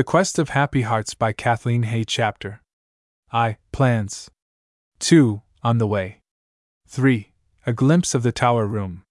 The 0.00 0.04
Quest 0.04 0.38
of 0.38 0.48
Happy 0.48 0.80
Hearts 0.80 1.12
by 1.12 1.34
Kathleen 1.34 1.82
Hay. 1.82 2.04
Chapter 2.04 2.62
I. 3.32 3.58
Plans. 3.70 4.30
2. 4.98 5.42
On 5.62 5.76
the 5.76 5.86
Way. 5.86 6.20
3. 6.88 7.34
A 7.66 7.74
glimpse 7.74 8.14
of 8.14 8.22
the 8.22 8.32
tower 8.32 8.66
room. 8.66 9.02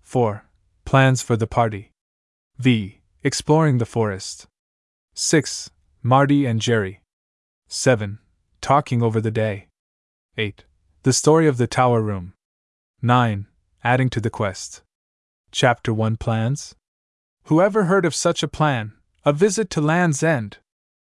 4. 0.00 0.46
Plans 0.86 1.20
for 1.20 1.36
the 1.36 1.46
party. 1.46 1.92
V. 2.56 3.02
Exploring 3.22 3.76
the 3.76 3.84
forest. 3.84 4.46
6. 5.12 5.70
Marty 6.02 6.46
and 6.46 6.62
Jerry. 6.62 7.02
7. 7.68 8.18
Talking 8.62 9.02
over 9.02 9.20
the 9.20 9.30
day. 9.30 9.66
8. 10.38 10.64
The 11.02 11.12
story 11.12 11.46
of 11.46 11.58
the 11.58 11.66
tower 11.66 12.00
room. 12.00 12.32
9. 13.02 13.48
Adding 13.84 14.08
to 14.08 14.20
the 14.22 14.30
quest. 14.30 14.80
Chapter 15.50 15.92
1 15.92 16.16
Plans? 16.16 16.74
Whoever 17.48 17.84
heard 17.84 18.06
of 18.06 18.14
such 18.14 18.42
a 18.42 18.48
plan? 18.48 18.94
A 19.24 19.32
visit 19.32 19.70
to 19.70 19.80
Land's 19.80 20.24
End. 20.24 20.58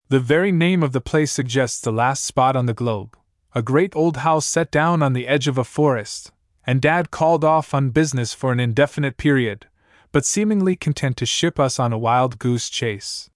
The 0.09 0.19
very 0.19 0.51
name 0.51 0.82
of 0.82 0.91
the 0.91 1.01
place 1.01 1.30
suggests 1.30 1.80
the 1.80 1.93
last 1.93 2.24
spot 2.24 2.56
on 2.56 2.66
the 2.66 2.74
globe. 2.74 3.16
A 3.55 3.62
great 3.62 3.95
old 3.95 4.19
house 4.19 4.45
set 4.45 4.73
down 4.73 5.05
on 5.05 5.12
the 5.12 5.29
edge 5.29 5.47
of 5.47 5.56
a 5.56 5.62
forest, 5.62 6.33
and 6.66 6.83
Dad 6.83 7.12
called 7.12 7.45
off 7.45 7.73
on 7.73 7.91
business 7.91 8.34
for 8.34 8.51
an 8.51 8.59
indefinite 8.59 9.16
period, 9.16 9.66
but 10.10 10.27
seemingly 10.27 10.74
content 10.74 11.16
to 11.19 11.27
ship 11.27 11.60
us 11.60 11.79
on 11.79 11.93
a 11.93 11.98
wild 11.98 12.41
goose 12.41 12.69
chase. 12.69 13.30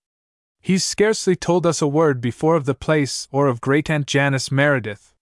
He's 0.61 0.85
scarcely 0.85 1.37
told 1.37 1.65
us 1.65 1.81
a 1.81 1.87
word 1.87 2.21
before 2.21 2.57
of 2.57 2.65
the 2.65 2.75
place 2.75 3.29
or 3.31 3.47
of 3.47 3.61
Great 3.61 3.89
Aunt 3.89 4.09
Janice 4.09 4.51
Meredith. 4.51 5.15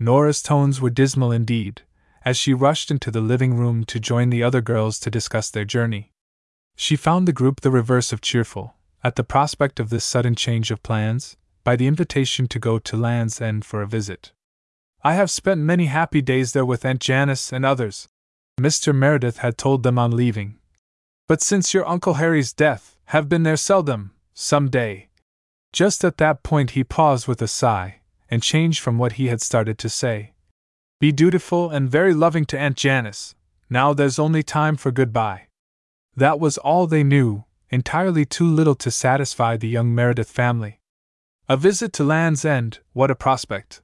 Nora's 0.00 0.42
tones 0.42 0.80
were 0.80 0.90
dismal 0.90 1.30
indeed, 1.30 1.82
as 2.24 2.36
she 2.36 2.52
rushed 2.52 2.90
into 2.90 3.12
the 3.12 3.20
living 3.20 3.54
room 3.54 3.84
to 3.84 4.00
join 4.00 4.30
the 4.30 4.42
other 4.42 4.60
girls 4.60 4.98
to 4.98 5.08
discuss 5.08 5.50
their 5.50 5.64
journey. 5.64 6.11
She 6.76 6.96
found 6.96 7.28
the 7.28 7.32
group 7.32 7.60
the 7.60 7.70
reverse 7.70 8.12
of 8.12 8.20
cheerful, 8.20 8.74
at 9.04 9.16
the 9.16 9.24
prospect 9.24 9.80
of 9.80 9.90
this 9.90 10.04
sudden 10.04 10.34
change 10.34 10.70
of 10.70 10.82
plans, 10.82 11.36
by 11.64 11.76
the 11.76 11.86
invitation 11.86 12.48
to 12.48 12.58
go 12.58 12.78
to 12.78 12.96
Land's 12.96 13.40
End 13.40 13.64
for 13.64 13.82
a 13.82 13.86
visit. 13.86 14.32
I 15.04 15.14
have 15.14 15.30
spent 15.30 15.60
many 15.60 15.86
happy 15.86 16.22
days 16.22 16.52
there 16.52 16.64
with 16.64 16.84
Aunt 16.84 17.00
Janice 17.00 17.52
and 17.52 17.64
others, 17.64 18.08
Mr. 18.60 18.94
Meredith 18.94 19.38
had 19.38 19.58
told 19.58 19.82
them 19.82 19.98
on 19.98 20.10
leaving. 20.12 20.58
But 21.26 21.42
since 21.42 21.72
your 21.72 21.88
Uncle 21.88 22.14
Harry's 22.14 22.52
death, 22.52 22.96
have 23.06 23.28
been 23.28 23.42
there 23.42 23.56
seldom, 23.56 24.12
some 24.34 24.68
day. 24.68 25.08
Just 25.72 26.04
at 26.04 26.18
that 26.18 26.42
point 26.42 26.70
he 26.70 26.84
paused 26.84 27.26
with 27.26 27.40
a 27.42 27.48
sigh, 27.48 28.00
and 28.30 28.42
changed 28.42 28.80
from 28.80 28.98
what 28.98 29.12
he 29.12 29.26
had 29.28 29.40
started 29.40 29.78
to 29.78 29.88
say. 29.88 30.32
Be 31.00 31.10
dutiful 31.12 31.70
and 31.70 31.90
very 31.90 32.14
loving 32.14 32.44
to 32.46 32.58
Aunt 32.58 32.76
Janice. 32.76 33.34
Now 33.68 33.92
there's 33.92 34.18
only 34.18 34.42
time 34.42 34.76
for 34.76 34.90
goodbye. 34.90 35.48
That 36.16 36.38
was 36.38 36.58
all 36.58 36.86
they 36.86 37.02
knew, 37.02 37.44
entirely 37.70 38.24
too 38.24 38.46
little 38.46 38.74
to 38.76 38.90
satisfy 38.90 39.56
the 39.56 39.68
young 39.68 39.94
Meredith 39.94 40.30
family. 40.30 40.80
A 41.48 41.56
visit 41.56 41.92
to 41.94 42.04
Land's 42.04 42.44
End, 42.44 42.80
what 42.92 43.10
a 43.10 43.14
prospect! 43.14 43.80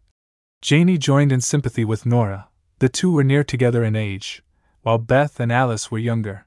Janey 0.61 0.99
joined 0.99 1.33
in 1.33 1.41
sympathy 1.41 1.85
with 1.85 2.05
Nora. 2.05 2.49
The 2.81 2.89
two 2.89 3.13
were 3.13 3.25
near 3.25 3.45
together 3.45 3.83
in 3.83 3.97
age, 3.97 4.43
while 4.83 4.99
Beth 4.99 5.41
and 5.41 5.51
Alice 5.51 5.91
were 5.91 5.99
younger. 5.99 6.47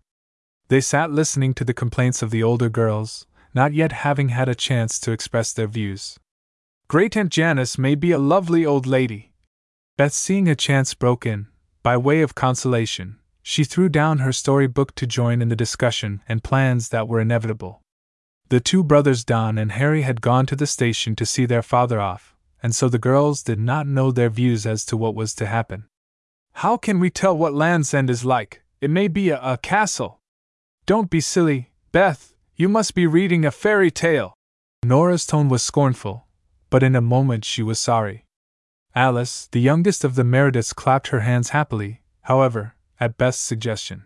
They 0.67 0.81
sat 0.81 1.11
listening 1.11 1.53
to 1.55 1.63
the 1.63 1.73
complaints 1.73 2.21
of 2.21 2.29
the 2.29 2.43
older 2.43 2.69
girls, 2.69 3.25
not 3.53 3.73
yet 3.73 3.91
having 3.91 4.29
had 4.29 4.47
a 4.47 4.55
chance 4.55 4.99
to 4.99 5.11
express 5.11 5.51
their 5.51 5.67
views. 5.67 6.17
Great 6.87 7.17
Aunt 7.17 7.31
Janice 7.31 7.77
may 7.77 7.95
be 7.95 8.11
a 8.11 8.17
lovely 8.17 8.65
old 8.65 8.85
lady. 8.85 9.33
Beth, 9.97 10.13
seeing 10.13 10.47
a 10.47 10.55
chance, 10.55 10.93
broke 10.93 11.25
in, 11.25 11.47
by 11.83 11.97
way 11.97 12.21
of 12.21 12.35
consolation. 12.35 13.17
She 13.43 13.63
threw 13.63 13.89
down 13.89 14.19
her 14.19 14.31
storybook 14.31 14.95
to 14.95 15.07
join 15.07 15.41
in 15.41 15.49
the 15.49 15.55
discussion 15.55 16.21
and 16.27 16.43
plans 16.43 16.89
that 16.89 17.07
were 17.07 17.19
inevitable. 17.19 17.81
The 18.49 18.59
two 18.59 18.83
brothers 18.83 19.23
Don 19.23 19.57
and 19.57 19.71
Harry 19.71 20.01
had 20.01 20.21
gone 20.21 20.45
to 20.47 20.55
the 20.55 20.67
station 20.67 21.15
to 21.15 21.25
see 21.25 21.45
their 21.45 21.61
father 21.61 21.99
off, 21.99 22.35
and 22.61 22.75
so 22.75 22.89
the 22.89 22.99
girls 22.99 23.43
did 23.43 23.59
not 23.59 23.87
know 23.87 24.11
their 24.11 24.29
views 24.29 24.65
as 24.65 24.85
to 24.85 24.97
what 24.97 25.15
was 25.15 25.33
to 25.35 25.45
happen. 25.45 25.85
How 26.55 26.77
can 26.77 26.99
we 26.99 27.09
tell 27.09 27.37
what 27.37 27.53
Land's 27.53 27.93
End 27.93 28.09
is 28.09 28.25
like? 28.25 28.61
It 28.81 28.89
may 28.89 29.07
be 29.07 29.29
a, 29.29 29.39
a 29.41 29.57
castle. 29.57 30.19
Don't 30.85 31.09
be 31.09 31.21
silly, 31.21 31.71
Beth, 31.91 32.33
you 32.55 32.67
must 32.67 32.93
be 32.93 33.07
reading 33.07 33.45
a 33.45 33.51
fairy 33.51 33.89
tale. 33.89 34.33
Nora's 34.83 35.25
tone 35.25 35.47
was 35.47 35.63
scornful, 35.63 36.27
but 36.69 36.83
in 36.83 36.95
a 36.95 37.01
moment 37.01 37.45
she 37.45 37.63
was 37.63 37.79
sorry. 37.79 38.25
Alice, 38.93 39.47
the 39.51 39.61
youngest 39.61 40.03
of 40.03 40.15
the 40.15 40.23
Merediths, 40.23 40.75
clapped 40.75 41.07
her 41.07 41.21
hands 41.21 41.49
happily, 41.51 42.01
however, 42.23 42.75
at 43.01 43.17
Beth's 43.17 43.39
suggestion. 43.39 44.05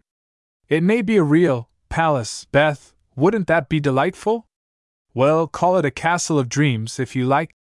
It 0.70 0.82
may 0.82 1.04
be 1.04 1.18
a 1.18 1.24
real 1.24 1.70
palace, 1.90 2.46
Beth, 2.52 2.94
wouldn't 3.16 3.48
that 3.48 3.70
be 3.70 3.80
delightful? 3.80 4.48
Well, 5.14 5.48
call 5.48 5.78
it 5.78 5.86
a 5.86 5.92
castle 5.92 6.40
of 6.40 6.50
dreams 6.50 7.00
if 7.00 7.16
you 7.16 7.26
like. 7.26 7.52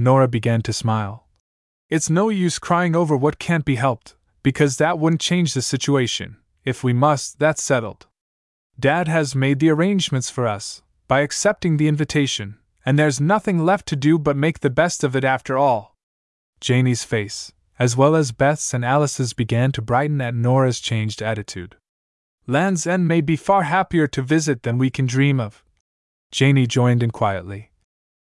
Nora 0.00 0.28
began 0.28 0.62
to 0.62 0.72
smile. 0.72 1.26
It's 1.88 2.08
no 2.08 2.28
use 2.28 2.58
crying 2.58 2.94
over 2.94 3.16
what 3.16 3.38
can't 3.38 3.64
be 3.64 3.74
helped, 3.74 4.16
because 4.42 4.76
that 4.76 4.98
wouldn't 4.98 5.20
change 5.20 5.54
the 5.54 5.62
situation. 5.62 6.36
If 6.64 6.84
we 6.84 6.92
must, 6.92 7.38
that's 7.38 7.62
settled. 7.62 8.06
Dad 8.78 9.08
has 9.08 9.34
made 9.34 9.58
the 9.58 9.70
arrangements 9.70 10.30
for 10.30 10.46
us, 10.46 10.82
by 11.08 11.20
accepting 11.20 11.76
the 11.76 11.88
invitation, 11.88 12.58
and 12.86 12.98
there's 12.98 13.20
nothing 13.20 13.64
left 13.64 13.86
to 13.88 13.96
do 13.96 14.18
but 14.18 14.36
make 14.36 14.60
the 14.60 14.70
best 14.70 15.04
of 15.04 15.14
it 15.14 15.24
after 15.24 15.58
all. 15.58 15.96
Janey's 16.60 17.04
face, 17.04 17.52
as 17.82 17.96
well 17.96 18.14
as 18.14 18.30
Beth's 18.30 18.72
and 18.72 18.84
Alice's, 18.84 19.32
began 19.32 19.72
to 19.72 19.82
brighten 19.82 20.20
at 20.20 20.36
Nora's 20.36 20.78
changed 20.78 21.20
attitude. 21.20 21.74
Land's 22.46 22.86
End 22.86 23.08
may 23.08 23.20
be 23.20 23.34
far 23.34 23.64
happier 23.64 24.06
to 24.06 24.22
visit 24.22 24.62
than 24.62 24.78
we 24.78 24.88
can 24.88 25.04
dream 25.04 25.40
of. 25.40 25.64
Janey 26.30 26.68
joined 26.68 27.02
in 27.02 27.10
quietly. 27.10 27.72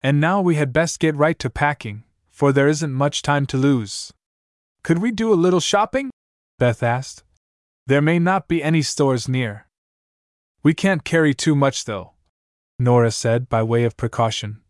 And 0.04 0.22
now 0.22 0.40
we 0.40 0.54
had 0.54 0.72
best 0.72 1.00
get 1.00 1.16
right 1.16 1.40
to 1.40 1.50
packing, 1.50 2.04
for 2.30 2.52
there 2.52 2.68
isn't 2.68 2.94
much 2.94 3.24
time 3.24 3.48
to 3.48 3.58
lose. 3.58 4.14
Could 4.84 5.00
we 5.00 5.10
do 5.10 5.34
a 5.34 5.42
little 5.44 5.60
shopping? 5.60 6.12
Beth 6.60 6.84
asked. 6.84 7.24
There 7.88 8.04
may 8.04 8.20
not 8.20 8.48
be 8.48 8.62
any 8.62 8.84
stores 8.84 9.28
near. 9.28 9.66
We 10.62 10.76
can't 10.76 11.04
carry 11.04 11.34
too 11.34 11.56
much, 11.56 11.86
though, 11.86 12.12
Nora 12.78 13.10
said 13.10 13.50
by 13.50 13.64
way 13.64 13.84
of 13.84 13.98
precaution. 13.98 14.62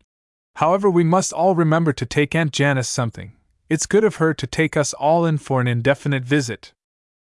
However, 0.56 0.88
we 0.88 1.04
must 1.04 1.34
all 1.34 1.54
remember 1.54 1.92
to 1.92 2.06
take 2.06 2.34
Aunt 2.34 2.50
Janice 2.50 2.88
something. 2.88 3.36
It's 3.70 3.86
good 3.86 4.02
of 4.02 4.16
her 4.16 4.34
to 4.34 4.46
take 4.48 4.76
us 4.76 4.92
all 4.94 5.24
in 5.24 5.38
for 5.38 5.60
an 5.60 5.68
indefinite 5.68 6.24
visit. 6.24 6.72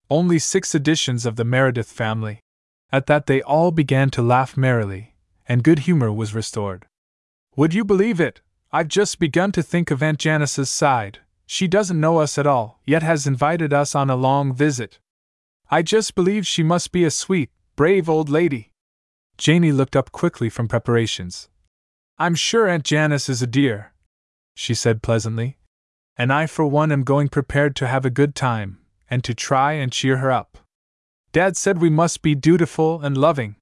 Only 0.07 0.37
six 0.37 0.75
editions 0.75 1.25
of 1.25 1.35
the 1.35 1.43
Meredith 1.43 1.91
family. 1.91 2.41
At 2.91 3.07
that, 3.07 3.25
they 3.25 3.41
all 3.41 3.71
began 3.71 4.11
to 4.11 4.21
laugh 4.21 4.55
merrily, 4.55 5.15
and 5.47 5.63
good 5.63 5.79
humor 5.79 6.13
was 6.13 6.35
restored. 6.35 6.85
Would 7.55 7.73
you 7.73 7.83
believe 7.83 8.21
it? 8.21 8.41
I've 8.71 8.87
just 8.87 9.17
begun 9.17 9.51
to 9.53 9.63
think 9.63 9.89
of 9.89 10.03
Aunt 10.03 10.19
Janice's 10.19 10.69
side. 10.69 11.19
She 11.47 11.67
doesn't 11.67 11.99
know 11.99 12.19
us 12.19 12.37
at 12.37 12.45
all, 12.45 12.81
yet 12.85 13.01
has 13.01 13.25
invited 13.25 13.73
us 13.73 13.95
on 13.95 14.11
a 14.11 14.15
long 14.15 14.53
visit. 14.53 14.99
I 15.71 15.81
just 15.81 16.13
believe 16.13 16.45
she 16.45 16.61
must 16.61 16.91
be 16.91 17.03
a 17.03 17.09
sweet, 17.09 17.49
Brave 17.75 18.07
old 18.07 18.29
lady. 18.29 18.69
Janey 19.39 19.71
looked 19.71 19.95
up 19.95 20.11
quickly 20.11 20.49
from 20.49 20.67
preparations. 20.67 21.49
I'm 22.19 22.35
sure 22.35 22.67
Aunt 22.67 22.83
Janice 22.83 23.27
is 23.27 23.41
a 23.41 23.47
dear, 23.47 23.93
she 24.53 24.75
said 24.75 25.01
pleasantly. 25.01 25.56
And 26.17 26.33
I, 26.33 26.47
for 26.47 26.65
one, 26.65 26.91
am 26.91 27.03
going 27.03 27.29
prepared 27.29 27.75
to 27.77 27.87
have 27.87 28.05
a 28.05 28.09
good 28.09 28.33
time, 28.33 28.79
and 29.09 29.23
to 29.23 29.33
try 29.35 29.73
and 29.73 29.91
cheer 29.91 30.17
her 30.17 30.31
up. 30.31 30.57
Dad 31.31 31.55
said 31.55 31.79
we 31.79 31.89
must 31.89 32.21
be 32.21 32.33
dutiful 32.33 33.01
and 33.01 33.17
loving. 33.17 33.55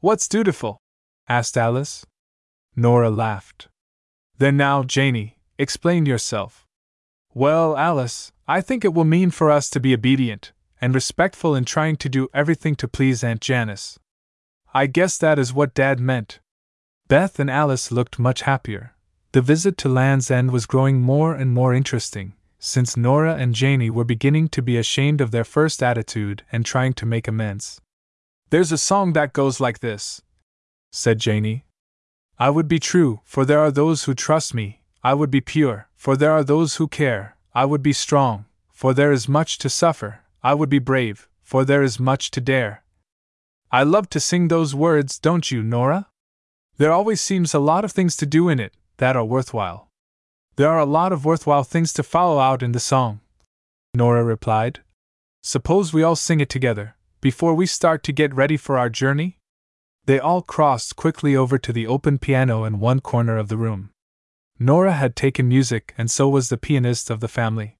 What's 0.00 0.28
dutiful? 0.28 0.78
asked 1.28 1.58
Alice. 1.58 2.06
Nora 2.74 3.10
laughed. 3.10 3.68
Then 4.38 4.56
now, 4.56 4.82
Janey, 4.82 5.36
explain 5.58 6.06
yourself. 6.06 6.66
Well, 7.34 7.76
Alice, 7.76 8.32
I 8.48 8.60
think 8.60 8.84
it 8.84 8.94
will 8.94 9.04
mean 9.04 9.30
for 9.30 9.50
us 9.50 9.68
to 9.70 9.80
be 9.80 9.94
obedient, 9.94 10.52
and 10.80 10.94
respectful 10.94 11.54
in 11.54 11.64
trying 11.64 11.96
to 11.96 12.08
do 12.08 12.28
everything 12.32 12.74
to 12.76 12.88
please 12.88 13.22
Aunt 13.22 13.40
Janice. 13.40 13.98
I 14.74 14.86
guess 14.86 15.18
that 15.18 15.38
is 15.38 15.52
what 15.52 15.74
Dad 15.74 16.00
meant. 16.00 16.40
Beth 17.08 17.38
and 17.38 17.50
Alice 17.50 17.92
looked 17.92 18.18
much 18.18 18.42
happier. 18.42 18.94
The 19.32 19.40
visit 19.40 19.78
to 19.78 19.88
Land's 19.88 20.30
End 20.30 20.50
was 20.50 20.66
growing 20.66 21.00
more 21.00 21.34
and 21.34 21.54
more 21.54 21.72
interesting, 21.72 22.34
since 22.58 22.98
Nora 22.98 23.34
and 23.36 23.54
Janey 23.54 23.88
were 23.88 24.04
beginning 24.04 24.48
to 24.48 24.60
be 24.60 24.76
ashamed 24.76 25.22
of 25.22 25.30
their 25.30 25.42
first 25.42 25.82
attitude 25.82 26.44
and 26.52 26.66
trying 26.66 26.92
to 26.94 27.06
make 27.06 27.26
amends. 27.26 27.80
There's 28.50 28.72
a 28.72 28.76
song 28.76 29.14
that 29.14 29.32
goes 29.32 29.58
like 29.58 29.78
this, 29.78 30.20
said 30.90 31.18
Janey. 31.18 31.64
I 32.38 32.50
would 32.50 32.68
be 32.68 32.78
true, 32.78 33.20
for 33.24 33.46
there 33.46 33.60
are 33.60 33.70
those 33.70 34.04
who 34.04 34.12
trust 34.12 34.52
me. 34.52 34.82
I 35.02 35.14
would 35.14 35.30
be 35.30 35.40
pure, 35.40 35.88
for 35.96 36.14
there 36.14 36.32
are 36.32 36.44
those 36.44 36.76
who 36.76 36.86
care. 36.86 37.38
I 37.54 37.64
would 37.64 37.82
be 37.82 37.94
strong, 37.94 38.44
for 38.68 38.92
there 38.92 39.12
is 39.12 39.30
much 39.30 39.56
to 39.58 39.70
suffer. 39.70 40.20
I 40.42 40.52
would 40.52 40.68
be 40.68 40.78
brave, 40.78 41.26
for 41.42 41.64
there 41.64 41.82
is 41.82 41.98
much 41.98 42.30
to 42.32 42.40
dare. 42.42 42.84
I 43.70 43.82
love 43.82 44.10
to 44.10 44.20
sing 44.20 44.48
those 44.48 44.74
words, 44.74 45.18
don't 45.18 45.50
you, 45.50 45.62
Nora? 45.62 46.08
There 46.76 46.92
always 46.92 47.22
seems 47.22 47.54
a 47.54 47.58
lot 47.58 47.82
of 47.82 47.92
things 47.92 48.14
to 48.18 48.26
do 48.26 48.50
in 48.50 48.60
it 48.60 48.74
that 48.98 49.16
are 49.16 49.24
worthwhile. 49.24 49.88
There 50.56 50.68
are 50.68 50.80
a 50.80 50.86
lot 50.86 51.12
of 51.12 51.24
worthwhile 51.24 51.64
things 51.64 51.92
to 51.94 52.02
follow 52.02 52.38
out 52.38 52.62
in 52.62 52.72
the 52.72 52.80
song. 52.80 53.20
Nora 53.94 54.22
replied. 54.22 54.80
Suppose 55.42 55.92
we 55.92 56.02
all 56.02 56.16
sing 56.16 56.40
it 56.40 56.48
together, 56.48 56.96
before 57.20 57.54
we 57.54 57.66
start 57.66 58.02
to 58.04 58.12
get 58.12 58.34
ready 58.34 58.56
for 58.56 58.78
our 58.78 58.88
journey? 58.88 59.38
They 60.06 60.18
all 60.18 60.42
crossed 60.42 60.96
quickly 60.96 61.36
over 61.36 61.58
to 61.58 61.72
the 61.72 61.86
open 61.86 62.18
piano 62.18 62.64
in 62.64 62.80
one 62.80 63.00
corner 63.00 63.36
of 63.36 63.48
the 63.48 63.56
room. 63.56 63.90
Nora 64.58 64.92
had 64.92 65.16
taken 65.16 65.48
music, 65.48 65.94
and 65.96 66.10
so 66.10 66.28
was 66.28 66.48
the 66.48 66.56
pianist 66.56 67.10
of 67.10 67.20
the 67.20 67.28
family. 67.28 67.76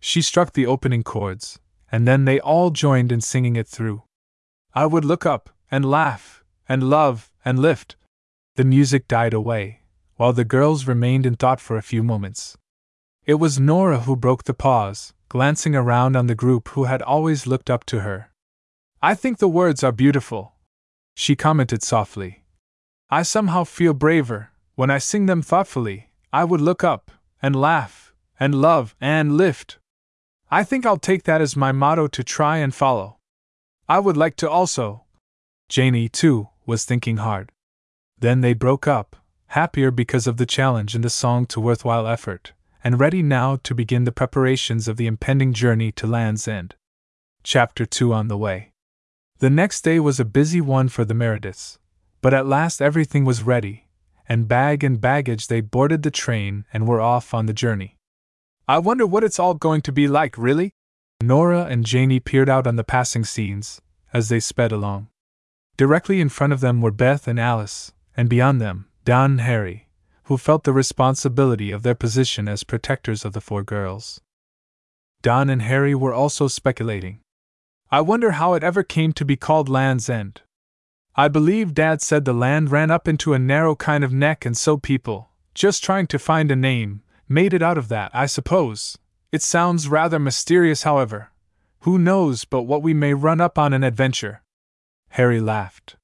She 0.00 0.22
struck 0.22 0.52
the 0.52 0.66
opening 0.66 1.02
chords, 1.02 1.58
and 1.92 2.06
then 2.08 2.24
they 2.24 2.40
all 2.40 2.70
joined 2.70 3.12
in 3.12 3.20
singing 3.20 3.56
it 3.56 3.68
through. 3.68 4.02
I 4.74 4.86
would 4.86 5.04
look 5.04 5.26
up, 5.26 5.50
and 5.70 5.84
laugh, 5.84 6.42
and 6.68 6.88
love, 6.88 7.30
and 7.44 7.58
lift. 7.58 7.96
The 8.56 8.64
music 8.64 9.08
died 9.08 9.34
away, 9.34 9.79
while 10.20 10.34
the 10.34 10.44
girls 10.44 10.86
remained 10.86 11.24
in 11.24 11.34
thought 11.34 11.58
for 11.58 11.78
a 11.78 11.88
few 11.90 12.02
moments. 12.02 12.58
It 13.24 13.36
was 13.36 13.58
Nora 13.58 14.00
who 14.00 14.14
broke 14.14 14.44
the 14.44 14.52
pause, 14.52 15.14
glancing 15.30 15.74
around 15.74 16.14
on 16.14 16.26
the 16.26 16.34
group 16.34 16.68
who 16.68 16.84
had 16.84 17.00
always 17.00 17.46
looked 17.46 17.70
up 17.70 17.86
to 17.86 18.00
her. 18.00 18.30
I 19.00 19.14
think 19.14 19.38
the 19.38 19.48
words 19.48 19.82
are 19.82 19.92
beautiful, 19.92 20.56
she 21.14 21.34
commented 21.34 21.82
softly. 21.82 22.44
I 23.08 23.22
somehow 23.22 23.64
feel 23.64 23.94
braver 23.94 24.50
when 24.74 24.90
I 24.90 24.98
sing 24.98 25.24
them 25.24 25.40
thoughtfully. 25.40 26.10
I 26.34 26.44
would 26.44 26.60
look 26.60 26.84
up, 26.84 27.10
and 27.40 27.56
laugh, 27.56 28.12
and 28.38 28.54
love, 28.54 28.94
and 29.00 29.38
lift. 29.38 29.78
I 30.50 30.64
think 30.64 30.84
I'll 30.84 30.98
take 30.98 31.22
that 31.22 31.40
as 31.40 31.56
my 31.56 31.72
motto 31.72 32.08
to 32.08 32.22
try 32.22 32.58
and 32.58 32.74
follow. 32.74 33.16
I 33.88 34.00
would 34.00 34.18
like 34.18 34.36
to 34.36 34.50
also. 34.50 35.04
Janie, 35.70 36.10
too, 36.10 36.50
was 36.66 36.84
thinking 36.84 37.16
hard. 37.16 37.52
Then 38.18 38.42
they 38.42 38.52
broke 38.52 38.86
up, 38.86 39.16
happier 39.50 39.90
because 39.90 40.28
of 40.28 40.36
the 40.36 40.46
challenge 40.46 40.94
in 40.94 41.00
the 41.00 41.10
song 41.10 41.44
to 41.44 41.60
worthwhile 41.60 42.06
effort, 42.06 42.52
and 42.84 43.00
ready 43.00 43.20
now 43.20 43.56
to 43.56 43.74
begin 43.74 44.04
the 44.04 44.12
preparations 44.12 44.86
of 44.86 44.96
the 44.96 45.08
impending 45.08 45.52
journey 45.52 45.90
to 45.90 46.06
Land's 46.06 46.46
End. 46.46 46.76
Chapter 47.42 47.84
2 47.84 48.12
On 48.12 48.28
the 48.28 48.38
Way. 48.38 48.70
The 49.40 49.50
next 49.50 49.82
day 49.82 49.98
was 49.98 50.20
a 50.20 50.24
busy 50.24 50.60
one 50.60 50.88
for 50.88 51.04
the 51.04 51.14
Merediths, 51.14 51.78
but 52.20 52.32
at 52.32 52.46
last 52.46 52.80
everything 52.80 53.24
was 53.24 53.42
ready, 53.42 53.88
and 54.28 54.46
bag 54.46 54.84
and 54.84 55.00
baggage 55.00 55.48
they 55.48 55.60
boarded 55.60 56.04
the 56.04 56.12
train 56.12 56.64
and 56.72 56.86
were 56.86 57.00
off 57.00 57.34
on 57.34 57.46
the 57.46 57.52
journey. 57.52 57.96
I 58.68 58.78
wonder 58.78 59.04
what 59.04 59.24
it's 59.24 59.40
all 59.40 59.54
going 59.54 59.80
to 59.82 59.90
be 59.90 60.06
like, 60.06 60.38
really? 60.38 60.70
Nora 61.20 61.64
and 61.64 61.84
Janie 61.84 62.20
peered 62.20 62.48
out 62.48 62.68
on 62.68 62.76
the 62.76 62.84
passing 62.84 63.24
scenes 63.24 63.80
as 64.12 64.28
they 64.28 64.38
sped 64.38 64.70
along. 64.70 65.08
Directly 65.76 66.20
in 66.20 66.28
front 66.28 66.52
of 66.52 66.60
them 66.60 66.80
were 66.80 66.92
Beth 66.92 67.26
and 67.26 67.40
Alice, 67.40 67.92
and 68.16 68.28
beyond 68.28 68.60
them, 68.60 68.86
Don 69.10 69.38
Harry, 69.38 69.88
who 70.26 70.38
felt 70.38 70.62
the 70.62 70.72
responsibility 70.72 71.72
of 71.72 71.82
their 71.82 71.96
position 71.96 72.46
as 72.46 72.62
protectors 72.62 73.24
of 73.24 73.32
the 73.32 73.40
four 73.40 73.64
girls. 73.64 74.20
Don 75.20 75.50
and 75.50 75.62
Harry 75.62 75.96
were 75.96 76.14
also 76.14 76.46
speculating. 76.46 77.18
I 77.90 78.02
wonder 78.02 78.30
how 78.30 78.54
it 78.54 78.62
ever 78.62 78.84
came 78.84 79.12
to 79.14 79.24
be 79.24 79.34
called 79.34 79.68
Land's 79.68 80.08
End. 80.08 80.42
I 81.16 81.26
believe 81.26 81.74
Dad 81.74 82.00
said 82.00 82.24
the 82.24 82.32
land 82.32 82.70
ran 82.70 82.92
up 82.92 83.08
into 83.08 83.34
a 83.34 83.38
narrow 83.40 83.74
kind 83.74 84.04
of 84.04 84.12
neck, 84.12 84.46
and 84.46 84.56
so 84.56 84.76
people, 84.76 85.30
just 85.54 85.82
trying 85.82 86.06
to 86.06 86.16
find 86.16 86.52
a 86.52 86.54
name, 86.54 87.02
made 87.28 87.52
it 87.52 87.62
out 87.62 87.78
of 87.78 87.88
that, 87.88 88.12
I 88.14 88.26
suppose. 88.26 88.96
It 89.32 89.42
sounds 89.42 89.88
rather 89.88 90.20
mysterious, 90.20 90.84
however. 90.84 91.32
Who 91.80 91.98
knows 91.98 92.44
but 92.44 92.62
what 92.62 92.84
we 92.84 92.94
may 92.94 93.14
run 93.14 93.40
up 93.40 93.58
on 93.58 93.72
an 93.72 93.82
adventure? 93.82 94.44
Harry 95.08 95.40
laughed. 95.40 95.96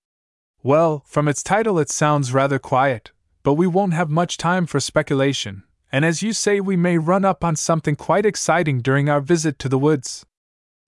Well, 0.67 1.05
from 1.07 1.29
its 1.29 1.45
title, 1.45 1.79
it 1.79 1.91
sounds 1.91 2.35
rather 2.35 2.59
quiet, 2.59 3.13
but 3.45 3.55
we 3.55 3.69
won't 3.69 3.95
have 3.95 4.11
much 4.11 4.37
time 4.37 4.67
for 4.67 4.81
speculation, 4.81 5.63
and 5.93 6.05
as 6.05 6.25
you 6.25 6.33
say, 6.33 6.59
we 6.59 6.75
may 6.75 6.99
run 6.99 7.25
up 7.25 7.45
on 7.45 7.55
something 7.55 7.95
quite 7.95 8.27
exciting 8.27 8.81
during 8.81 9.09
our 9.09 9.21
visit 9.21 9.61
to 9.61 9.69
the 9.69 9.79
woods. 9.79 10.27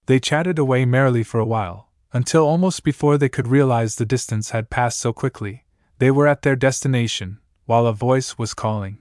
They 0.07 0.19
chatted 0.19 0.59
away 0.59 0.85
merrily 0.85 1.23
for 1.23 1.39
a 1.39 1.45
while, 1.45 1.93
until 2.13 2.43
almost 2.45 2.83
before 2.83 3.19
they 3.19 3.29
could 3.29 3.47
realize 3.47 3.95
the 3.95 4.05
distance 4.05 4.51
had 4.51 4.69
passed 4.69 4.99
so 4.99 5.13
quickly, 5.13 5.65
they 6.01 6.11
were 6.11 6.27
at 6.27 6.43
their 6.43 6.57
destination, 6.57 7.39
while 7.67 7.87
a 7.87 7.93
voice 7.93 8.37
was 8.37 8.55
calling. 8.55 8.99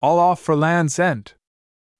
All 0.00 0.18
off 0.18 0.40
for 0.40 0.56
Land's 0.56 0.98
End! 0.98 1.34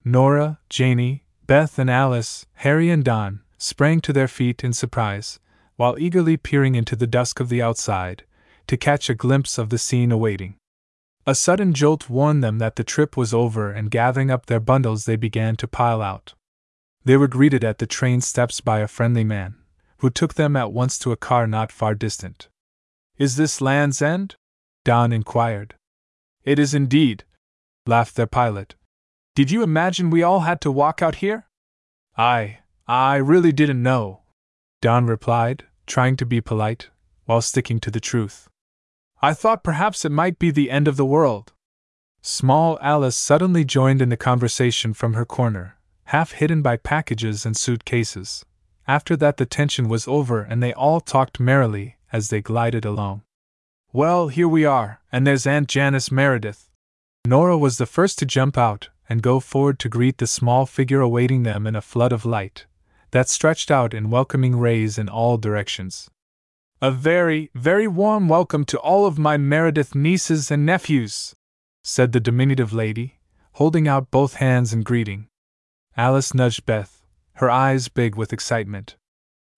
Nora, 0.02 0.60
Janie, 0.70 1.26
Beth, 1.46 1.78
and 1.78 1.90
Alice, 1.90 2.46
Harry, 2.64 2.88
and 2.88 3.04
Don 3.04 3.40
sprang 3.58 4.00
to 4.00 4.14
their 4.14 4.28
feet 4.28 4.64
in 4.64 4.72
surprise, 4.72 5.40
while 5.78 5.96
eagerly 5.96 6.36
peering 6.36 6.74
into 6.74 6.96
the 6.96 7.06
dusk 7.06 7.38
of 7.38 7.48
the 7.48 7.62
outside, 7.62 8.24
to 8.66 8.76
catch 8.76 9.08
a 9.08 9.14
glimpse 9.14 9.58
of 9.58 9.70
the 9.70 9.78
scene 9.78 10.10
awaiting. 10.10 10.56
A 11.24 11.36
sudden 11.36 11.72
jolt 11.72 12.10
warned 12.10 12.42
them 12.42 12.58
that 12.58 12.74
the 12.74 12.82
trip 12.82 13.16
was 13.16 13.32
over, 13.32 13.70
and 13.70 13.88
gathering 13.88 14.28
up 14.28 14.46
their 14.46 14.58
bundles, 14.58 15.04
they 15.04 15.14
began 15.14 15.54
to 15.56 15.68
pile 15.68 16.02
out. 16.02 16.34
They 17.04 17.16
were 17.16 17.28
greeted 17.28 17.62
at 17.62 17.78
the 17.78 17.86
train 17.86 18.20
steps 18.20 18.60
by 18.60 18.80
a 18.80 18.88
friendly 18.88 19.22
man, 19.22 19.54
who 19.98 20.10
took 20.10 20.34
them 20.34 20.56
at 20.56 20.72
once 20.72 20.98
to 20.98 21.12
a 21.12 21.16
car 21.16 21.46
not 21.46 21.70
far 21.70 21.94
distant. 21.94 22.48
Is 23.16 23.36
this 23.36 23.60
Land's 23.60 24.02
End? 24.02 24.34
Don 24.84 25.12
inquired. 25.12 25.76
It 26.42 26.58
is 26.58 26.74
indeed, 26.74 27.22
laughed 27.86 28.16
their 28.16 28.26
pilot. 28.26 28.74
Did 29.36 29.52
you 29.52 29.62
imagine 29.62 30.10
we 30.10 30.24
all 30.24 30.40
had 30.40 30.60
to 30.62 30.72
walk 30.72 31.02
out 31.02 31.16
here? 31.16 31.46
I, 32.16 32.58
I 32.88 33.16
really 33.16 33.52
didn't 33.52 33.80
know, 33.80 34.22
Don 34.80 35.06
replied, 35.06 35.64
trying 35.88 36.16
to 36.16 36.26
be 36.26 36.40
polite, 36.40 36.90
while 37.24 37.40
sticking 37.40 37.80
to 37.80 37.90
the 37.90 38.00
truth. 38.00 38.48
I 39.20 39.34
thought 39.34 39.64
perhaps 39.64 40.04
it 40.04 40.12
might 40.12 40.38
be 40.38 40.52
the 40.52 40.70
end 40.70 40.86
of 40.86 40.96
the 40.96 41.04
world. 41.04 41.52
Small 42.22 42.78
Alice 42.80 43.16
suddenly 43.16 43.64
joined 43.64 44.00
in 44.00 44.08
the 44.08 44.16
conversation 44.16 44.94
from 44.94 45.14
her 45.14 45.24
corner, 45.24 45.76
half 46.04 46.32
hidden 46.32 46.62
by 46.62 46.76
packages 46.76 47.44
and 47.44 47.56
suitcases. 47.56 48.44
After 48.86 49.16
that, 49.16 49.36
the 49.36 49.46
tension 49.46 49.88
was 49.88 50.06
over 50.06 50.42
and 50.42 50.62
they 50.62 50.72
all 50.72 51.00
talked 51.00 51.40
merrily 51.40 51.96
as 52.12 52.28
they 52.28 52.40
glided 52.40 52.84
along. 52.84 53.22
Well, 53.92 54.28
here 54.28 54.48
we 54.48 54.64
are, 54.64 55.00
and 55.10 55.26
there's 55.26 55.46
Aunt 55.46 55.68
Janice 55.68 56.12
Meredith. 56.12 56.70
Nora 57.26 57.58
was 57.58 57.78
the 57.78 57.86
first 57.86 58.18
to 58.20 58.26
jump 58.26 58.56
out 58.56 58.88
and 59.08 59.22
go 59.22 59.40
forward 59.40 59.78
to 59.80 59.88
greet 59.88 60.18
the 60.18 60.26
small 60.26 60.66
figure 60.66 61.00
awaiting 61.00 61.42
them 61.42 61.66
in 61.66 61.74
a 61.74 61.80
flood 61.80 62.12
of 62.12 62.24
light 62.24 62.66
that 63.10 63.28
stretched 63.28 63.70
out 63.70 63.94
in 63.94 64.10
welcoming 64.10 64.58
rays 64.58 64.98
in 64.98 65.08
all 65.08 65.38
directions. 65.38 66.10
A 66.80 66.90
very, 66.90 67.50
very 67.54 67.88
warm 67.88 68.28
welcome 68.28 68.64
to 68.66 68.78
all 68.78 69.06
of 69.06 69.18
my 69.18 69.36
Meredith 69.36 69.94
nieces 69.94 70.50
and 70.50 70.64
nephews, 70.64 71.34
said 71.82 72.12
the 72.12 72.20
diminutive 72.20 72.72
lady, 72.72 73.18
holding 73.54 73.88
out 73.88 74.10
both 74.10 74.34
hands 74.34 74.72
in 74.72 74.82
greeting. 74.82 75.26
Alice 75.96 76.32
nudged 76.32 76.64
Beth, 76.66 77.04
her 77.34 77.50
eyes 77.50 77.88
big 77.88 78.14
with 78.14 78.32
excitement. 78.32 78.96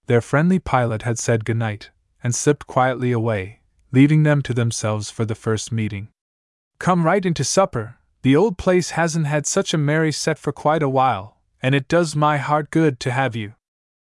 Their 0.06 0.20
friendly 0.20 0.58
pilot 0.58 1.02
had 1.02 1.18
said 1.18 1.44
good 1.44 1.58
night, 1.58 1.90
and 2.22 2.34
slipped 2.34 2.66
quietly 2.66 3.12
away, 3.12 3.60
leaving 3.92 4.22
them 4.22 4.42
to 4.42 4.54
themselves 4.54 5.10
for 5.10 5.24
the 5.24 5.34
first 5.34 5.72
meeting. 5.72 6.08
Come 6.78 7.04
right 7.04 7.24
into 7.24 7.44
supper, 7.44 7.96
the 8.22 8.36
old 8.36 8.56
place 8.56 8.90
hasn't 8.90 9.26
had 9.26 9.46
such 9.46 9.74
a 9.74 9.78
merry 9.78 10.12
set 10.12 10.38
for 10.38 10.52
quite 10.52 10.82
a 10.82 10.88
while, 10.88 11.39
and 11.62 11.74
it 11.74 11.88
does 11.88 12.16
my 12.16 12.38
heart 12.38 12.70
good 12.70 12.98
to 13.00 13.10
have 13.10 13.36
you. 13.36 13.54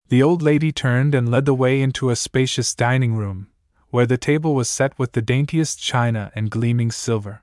The 0.08 0.22
old 0.22 0.42
lady 0.42 0.72
turned 0.72 1.14
and 1.14 1.30
led 1.30 1.44
the 1.44 1.54
way 1.54 1.80
into 1.80 2.10
a 2.10 2.16
spacious 2.16 2.74
dining 2.74 3.14
room, 3.14 3.48
where 3.90 4.06
the 4.06 4.18
table 4.18 4.54
was 4.54 4.68
set 4.68 4.98
with 4.98 5.12
the 5.12 5.22
daintiest 5.22 5.80
china 5.80 6.30
and 6.34 6.50
gleaming 6.50 6.90
silver. 6.90 7.42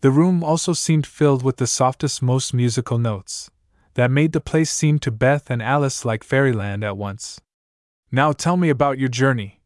The 0.00 0.10
room 0.10 0.44
also 0.44 0.72
seemed 0.72 1.06
filled 1.06 1.42
with 1.42 1.56
the 1.56 1.66
softest, 1.66 2.20
most 2.20 2.52
musical 2.52 2.98
notes, 2.98 3.50
that 3.94 4.10
made 4.10 4.32
the 4.32 4.40
place 4.40 4.70
seem 4.70 4.98
to 5.00 5.10
Beth 5.10 5.50
and 5.50 5.62
Alice 5.62 6.04
like 6.04 6.24
fairyland 6.24 6.84
at 6.84 6.96
once. 6.96 7.40
Now 8.10 8.32
tell 8.32 8.56
me 8.56 8.68
about 8.68 8.98
your 8.98 9.08
journey. 9.08 9.60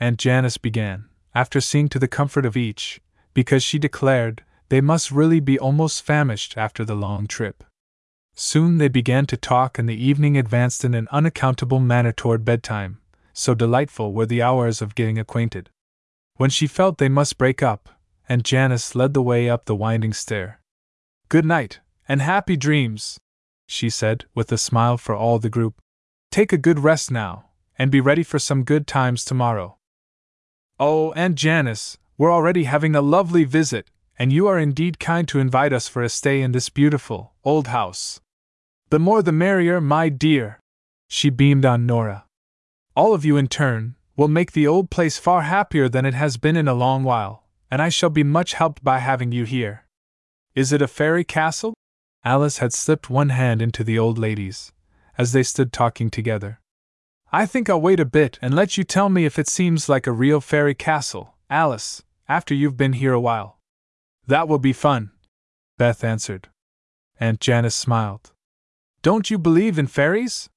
Aunt 0.00 0.18
Janice 0.18 0.58
began, 0.58 1.06
after 1.34 1.60
seeing 1.60 1.88
to 1.88 1.98
the 1.98 2.08
comfort 2.08 2.46
of 2.46 2.56
each, 2.56 3.00
because 3.34 3.62
she 3.62 3.78
declared 3.78 4.44
they 4.68 4.80
must 4.80 5.10
really 5.10 5.40
be 5.40 5.58
almost 5.58 6.02
famished 6.02 6.56
after 6.56 6.84
the 6.84 6.96
long 6.96 7.26
trip. 7.26 7.64
Soon 8.38 8.76
they 8.76 8.88
began 8.88 9.24
to 9.26 9.36
talk, 9.38 9.78
and 9.78 9.88
the 9.88 10.04
evening 10.04 10.36
advanced 10.36 10.84
in 10.84 10.92
an 10.92 11.08
unaccountable 11.10 11.80
manner 11.80 12.12
toward 12.12 12.44
bedtime, 12.44 12.98
so 13.32 13.54
delightful 13.54 14.12
were 14.12 14.26
the 14.26 14.42
hours 14.42 14.82
of 14.82 14.94
getting 14.94 15.18
acquainted. 15.18 15.70
When 16.36 16.50
she 16.50 16.66
felt 16.66 16.98
they 16.98 17.08
must 17.08 17.38
break 17.38 17.62
up, 17.62 17.88
and 18.28 18.44
Janice 18.44 18.94
led 18.94 19.14
the 19.14 19.22
way 19.22 19.48
up 19.48 19.64
the 19.64 19.74
winding 19.74 20.12
stair. 20.12 20.60
Good 21.30 21.46
night, 21.46 21.80
and 22.06 22.20
happy 22.20 22.58
dreams, 22.58 23.18
she 23.66 23.88
said, 23.88 24.26
with 24.34 24.52
a 24.52 24.58
smile 24.58 24.98
for 24.98 25.14
all 25.14 25.38
the 25.38 25.48
group. 25.48 25.80
Take 26.30 26.52
a 26.52 26.58
good 26.58 26.80
rest 26.80 27.10
now, 27.10 27.46
and 27.78 27.90
be 27.90 28.02
ready 28.02 28.22
for 28.22 28.38
some 28.38 28.64
good 28.64 28.86
times 28.86 29.24
tomorrow. 29.24 29.78
Oh, 30.78 31.12
Aunt 31.12 31.36
Janice, 31.36 31.96
we're 32.18 32.32
already 32.32 32.64
having 32.64 32.94
a 32.94 33.00
lovely 33.00 33.44
visit, 33.44 33.88
and 34.18 34.30
you 34.30 34.46
are 34.46 34.58
indeed 34.58 34.98
kind 34.98 35.26
to 35.28 35.38
invite 35.38 35.72
us 35.72 35.88
for 35.88 36.02
a 36.02 36.10
stay 36.10 36.42
in 36.42 36.52
this 36.52 36.68
beautiful, 36.68 37.32
old 37.42 37.68
house. 37.68 38.20
The 38.90 39.00
more 39.00 39.20
the 39.20 39.32
merrier, 39.32 39.80
my 39.80 40.08
dear. 40.08 40.60
She 41.08 41.28
beamed 41.28 41.64
on 41.64 41.86
Nora. 41.86 42.24
All 42.94 43.14
of 43.14 43.24
you 43.24 43.36
in 43.36 43.48
turn 43.48 43.96
will 44.16 44.28
make 44.28 44.52
the 44.52 44.66
old 44.66 44.90
place 44.90 45.18
far 45.18 45.42
happier 45.42 45.88
than 45.88 46.06
it 46.06 46.14
has 46.14 46.36
been 46.36 46.56
in 46.56 46.68
a 46.68 46.74
long 46.74 47.02
while, 47.02 47.44
and 47.68 47.82
I 47.82 47.88
shall 47.88 48.10
be 48.10 48.22
much 48.22 48.54
helped 48.54 48.84
by 48.84 49.00
having 49.00 49.32
you 49.32 49.44
here. 49.44 49.86
Is 50.54 50.72
it 50.72 50.80
a 50.80 50.88
fairy 50.88 51.24
castle? 51.24 51.74
Alice 52.24 52.58
had 52.58 52.72
slipped 52.72 53.10
one 53.10 53.30
hand 53.30 53.60
into 53.60 53.82
the 53.82 53.98
old 53.98 54.18
lady's, 54.18 54.72
as 55.18 55.32
they 55.32 55.42
stood 55.42 55.72
talking 55.72 56.08
together. 56.08 56.60
I 57.32 57.44
think 57.44 57.68
I'll 57.68 57.80
wait 57.80 58.00
a 58.00 58.04
bit 58.04 58.38
and 58.40 58.54
let 58.54 58.78
you 58.78 58.84
tell 58.84 59.08
me 59.08 59.24
if 59.24 59.38
it 59.38 59.50
seems 59.50 59.88
like 59.88 60.06
a 60.06 60.12
real 60.12 60.40
fairy 60.40 60.74
castle, 60.74 61.34
Alice, 61.50 62.04
after 62.28 62.54
you've 62.54 62.76
been 62.76 62.94
here 62.94 63.12
a 63.12 63.20
while. 63.20 63.58
That 64.28 64.48
will 64.48 64.60
be 64.60 64.72
fun, 64.72 65.10
Beth 65.76 66.04
answered. 66.04 66.48
Aunt 67.18 67.40
Janice 67.40 67.74
smiled. 67.74 68.32
Don't 69.06 69.30
you 69.30 69.38
believe 69.38 69.78
in 69.78 69.86
fairies? 69.86 70.50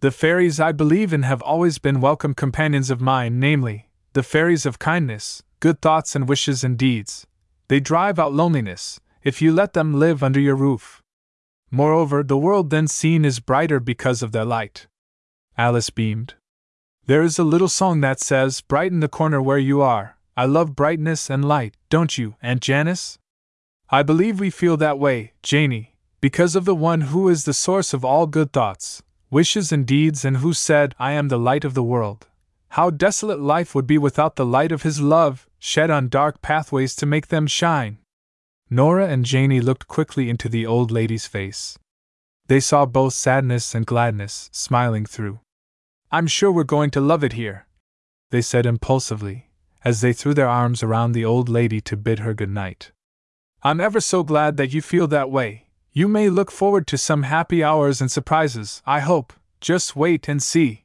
The 0.00 0.10
fairies 0.10 0.60
I 0.60 0.72
believe 0.72 1.14
in 1.14 1.22
have 1.22 1.40
always 1.40 1.78
been 1.78 2.02
welcome 2.02 2.34
companions 2.34 2.90
of 2.90 3.00
mine, 3.00 3.40
namely, 3.40 3.88
the 4.12 4.22
fairies 4.22 4.66
of 4.66 4.78
kindness, 4.78 5.42
good 5.60 5.80
thoughts 5.80 6.14
and 6.14 6.28
wishes 6.28 6.62
and 6.62 6.76
deeds. 6.76 7.26
They 7.68 7.80
drive 7.80 8.18
out 8.18 8.34
loneliness, 8.34 9.00
if 9.22 9.40
you 9.40 9.52
let 9.52 9.72
them 9.72 9.94
live 9.94 10.22
under 10.22 10.38
your 10.38 10.54
roof. 10.54 11.02
Moreover, 11.70 12.22
the 12.22 12.36
world 12.36 12.68
then 12.68 12.88
seen 12.88 13.24
is 13.24 13.40
brighter 13.40 13.80
because 13.80 14.22
of 14.22 14.32
their 14.32 14.44
light. 14.44 14.86
Alice 15.56 15.88
beamed. 15.88 16.34
There 17.06 17.22
is 17.22 17.38
a 17.38 17.42
little 17.42 17.68
song 17.68 18.02
that 18.02 18.20
says, 18.20 18.60
Brighten 18.60 19.00
the 19.00 19.08
corner 19.08 19.40
where 19.40 19.56
you 19.56 19.80
are. 19.80 20.18
I 20.36 20.44
love 20.44 20.76
brightness 20.76 21.30
and 21.30 21.42
light, 21.42 21.74
don't 21.88 22.18
you, 22.18 22.34
Aunt 22.42 22.60
Janice? 22.60 23.18
I 23.88 24.02
believe 24.02 24.40
we 24.40 24.50
feel 24.50 24.76
that 24.76 24.98
way, 24.98 25.32
Janie, 25.42 25.94
because 26.20 26.56
of 26.56 26.64
the 26.64 26.74
one 26.74 27.02
who 27.02 27.28
is 27.28 27.44
the 27.44 27.54
source 27.54 27.94
of 27.94 28.04
all 28.04 28.26
good 28.26 28.52
thoughts, 28.52 29.02
wishes, 29.30 29.70
and 29.70 29.86
deeds, 29.86 30.24
and 30.24 30.38
who 30.38 30.52
said, 30.52 30.94
I 30.98 31.12
am 31.12 31.28
the 31.28 31.38
light 31.38 31.64
of 31.64 31.74
the 31.74 31.82
world. 31.82 32.26
How 32.70 32.90
desolate 32.90 33.40
life 33.40 33.74
would 33.74 33.86
be 33.86 33.98
without 33.98 34.36
the 34.36 34.44
light 34.46 34.72
of 34.72 34.82
his 34.82 35.00
love, 35.00 35.46
shed 35.58 35.90
on 35.90 36.08
dark 36.08 36.42
pathways 36.42 36.94
to 36.96 37.06
make 37.06 37.28
them 37.28 37.46
shine. 37.46 37.98
Nora 38.68 39.08
and 39.08 39.24
Janie 39.24 39.60
looked 39.60 39.88
quickly 39.88 40.28
into 40.28 40.48
the 40.48 40.66
old 40.66 40.90
lady's 40.90 41.26
face. 41.26 41.78
They 42.48 42.60
saw 42.60 42.84
both 42.84 43.14
sadness 43.14 43.74
and 43.74 43.86
gladness 43.86 44.50
smiling 44.52 45.06
through. 45.06 45.40
I'm 46.10 46.26
sure 46.26 46.50
we're 46.50 46.64
going 46.64 46.90
to 46.90 47.00
love 47.00 47.22
it 47.22 47.34
here, 47.34 47.66
they 48.30 48.42
said 48.42 48.66
impulsively, 48.66 49.50
as 49.84 50.00
they 50.00 50.12
threw 50.12 50.34
their 50.34 50.48
arms 50.48 50.82
around 50.82 51.12
the 51.12 51.24
old 51.24 51.48
lady 51.48 51.80
to 51.82 51.96
bid 51.96 52.20
her 52.20 52.34
good 52.34 52.50
night. 52.50 52.90
I'm 53.62 53.80
ever 53.80 54.00
so 54.00 54.22
glad 54.22 54.56
that 54.56 54.72
you 54.72 54.82
feel 54.82 55.06
that 55.08 55.30
way. 55.30 55.67
You 55.98 56.06
may 56.06 56.30
look 56.30 56.52
forward 56.52 56.86
to 56.86 56.96
some 56.96 57.24
happy 57.24 57.64
hours 57.64 58.00
and 58.00 58.08
surprises, 58.08 58.82
I 58.86 59.00
hope. 59.00 59.32
Just 59.60 59.96
wait 59.96 60.28
and 60.28 60.40
see. 60.40 60.84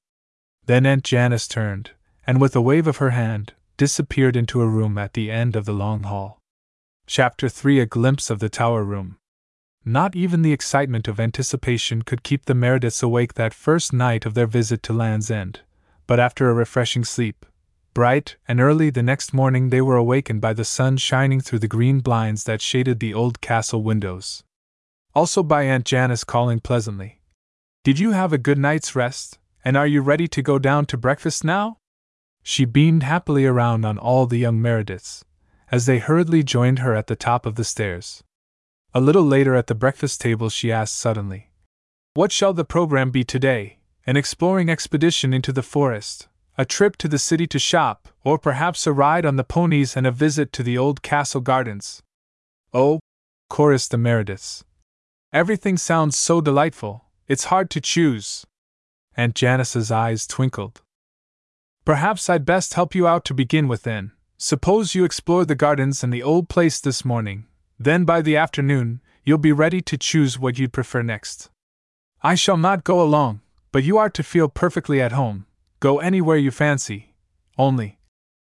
Then 0.65 0.87
Aunt 0.87 1.03
Janice 1.03 1.47
turned, 1.47 1.91
and 2.25 2.41
with 2.41 2.55
a 2.55 2.61
wave 2.61 2.87
of 2.87 2.97
her 2.97 3.11
hand, 3.11 3.53
disappeared 3.77 4.35
into 4.35 4.59
a 4.59 4.67
room 4.67 4.97
at 4.97 5.13
the 5.13 5.29
end 5.29 5.55
of 5.55 5.65
the 5.65 5.71
long 5.71 6.01
hall. 6.01 6.39
Chapter 7.05 7.47
3 7.47 7.79
A 7.81 7.85
Glimpse 7.85 8.31
of 8.31 8.39
the 8.39 8.49
Tower 8.49 8.83
Room. 8.83 9.17
Not 9.85 10.15
even 10.15 10.41
the 10.41 10.51
excitement 10.51 11.07
of 11.07 11.19
anticipation 11.19 12.01
could 12.01 12.23
keep 12.23 12.45
the 12.45 12.55
Merediths 12.55 13.03
awake 13.03 13.35
that 13.35 13.53
first 13.53 13.93
night 13.93 14.25
of 14.25 14.33
their 14.33 14.47
visit 14.47 14.81
to 14.81 14.93
Land's 14.93 15.29
End, 15.29 15.59
but 16.07 16.19
after 16.19 16.49
a 16.49 16.55
refreshing 16.55 17.03
sleep, 17.03 17.45
bright 17.93 18.37
and 18.47 18.59
early 18.59 18.89
the 18.89 19.03
next 19.03 19.31
morning 19.31 19.69
they 19.69 19.79
were 19.79 19.95
awakened 19.95 20.41
by 20.41 20.53
the 20.53 20.65
sun 20.65 20.97
shining 20.97 21.39
through 21.39 21.59
the 21.59 21.67
green 21.67 21.99
blinds 21.99 22.45
that 22.45 22.63
shaded 22.63 22.99
the 22.99 23.13
old 23.13 23.41
castle 23.41 23.83
windows. 23.83 24.43
Also 25.15 25.43
by 25.43 25.63
Aunt 25.63 25.85
Janice 25.85 26.23
calling 26.23 26.59
pleasantly, 26.59 27.21
Did 27.83 27.99
you 27.99 28.11
have 28.11 28.33
a 28.33 28.39
good 28.39 28.57
night's 28.57 28.95
rest, 28.95 29.37
and 29.63 29.77
are 29.77 29.85
you 29.85 30.01
ready 30.01 30.27
to 30.27 30.41
go 30.41 30.57
down 30.57 30.87
to 30.87 30.97
breakfast 30.97 31.43
now? 31.43 31.77
She 32.41 32.65
beamed 32.65 33.03
happily 33.03 33.45
around 33.45 33.85
on 33.85 33.99
all 33.99 34.25
the 34.25 34.39
young 34.39 34.59
Merediths, 34.59 35.23
as 35.71 35.85
they 35.85 35.99
hurriedly 35.99 36.41
joined 36.41 36.79
her 36.79 36.95
at 36.95 37.07
the 37.07 37.15
top 37.15 37.45
of 37.45 37.55
the 37.55 37.63
stairs. 37.63 38.23
A 38.91 38.99
little 38.99 39.23
later 39.23 39.55
at 39.55 39.67
the 39.67 39.75
breakfast 39.75 40.19
table, 40.19 40.49
she 40.49 40.71
asked 40.71 40.97
suddenly, 40.97 41.51
What 42.15 42.31
shall 42.31 42.53
the 42.53 42.65
program 42.65 43.11
be 43.11 43.23
today? 43.23 43.77
An 44.07 44.17
exploring 44.17 44.69
expedition 44.69 45.31
into 45.31 45.51
the 45.53 45.63
forest, 45.63 46.27
a 46.57 46.65
trip 46.65 46.97
to 46.97 47.07
the 47.07 47.19
city 47.19 47.45
to 47.47 47.59
shop, 47.59 48.09
or 48.23 48.39
perhaps 48.39 48.85
a 48.87 48.91
ride 48.91 49.25
on 49.25 49.35
the 49.35 49.43
ponies 49.43 49.95
and 49.95 50.07
a 50.07 50.11
visit 50.11 50.51
to 50.53 50.63
the 50.63 50.77
old 50.77 51.03
castle 51.03 51.39
gardens? 51.39 52.01
Oh, 52.73 52.99
chorused 53.49 53.91
the 53.91 53.97
Merediths. 53.97 54.63
Everything 55.33 55.77
sounds 55.77 56.15
so 56.15 56.41
delightful, 56.41 57.05
it's 57.27 57.45
hard 57.45 57.71
to 57.71 57.81
choose. 57.81 58.45
Aunt 59.17 59.33
Janice's 59.33 59.89
eyes 59.89 60.27
twinkled. 60.27 60.83
Perhaps 61.85 62.29
I'd 62.29 62.45
best 62.45 62.75
help 62.75 62.93
you 62.93 63.07
out 63.07 63.25
to 63.25 63.33
begin 63.33 63.67
with 63.67 63.81
then. 63.81 64.11
Suppose 64.37 64.93
you 64.93 65.03
explore 65.03 65.43
the 65.43 65.55
gardens 65.55 66.03
and 66.03 66.13
the 66.13 66.21
old 66.21 66.49
place 66.49 66.79
this 66.79 67.03
morning, 67.03 67.47
then 67.79 68.05
by 68.05 68.21
the 68.21 68.37
afternoon, 68.37 69.01
you'll 69.23 69.39
be 69.39 69.51
ready 69.51 69.81
to 69.81 69.97
choose 69.97 70.37
what 70.37 70.59
you'd 70.59 70.71
prefer 70.71 71.01
next. 71.01 71.49
I 72.21 72.35
shall 72.35 72.57
not 72.57 72.83
go 72.83 73.01
along, 73.01 73.41
but 73.71 73.83
you 73.83 73.97
are 73.97 74.11
to 74.11 74.21
feel 74.21 74.49
perfectly 74.49 75.01
at 75.01 75.13
home. 75.13 75.47
Go 75.79 75.97
anywhere 75.97 76.37
you 76.37 76.51
fancy. 76.51 77.15
Only. 77.57 77.97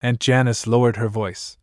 Aunt 0.03 0.21
Janice 0.21 0.67
lowered 0.67 0.97
her 0.97 1.09
voice. 1.09 1.57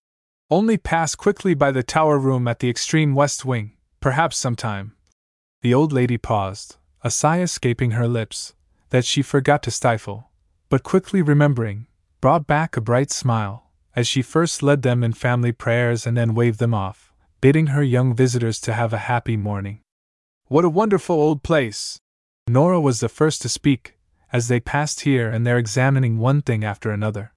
Only 0.49 0.77
pass 0.77 1.13
quickly 1.13 1.53
by 1.53 1.69
the 1.69 1.83
tower 1.83 2.17
room 2.17 2.47
at 2.47 2.59
the 2.59 2.69
extreme 2.69 3.13
west 3.13 3.45
wing, 3.45 3.73
perhaps 3.99 4.37
sometime. 4.37 4.95
The 5.63 5.73
old 5.73 5.91
lady 5.91 6.19
paused, 6.19 6.75
a 7.01 7.09
sigh 7.09 7.41
escaping 7.41 7.91
her 7.91 8.07
lips, 8.07 8.53
that 8.91 9.05
she 9.05 9.23
forgot 9.23 9.63
to 9.63 9.71
stifle, 9.71 10.29
but 10.69 10.83
quickly 10.83 11.23
remembering, 11.23 11.87
brought 12.21 12.45
back 12.45 12.77
a 12.77 12.81
bright 12.81 13.09
smile, 13.09 13.71
as 13.95 14.07
she 14.07 14.21
first 14.21 14.61
led 14.61 14.83
them 14.83 15.03
in 15.03 15.13
family 15.13 15.51
prayers 15.51 16.05
and 16.05 16.15
then 16.15 16.35
waved 16.35 16.59
them 16.59 16.75
off 16.75 17.09
bidding 17.43 17.67
her 17.75 17.83
young 17.83 18.15
visitors 18.15 18.57
to 18.57 18.71
have 18.71 18.93
a 18.93 19.09
happy 19.11 19.35
morning. 19.35 19.81
What 20.47 20.63
a 20.63 20.69
wonderful 20.69 21.17
old 21.17 21.43
place! 21.43 21.99
Nora 22.47 22.79
was 22.79 23.01
the 23.01 23.09
first 23.09 23.41
to 23.41 23.49
speak, 23.49 23.97
as 24.31 24.47
they 24.47 24.61
passed 24.61 25.01
here 25.01 25.29
and 25.29 25.45
there 25.45 25.57
examining 25.57 26.19
one 26.19 26.41
thing 26.41 26.63
after 26.63 26.89
another. 26.89 27.33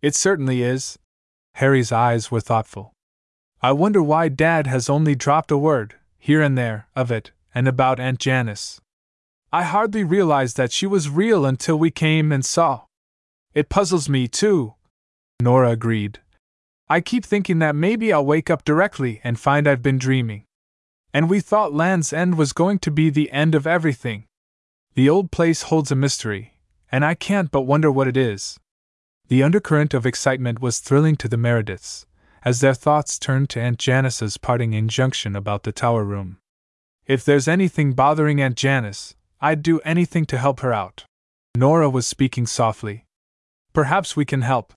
It 0.00 0.14
certainly 0.14 0.62
is. 0.62 0.96
Harry's 1.54 1.90
eyes 1.90 2.30
were 2.30 2.38
thoughtful. 2.38 2.92
I 3.60 3.72
wonder 3.72 4.00
why 4.00 4.28
Dad 4.28 4.68
has 4.68 4.88
only 4.88 5.16
dropped 5.16 5.50
a 5.50 5.58
word, 5.58 5.96
here 6.20 6.40
and 6.40 6.56
there, 6.56 6.86
of 6.94 7.10
it, 7.10 7.32
and 7.54 7.68
about 7.68 8.00
Aunt 8.00 8.18
Janice. 8.18 8.80
I 9.52 9.64
hardly 9.64 10.04
realized 10.04 10.56
that 10.56 10.72
she 10.72 10.86
was 10.86 11.10
real 11.10 11.44
until 11.44 11.78
we 11.78 11.90
came 11.90 12.32
and 12.32 12.44
saw. 12.44 12.82
It 13.54 13.68
puzzles 13.68 14.08
me, 14.08 14.28
too. 14.28 14.74
Nora 15.40 15.70
agreed, 15.70 16.20
I 16.88 17.00
keep 17.00 17.24
thinking 17.24 17.58
that 17.60 17.74
maybe 17.74 18.12
I'll 18.12 18.24
wake 18.24 18.50
up 18.50 18.64
directly 18.64 19.22
and 19.24 19.40
find 19.40 19.66
I've 19.66 19.82
been 19.82 19.96
dreaming. 19.96 20.44
And 21.14 21.30
we 21.30 21.40
thought 21.40 21.72
Land's 21.72 22.12
End 22.12 22.36
was 22.36 22.52
going 22.52 22.80
to 22.80 22.90
be 22.90 23.08
the 23.08 23.30
end 23.30 23.54
of 23.54 23.66
everything. 23.66 24.24
The 24.94 25.08
old 25.08 25.30
place 25.30 25.62
holds 25.62 25.90
a 25.90 25.96
mystery, 25.96 26.58
and 26.90 27.02
I 27.02 27.14
can't 27.14 27.50
but 27.50 27.62
wonder 27.62 27.90
what 27.90 28.08
it 28.08 28.16
is. 28.18 28.58
The 29.28 29.42
undercurrent 29.42 29.94
of 29.94 30.04
excitement 30.04 30.60
was 30.60 30.80
thrilling 30.80 31.16
to 31.16 31.28
the 31.28 31.38
Merediths, 31.38 32.04
as 32.44 32.60
their 32.60 32.74
thoughts 32.74 33.18
turned 33.18 33.48
to 33.50 33.60
Aunt 33.60 33.78
Janice's 33.78 34.36
parting 34.36 34.74
injunction 34.74 35.34
about 35.34 35.62
the 35.62 35.72
tower 35.72 36.04
room. 36.04 36.36
If 37.06 37.24
there's 37.24 37.48
anything 37.48 37.94
bothering 37.94 38.40
Aunt 38.40 38.56
Janice, 38.56 39.16
I'd 39.40 39.62
do 39.62 39.80
anything 39.80 40.24
to 40.26 40.38
help 40.38 40.60
her 40.60 40.72
out. 40.72 41.04
Nora 41.56 41.90
was 41.90 42.06
speaking 42.06 42.46
softly. 42.46 43.06
Perhaps 43.72 44.14
we 44.16 44.24
can 44.24 44.42
help, 44.42 44.72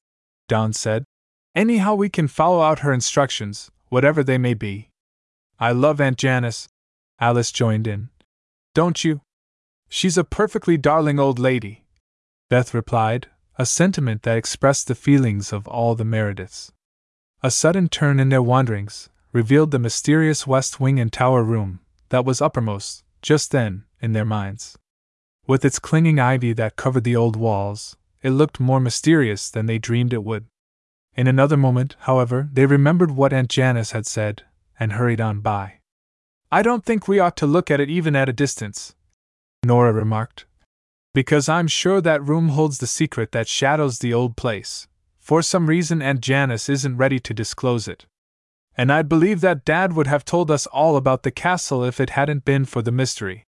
Don 0.48 0.74
said. 0.74 1.03
Anyhow, 1.53 1.94
we 1.94 2.10
can 2.10 2.27
follow 2.27 2.62
out 2.62 2.79
her 2.79 2.91
instructions, 2.91 3.70
whatever 3.89 4.24
they 4.24 4.39
may 4.39 4.55
be. 4.55 4.89
I 5.60 5.72
love 5.72 6.01
Aunt 6.01 6.17
Janice, 6.17 6.67
Alice 7.20 7.51
joined 7.51 7.86
in. 7.86 8.10
Don't 8.74 9.03
you? 9.03 9.22
She's 9.88 10.17
a 10.17 10.24
perfectly 10.24 10.77
darling 10.77 11.20
old 11.20 11.38
lady, 11.38 11.86
Beth 12.50 12.74
replied, 12.74 13.27
a 13.58 13.65
sentiment 13.65 14.24
that 14.24 14.38
expressed 14.38 14.88
the 14.88 14.96
feelings 14.96 15.53
of 15.53 15.67
all 15.67 15.94
the 15.94 16.03
Merediths. 16.03 16.72
A 17.44 17.51
sudden 17.51 17.88
turn 17.88 18.20
in 18.20 18.29
their 18.29 18.41
wanderings 18.41 19.10
revealed 19.32 19.70
the 19.70 19.79
mysterious 19.79 20.48
west 20.48 20.79
wing 20.79 21.00
and 21.00 21.13
tower 21.13 21.44
room 21.44 21.79
that 22.15 22.24
was 22.24 22.41
uppermost, 22.41 23.03
just 23.22 23.51
then, 23.51 23.84
in 24.00 24.13
their 24.13 24.24
minds. 24.24 24.77
With 25.48 25.65
its 25.65 25.79
clinging 25.79 26.17
ivy 26.17 26.53
that 26.53 26.77
covered 26.77 27.03
the 27.03 27.17
old 27.17 27.36
walls, 27.36 27.98
it 28.22 28.29
looked 28.29 28.57
more 28.57 28.79
mysterious 28.79 29.50
than 29.50 29.65
they 29.65 29.79
dreamed 29.79 30.13
it 30.13 30.24
would. 30.24 30.45
In 31.17 31.27
another 31.27 31.57
moment, 31.57 31.98
however, 32.00 32.48
they 32.53 32.65
remembered 32.65 33.12
what 33.12 33.34
Aunt 33.34 33.50
Janice 33.50 33.91
had 33.91 34.05
said, 34.05 34.43
and 34.79 34.93
hurried 34.93 35.19
on 35.19 35.41
by. 35.41 35.79
I 36.50 36.62
don't 36.62 36.86
think 36.86 37.05
we 37.05 37.19
ought 37.19 37.36
to 37.36 37.45
look 37.45 37.69
at 37.69 37.81
it 37.81 37.89
even 37.89 38.15
at 38.15 38.29
a 38.29 38.39
distance, 38.45 38.95
Nora 39.62 39.91
remarked. 39.91 40.45
Because 41.13 41.50
I'm 41.50 41.67
sure 41.67 42.00
that 42.00 42.24
room 42.24 42.48
holds 42.48 42.77
the 42.77 42.88
secret 42.88 43.34
that 43.34 43.50
shadows 43.50 44.00
the 44.00 44.13
old 44.13 44.38
place. 44.38 44.88
For 45.19 45.41
some 45.41 45.67
reason, 45.67 46.01
Aunt 46.01 46.22
Janice 46.22 46.69
isn't 46.69 46.95
ready 46.95 47.19
to 47.19 47.34
disclose 47.34 47.89
it. 47.89 48.05
And 48.77 48.91
I 48.91 49.01
believe 49.01 49.41
that 49.41 49.65
Dad 49.65 49.94
would 49.94 50.08
have 50.08 50.25
told 50.25 50.51
us 50.51 50.67
all 50.67 50.98
about 50.98 51.24
the 51.24 51.32
castle 51.32 51.84
if 51.84 52.00
it 52.00 52.12
hadn't 52.12 52.46
been 52.46 52.65
for 52.65 52.82
the 52.82 52.91
mystery. 52.91 53.44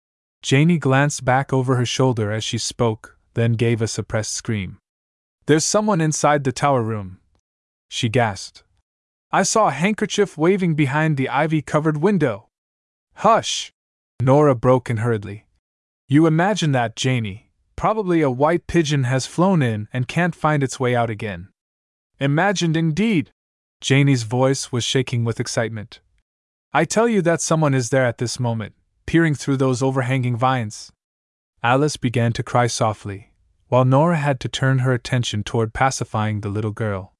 Janie 0.42 0.78
glanced 0.78 1.24
back 1.24 1.52
over 1.52 1.76
her 1.76 1.86
shoulder 1.86 2.30
as 2.30 2.44
she 2.44 2.58
spoke, 2.58 3.18
then 3.32 3.52
gave 3.52 3.80
a 3.80 3.88
suppressed 3.88 4.34
scream. 4.34 4.78
There's 5.46 5.64
someone 5.64 6.00
inside 6.00 6.44
the 6.44 6.52
tower 6.52 6.82
room, 6.82 7.18
she 7.88 8.08
gasped. 8.08 8.62
I 9.32 9.42
saw 9.42 9.68
a 9.68 9.72
handkerchief 9.72 10.36
waving 10.36 10.74
behind 10.74 11.16
the 11.16 11.28
ivy 11.28 11.62
covered 11.62 11.96
window. 11.96 12.48
Hush! 13.16 13.72
Nora 14.20 14.54
broke 14.54 14.90
in 14.90 14.98
hurriedly. 14.98 15.46
You 16.06 16.26
imagine 16.26 16.72
that, 16.72 16.96
Janie, 16.96 17.44
Probably 17.76 18.22
a 18.22 18.30
white 18.30 18.66
pigeon 18.66 19.04
has 19.04 19.26
flown 19.26 19.60
in 19.60 19.88
and 19.92 20.08
can't 20.08 20.34
find 20.34 20.62
its 20.62 20.78
way 20.78 20.94
out 20.94 21.10
again. 21.10 21.48
Imagined 22.20 22.76
indeed! 22.76 23.30
Janie's 23.84 24.22
voice 24.22 24.72
was 24.72 24.82
shaking 24.82 25.24
with 25.24 25.38
excitement. 25.38 26.00
I 26.72 26.86
tell 26.86 27.06
you 27.06 27.20
that 27.20 27.42
someone 27.42 27.74
is 27.74 27.90
there 27.90 28.06
at 28.06 28.16
this 28.16 28.40
moment, 28.40 28.74
peering 29.04 29.34
through 29.34 29.58
those 29.58 29.82
overhanging 29.82 30.38
vines. 30.38 30.90
Alice 31.62 31.98
began 31.98 32.32
to 32.32 32.42
cry 32.42 32.66
softly, 32.66 33.34
while 33.68 33.84
Nora 33.84 34.16
had 34.16 34.40
to 34.40 34.48
turn 34.48 34.78
her 34.78 34.94
attention 34.94 35.44
toward 35.44 35.74
pacifying 35.74 36.40
the 36.40 36.48
little 36.48 36.70
girl. 36.70 37.12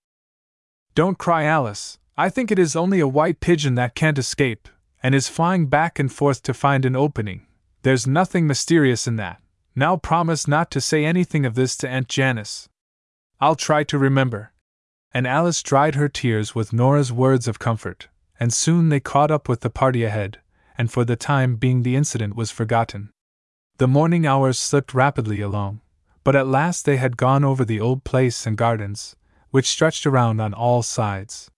Don't 0.94 1.18
cry, 1.18 1.44
Alice. 1.44 1.98
I 2.16 2.30
think 2.30 2.50
it 2.50 2.58
is 2.58 2.74
only 2.74 2.98
a 2.98 3.06
white 3.06 3.40
pigeon 3.40 3.74
that 3.74 3.94
can't 3.94 4.16
escape, 4.16 4.66
and 5.02 5.14
is 5.14 5.28
flying 5.28 5.66
back 5.66 5.98
and 5.98 6.10
forth 6.10 6.42
to 6.44 6.54
find 6.54 6.86
an 6.86 6.96
opening. 6.96 7.46
There's 7.82 8.06
nothing 8.06 8.46
mysterious 8.46 9.06
in 9.06 9.16
that. 9.16 9.42
Now 9.76 9.98
promise 9.98 10.48
not 10.48 10.70
to 10.70 10.80
say 10.80 11.04
anything 11.04 11.44
of 11.44 11.56
this 11.56 11.76
to 11.76 11.88
Aunt 11.90 12.08
Janice. 12.08 12.70
I'll 13.38 13.54
try 13.54 13.84
to 13.84 13.98
remember. 13.98 14.53
And 15.14 15.28
Alice 15.28 15.62
dried 15.62 15.94
her 15.94 16.08
tears 16.08 16.56
with 16.56 16.72
Nora's 16.72 17.12
words 17.12 17.46
of 17.46 17.60
comfort, 17.60 18.08
and 18.40 18.52
soon 18.52 18.88
they 18.88 18.98
caught 18.98 19.30
up 19.30 19.48
with 19.48 19.60
the 19.60 19.70
party 19.70 20.02
ahead, 20.02 20.40
and 20.76 20.90
for 20.90 21.04
the 21.04 21.14
time 21.14 21.54
being 21.54 21.84
the 21.84 21.94
incident 21.94 22.34
was 22.34 22.50
forgotten. 22.50 23.10
The 23.78 23.86
morning 23.86 24.26
hours 24.26 24.58
slipped 24.58 24.92
rapidly 24.92 25.40
along, 25.40 25.82
but 26.24 26.34
at 26.34 26.48
last 26.48 26.84
they 26.84 26.96
had 26.96 27.16
gone 27.16 27.44
over 27.44 27.64
the 27.64 27.80
old 27.80 28.02
place 28.02 28.44
and 28.44 28.56
gardens, 28.56 29.14
which 29.50 29.68
stretched 29.68 30.04
around 30.04 30.40
on 30.40 30.52
all 30.52 30.82
sides. 30.82 31.48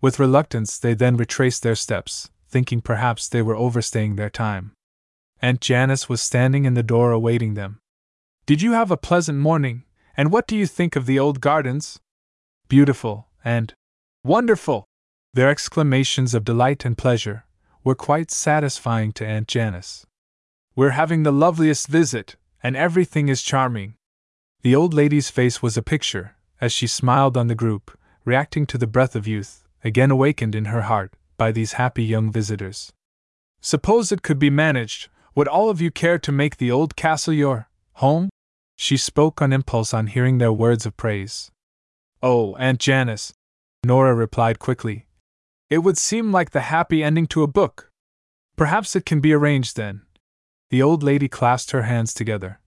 With 0.00 0.18
reluctance, 0.18 0.78
they 0.78 0.94
then 0.94 1.18
retraced 1.18 1.62
their 1.62 1.74
steps, 1.74 2.30
thinking 2.48 2.80
perhaps 2.80 3.28
they 3.28 3.42
were 3.42 3.56
overstaying 3.56 4.16
their 4.16 4.30
time. 4.30 4.72
Aunt 5.42 5.60
Janice 5.60 6.08
was 6.08 6.22
standing 6.22 6.64
in 6.64 6.72
the 6.72 6.82
door 6.82 7.12
awaiting 7.12 7.54
them. 7.54 7.78
Did 8.46 8.62
you 8.62 8.72
have 8.72 8.90
a 8.90 8.96
pleasant 8.96 9.38
morning, 9.38 9.84
and 10.16 10.32
what 10.32 10.46
do 10.46 10.56
you 10.56 10.66
think 10.66 10.96
of 10.96 11.04
the 11.04 11.18
old 11.18 11.42
gardens? 11.42 12.00
Beautiful, 12.68 13.28
and 13.44 13.72
wonderful! 14.24 14.86
Their 15.34 15.50
exclamations 15.50 16.34
of 16.34 16.44
delight 16.44 16.84
and 16.84 16.98
pleasure 16.98 17.44
were 17.84 17.94
quite 17.94 18.32
satisfying 18.32 19.12
to 19.12 19.26
Aunt 19.26 19.46
Janice. 19.46 20.04
We're 20.74 20.90
having 20.90 21.22
the 21.22 21.32
loveliest 21.32 21.86
visit, 21.86 22.34
and 22.62 22.74
everything 22.74 23.28
is 23.28 23.42
charming. 23.42 23.94
The 24.62 24.74
old 24.74 24.92
lady's 24.92 25.30
face 25.30 25.62
was 25.62 25.76
a 25.76 25.82
picture, 25.82 26.34
as 26.60 26.72
she 26.72 26.88
smiled 26.88 27.36
on 27.36 27.46
the 27.46 27.54
group, 27.54 27.96
reacting 28.24 28.66
to 28.66 28.78
the 28.78 28.88
breath 28.88 29.14
of 29.14 29.28
youth, 29.28 29.64
again 29.84 30.10
awakened 30.10 30.56
in 30.56 30.64
her 30.66 30.82
heart 30.82 31.14
by 31.36 31.52
these 31.52 31.74
happy 31.74 32.02
young 32.02 32.32
visitors. 32.32 32.92
Suppose 33.60 34.10
it 34.10 34.22
could 34.22 34.40
be 34.40 34.50
managed, 34.50 35.08
would 35.36 35.46
all 35.46 35.70
of 35.70 35.80
you 35.80 35.92
care 35.92 36.18
to 36.18 36.32
make 36.32 36.56
the 36.56 36.72
old 36.72 36.96
castle 36.96 37.32
your 37.32 37.68
home? 37.94 38.28
She 38.74 38.96
spoke 38.96 39.40
on 39.40 39.52
impulse 39.52 39.94
on 39.94 40.08
hearing 40.08 40.38
their 40.38 40.52
words 40.52 40.84
of 40.84 40.96
praise. 40.96 41.52
Oh, 42.28 42.56
Aunt 42.56 42.80
Janice, 42.80 43.34
Nora 43.84 44.12
replied 44.12 44.58
quickly. 44.58 45.06
It 45.70 45.78
would 45.78 45.96
seem 45.96 46.32
like 46.32 46.50
the 46.50 46.72
happy 46.72 47.00
ending 47.00 47.28
to 47.28 47.44
a 47.44 47.46
book. 47.46 47.92
Perhaps 48.56 48.96
it 48.96 49.06
can 49.06 49.20
be 49.20 49.32
arranged 49.32 49.76
then. 49.76 50.02
The 50.70 50.82
old 50.82 51.04
lady 51.04 51.28
clasped 51.28 51.70
her 51.70 51.82
hands 51.82 52.12
together. 52.12 52.58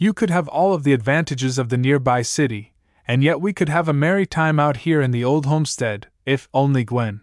You 0.00 0.12
could 0.12 0.30
have 0.30 0.48
all 0.48 0.74
of 0.74 0.82
the 0.82 0.92
advantages 0.92 1.58
of 1.58 1.68
the 1.68 1.76
nearby 1.76 2.22
city, 2.22 2.74
and 3.06 3.22
yet 3.22 3.40
we 3.40 3.52
could 3.52 3.68
have 3.68 3.88
a 3.88 3.92
merry 3.92 4.26
time 4.26 4.58
out 4.58 4.78
here 4.78 5.00
in 5.00 5.12
the 5.12 5.22
old 5.22 5.46
homestead, 5.46 6.08
if 6.26 6.48
only 6.52 6.82
Gwen. 6.82 7.20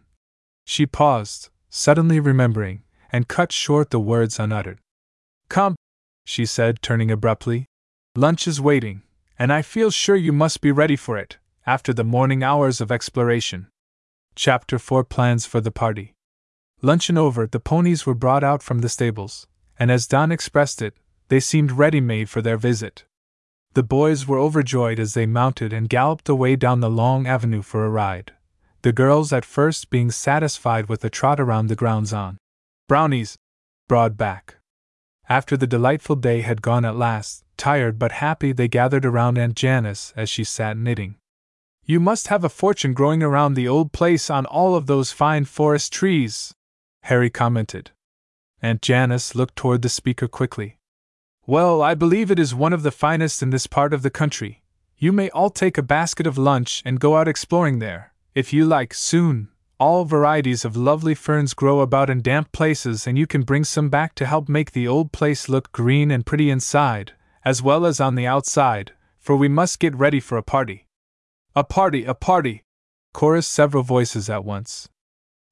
She 0.65 0.85
paused, 0.85 1.49
suddenly 1.69 2.21
remembering, 2.21 2.83
and 3.11 3.27
cut 3.27 3.51
short 3.51 3.89
the 3.89 3.99
words 3.99 4.39
unuttered. 4.39 4.79
Come, 5.49 5.75
she 6.23 6.45
said, 6.45 6.81
turning 6.81 7.11
abruptly. 7.11 7.65
Lunch 8.15 8.47
is 8.47 8.61
waiting, 8.61 9.01
and 9.37 9.51
I 9.51 9.61
feel 9.61 9.91
sure 9.91 10.15
you 10.15 10.31
must 10.31 10.61
be 10.61 10.71
ready 10.71 10.95
for 10.95 11.17
it, 11.17 11.37
after 11.67 11.91
the 11.93 12.03
morning 12.03 12.43
hours 12.43 12.79
of 12.79 12.91
exploration. 12.91 13.65
Chapter 14.35 14.77
4 14.77 15.03
Plans 15.03 15.47
for 15.47 15.59
the 15.59 15.71
Party. 15.71 16.13
Luncheon 16.83 17.17
over, 17.17 17.47
the 17.47 17.59
ponies 17.59 18.05
were 18.05 18.13
brought 18.13 18.43
out 18.43 18.61
from 18.61 18.79
the 18.79 18.89
stables, 18.89 19.47
and 19.79 19.89
as 19.89 20.05
Don 20.05 20.31
expressed 20.31 20.79
it, 20.79 20.93
they 21.29 21.39
seemed 21.39 21.71
ready 21.71 21.99
made 21.99 22.29
for 22.29 22.43
their 22.43 22.57
visit. 22.57 23.05
The 23.73 23.81
boys 23.81 24.27
were 24.27 24.37
overjoyed 24.37 24.99
as 24.99 25.15
they 25.15 25.25
mounted 25.25 25.73
and 25.73 25.89
galloped 25.89 26.29
away 26.29 26.55
down 26.55 26.81
the 26.81 26.89
long 26.89 27.25
avenue 27.25 27.63
for 27.63 27.83
a 27.83 27.89
ride, 27.89 28.33
the 28.83 28.93
girls 28.93 29.33
at 29.33 29.43
first 29.43 29.89
being 29.89 30.11
satisfied 30.11 30.87
with 30.87 31.03
a 31.03 31.09
trot 31.09 31.39
around 31.39 31.67
the 31.67 31.75
grounds 31.75 32.13
on 32.13 32.37
Brownie's, 32.87 33.37
broad 33.89 34.17
back. 34.17 34.57
After 35.27 35.57
the 35.57 35.65
delightful 35.65 36.15
day 36.15 36.41
had 36.41 36.61
gone 36.61 36.85
at 36.85 36.95
last, 36.95 37.43
tired 37.57 37.97
but 37.97 38.11
happy, 38.11 38.51
they 38.51 38.67
gathered 38.67 39.03
around 39.03 39.39
Aunt 39.39 39.55
Janice 39.55 40.13
as 40.15 40.29
she 40.29 40.43
sat 40.43 40.77
knitting. 40.77 41.15
You 41.87 41.99
must 41.99 42.29
have 42.29 42.43
a 42.43 42.49
fortune 42.49 42.93
growing 42.93 43.21
around 43.21 43.53
the 43.53 43.67
old 43.67 43.91
place 43.91 44.31
on 44.31 44.47
all 44.47 44.73
of 44.75 44.87
those 44.87 45.11
fine 45.11 45.45
forest 45.45 45.93
trees, 45.93 46.55
Harry 47.03 47.29
commented. 47.29 47.91
Aunt 48.59 48.81
Janice 48.81 49.35
looked 49.35 49.55
toward 49.55 49.83
the 49.83 49.89
speaker 49.89 50.27
quickly. 50.27 50.79
Well, 51.45 51.83
I 51.83 51.93
believe 51.93 52.31
it 52.31 52.39
is 52.39 52.55
one 52.55 52.73
of 52.73 52.81
the 52.81 52.89
finest 52.89 53.43
in 53.43 53.51
this 53.51 53.67
part 53.67 53.93
of 53.93 54.01
the 54.01 54.09
country. 54.09 54.63
You 54.97 55.11
may 55.11 55.29
all 55.29 55.51
take 55.51 55.77
a 55.77 55.83
basket 55.83 56.25
of 56.25 56.39
lunch 56.39 56.81
and 56.83 56.99
go 56.99 57.17
out 57.17 57.27
exploring 57.27 57.77
there, 57.77 58.13
if 58.33 58.51
you 58.51 58.65
like, 58.65 58.95
soon. 58.95 59.49
All 59.79 60.05
varieties 60.05 60.65
of 60.65 60.75
lovely 60.75 61.13
ferns 61.13 61.53
grow 61.53 61.81
about 61.81 62.09
in 62.09 62.23
damp 62.23 62.51
places, 62.51 63.05
and 63.05 63.15
you 63.15 63.27
can 63.27 63.43
bring 63.43 63.63
some 63.63 63.89
back 63.89 64.15
to 64.15 64.25
help 64.25 64.49
make 64.49 64.71
the 64.71 64.87
old 64.87 65.11
place 65.11 65.49
look 65.49 65.71
green 65.71 66.09
and 66.09 66.25
pretty 66.25 66.49
inside, 66.49 67.11
as 67.43 67.61
well 67.61 67.85
as 67.85 67.99
on 67.99 68.15
the 68.15 68.25
outside, 68.25 68.93
for 69.19 69.35
we 69.35 69.47
must 69.47 69.79
get 69.79 69.95
ready 69.95 70.19
for 70.19 70.39
a 70.39 70.41
party. 70.43 70.84
A 71.57 71.63
party, 71.63 72.03
a 72.03 72.13
party! 72.13 72.63
chorused 73.13 73.49
several 73.49 73.81
voices 73.81 74.29
at 74.29 74.43
once. 74.43 74.89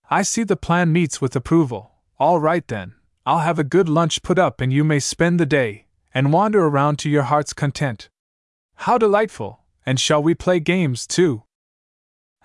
I 0.09 0.21
see 0.21 0.43
the 0.43 0.57
plan 0.57 0.91
meets 0.91 1.21
with 1.21 1.33
approval. 1.33 1.91
All 2.19 2.41
right 2.41 2.67
then, 2.67 2.95
I'll 3.25 3.39
have 3.39 3.57
a 3.57 3.63
good 3.63 3.87
lunch 3.87 4.21
put 4.21 4.37
up 4.37 4.59
and 4.59 4.73
you 4.73 4.83
may 4.83 4.99
spend 4.99 5.39
the 5.39 5.45
day, 5.45 5.85
and 6.13 6.33
wander 6.33 6.65
around 6.65 6.99
to 6.99 7.09
your 7.09 7.23
heart's 7.23 7.53
content. 7.53 8.09
How 8.75 8.97
delightful! 8.97 9.61
And 9.85 9.97
shall 9.97 10.21
we 10.21 10.35
play 10.35 10.59
games, 10.59 11.07
too? 11.07 11.43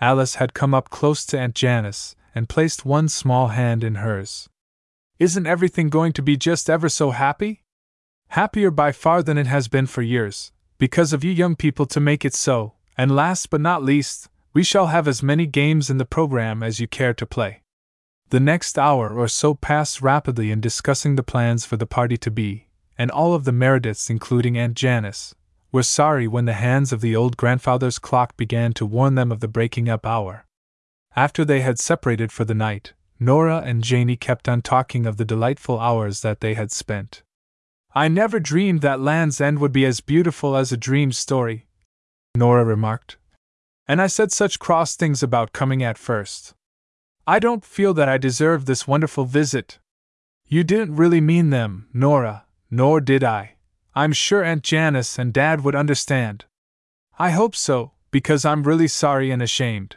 Alice 0.01 0.37
had 0.37 0.55
come 0.55 0.73
up 0.73 0.89
close 0.89 1.27
to 1.27 1.39
Aunt 1.39 1.57
Janice 1.57 2.15
and 2.37 2.49
placed 2.49 2.85
one 2.85 3.09
small 3.09 3.49
hand 3.49 3.83
in 3.83 3.97
hers. 3.97 4.49
Isn't 5.19 5.49
everything 5.49 5.89
going 5.89 6.13
to 6.13 6.23
be 6.23 6.37
just 6.37 6.71
ever 6.71 6.89
so 6.89 7.11
happy? 7.11 7.65
Happier 8.29 8.71
by 8.71 8.93
far 8.93 9.21
than 9.21 9.37
it 9.37 9.49
has 9.49 9.67
been 9.67 9.87
for 9.87 10.03
years, 10.03 10.53
because 10.79 11.13
of 11.13 11.25
you 11.25 11.33
young 11.33 11.57
people 11.57 11.87
to 11.87 11.99
make 11.99 12.25
it 12.25 12.35
so, 12.35 12.75
and 12.99 13.15
last 13.15 13.49
but 13.49 13.61
not 13.61 13.85
least, 13.85 14.29
we 14.53 14.65
shall 14.65 14.89
have 14.89 15.07
as 15.07 15.23
many 15.23 15.47
games 15.47 15.89
in 15.89 15.99
the 15.99 16.05
program 16.05 16.65
as 16.65 16.81
you 16.81 16.89
care 16.89 17.15
to 17.15 17.25
play. 17.25 17.63
The 18.31 18.41
next 18.41 18.77
hour 18.77 19.17
or 19.17 19.29
so 19.29 19.55
passed 19.55 20.03
rapidly 20.03 20.51
in 20.51 20.61
discussing 20.61 21.15
the 21.15 21.23
plans 21.23 21.65
for 21.65 21.77
the 21.77 21.87
party 21.87 22.17
to 22.19 22.31
be, 22.31 22.67
and 22.99 23.11
all 23.11 23.35
of 23.35 23.45
the 23.45 23.53
Merediths, 23.53 24.11
including 24.11 24.59
Aunt 24.59 24.75
Janice, 24.75 25.35
were 25.71 25.85
sorry 25.85 26.27
when 26.27 26.45
the 26.45 26.55
hands 26.55 26.93
of 26.93 27.01
the 27.01 27.15
old 27.15 27.37
grandfather's 27.37 28.01
clock 28.01 28.37
began 28.37 28.73
to 28.73 28.85
warn 28.85 29.15
them 29.15 29.31
of 29.31 29.39
the 29.41 29.49
breaking 29.49 29.89
up 29.89 30.05
hour. 30.05 30.45
After 31.15 31.45
they 31.45 31.61
had 31.61 31.79
separated 31.79 32.33
for 32.33 32.45
the 32.45 32.55
night, 32.55 32.95
Nora 33.21 33.63
and 33.65 33.85
Janie 33.85 34.17
kept 34.17 34.49
on 34.49 34.61
talking 34.61 35.07
of 35.07 35.19
the 35.19 35.25
delightful 35.25 35.79
hours 35.79 36.23
that 36.23 36.41
they 36.41 36.55
had 36.55 36.73
spent. 36.73 37.23
I 37.95 38.09
never 38.09 38.41
dreamed 38.41 38.81
that 38.83 39.01
Land's 39.01 39.41
End 39.41 39.61
would 39.61 39.73
be 39.73 39.87
as 39.87 40.01
beautiful 40.01 40.57
as 40.57 40.73
a 40.73 40.77
dream 40.77 41.13
story, 41.13 41.67
Nora 42.39 42.65
remarked. 42.65 43.17
And 43.87 44.01
I 44.01 44.07
said 44.07 44.33
such 44.33 44.59
cross 44.59 44.97
things 44.97 45.23
about 45.23 45.53
coming 45.53 45.83
at 45.83 45.99
first. 45.99 46.55
I 47.27 47.39
don't 47.39 47.65
feel 47.65 47.93
that 47.95 48.09
I 48.09 48.17
deserve 48.17 48.65
this 48.65 48.87
wonderful 48.87 49.25
visit. 49.25 49.79
You 50.47 50.65
didn't 50.65 50.97
really 50.97 51.21
mean 51.21 51.51
them, 51.51 51.89
Nora, 51.93 52.47
nor 52.71 53.01
did 53.01 53.23
I. 53.23 53.57
I'm 53.95 54.13
sure 54.13 54.45
Aunt 54.45 54.63
Janice 54.63 55.19
and 55.19 55.33
Dad 55.33 55.63
would 55.65 55.75
understand. 55.75 56.45
I 57.19 57.31
hope 57.31 57.57
so, 57.57 57.93
because 58.11 58.45
I'm 58.45 58.63
really 58.63 58.89
sorry 58.89 59.31
and 59.31 59.43
ashamed. 59.43 59.97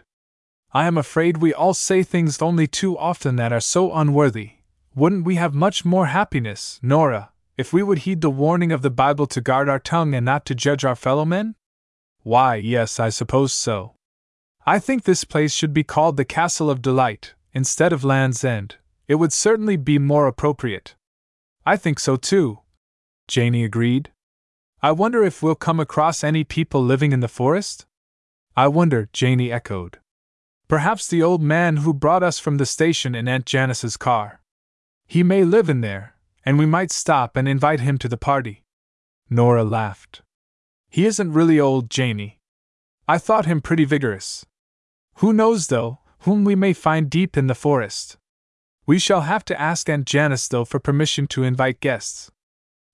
I 0.73 0.87
am 0.87 0.97
afraid 0.97 1.37
we 1.37 1.53
all 1.53 1.73
say 1.73 2.01
things 2.01 2.41
only 2.41 2.65
too 2.65 2.97
often 2.97 3.35
that 3.35 3.53
are 3.53 3.59
so 3.59 3.93
unworthy. 3.93 4.53
Wouldn't 4.95 5.25
we 5.25 5.35
have 5.35 5.53
much 5.53 5.85
more 5.85 6.07
happiness, 6.07 6.79
Nora, 6.81 7.31
if 7.57 7.71
we 7.71 7.83
would 7.83 7.99
heed 7.99 8.21
the 8.21 8.29
warning 8.29 8.71
of 8.71 8.81
the 8.81 8.89
Bible 8.89 9.27
to 9.27 9.41
guard 9.41 9.69
our 9.69 9.79
tongue 9.79 10.13
and 10.13 10.25
not 10.25 10.45
to 10.47 10.55
judge 10.55 10.83
our 10.83 10.95
fellow 10.95 11.25
men? 11.25 11.55
Why, 12.23 12.55
yes, 12.55 12.99
I 12.99 13.09
suppose 13.09 13.53
so. 13.53 13.95
I 14.65 14.77
think 14.77 15.03
this 15.03 15.23
place 15.23 15.53
should 15.53 15.73
be 15.73 15.83
called 15.83 16.17
the 16.17 16.25
Castle 16.25 16.69
of 16.69 16.81
Delight, 16.81 17.33
instead 17.53 17.91
of 17.91 18.03
Land's 18.03 18.43
End. 18.43 18.75
It 19.07 19.15
would 19.15 19.33
certainly 19.33 19.75
be 19.75 19.97
more 19.97 20.27
appropriate. 20.27 20.95
I 21.65 21.77
think 21.77 21.99
so 21.99 22.15
too, 22.15 22.59
Janie 23.27 23.63
agreed. 23.63 24.11
I 24.81 24.91
wonder 24.91 25.23
if 25.23 25.41
we'll 25.41 25.55
come 25.55 25.79
across 25.79 26.23
any 26.23 26.43
people 26.43 26.83
living 26.83 27.11
in 27.11 27.19
the 27.19 27.27
forest? 27.27 27.85
I 28.55 28.67
wonder, 28.67 29.09
Janie 29.13 29.51
echoed. 29.51 29.99
Perhaps 30.67 31.07
the 31.07 31.21
old 31.21 31.41
man 31.41 31.77
who 31.77 31.93
brought 31.93 32.23
us 32.23 32.39
from 32.39 32.57
the 32.57 32.65
station 32.65 33.13
in 33.15 33.27
Aunt 33.27 33.45
Janice's 33.45 33.97
car. 33.97 34.41
He 35.07 35.23
may 35.23 35.43
live 35.43 35.69
in 35.69 35.81
there, 35.81 36.15
and 36.45 36.57
we 36.57 36.65
might 36.65 36.91
stop 36.91 37.35
and 37.35 37.47
invite 37.47 37.81
him 37.81 37.97
to 37.97 38.07
the 38.07 38.17
party. 38.17 38.63
Nora 39.29 39.63
laughed. 39.63 40.21
He 40.91 41.05
isn't 41.05 41.31
really 41.31 41.57
old, 41.57 41.89
Janie. 41.89 42.41
I 43.07 43.17
thought 43.17 43.45
him 43.45 43.61
pretty 43.61 43.85
vigorous. 43.85 44.45
Who 45.15 45.31
knows, 45.31 45.67
though, 45.67 45.99
whom 46.19 46.43
we 46.43 46.53
may 46.53 46.73
find 46.73 47.09
deep 47.09 47.37
in 47.37 47.47
the 47.47 47.55
forest? 47.55 48.17
We 48.85 48.99
shall 48.99 49.21
have 49.21 49.45
to 49.45 49.59
ask 49.59 49.87
Aunt 49.87 50.05
Janice, 50.05 50.49
though, 50.49 50.65
for 50.65 50.81
permission 50.81 51.27
to 51.27 51.43
invite 51.43 51.79
guests. 51.79 52.29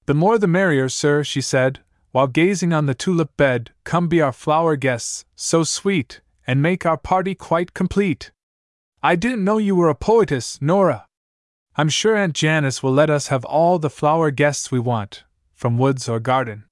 The 0.06 0.14
more 0.14 0.38
the 0.38 0.46
merrier, 0.46 0.90
sir, 0.90 1.24
she 1.24 1.42
said, 1.42 1.80
while 2.12 2.28
gazing 2.28 2.72
on 2.72 2.86
the 2.86 2.94
tulip 2.94 3.36
bed. 3.36 3.72
Come 3.84 4.08
be 4.08 4.22
our 4.22 4.32
flower 4.32 4.76
guests, 4.76 5.26
so 5.36 5.64
sweet, 5.64 6.22
and 6.46 6.62
make 6.62 6.86
our 6.86 6.98
party 6.98 7.34
quite 7.34 7.74
complete. 7.74 8.32
I 9.02 9.16
didn't 9.16 9.44
know 9.44 9.58
you 9.58 9.76
were 9.76 9.90
a 9.90 9.96
poetess, 9.96 10.62
Nora. 10.62 11.08
I'm 11.76 11.90
sure 11.90 12.16
Aunt 12.16 12.36
Janice 12.36 12.84
will 12.84 12.94
let 12.94 13.10
us 13.10 13.30
have 13.30 13.44
all 13.46 13.80
the 13.80 13.90
flower 13.90 14.30
guests 14.30 14.72
we 14.72 14.78
want, 14.80 15.24
from 15.56 15.80
woods 15.80 16.08
or 16.08 16.20
garden. 16.20 16.66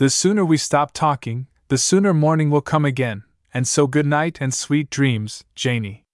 The 0.00 0.08
sooner 0.08 0.46
we 0.46 0.56
stop 0.56 0.92
talking, 0.94 1.46
the 1.68 1.76
sooner 1.76 2.14
morning 2.14 2.48
will 2.48 2.62
come 2.62 2.86
again, 2.86 3.24
and 3.52 3.68
so 3.68 3.86
good 3.86 4.06
night 4.06 4.38
and 4.40 4.54
sweet 4.54 4.88
dreams, 4.88 5.44
Janie. 5.54 6.06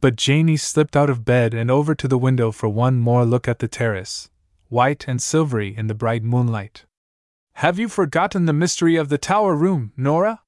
But 0.00 0.16
Janie 0.16 0.56
slipped 0.56 0.96
out 0.96 1.10
of 1.10 1.26
bed 1.26 1.52
and 1.52 1.70
over 1.70 1.94
to 1.94 2.08
the 2.08 2.16
window 2.16 2.50
for 2.52 2.70
one 2.70 2.98
more 2.98 3.26
look 3.26 3.46
at 3.46 3.58
the 3.58 3.68
terrace, 3.68 4.30
white 4.70 5.06
and 5.06 5.20
silvery 5.20 5.76
in 5.76 5.88
the 5.88 5.94
bright 5.94 6.22
moonlight. 6.22 6.86
Have 7.56 7.78
you 7.78 7.86
forgotten 7.90 8.46
the 8.46 8.54
mystery 8.54 8.96
of 8.96 9.10
the 9.10 9.18
tower 9.18 9.54
room, 9.54 9.92
Nora? 9.94 10.40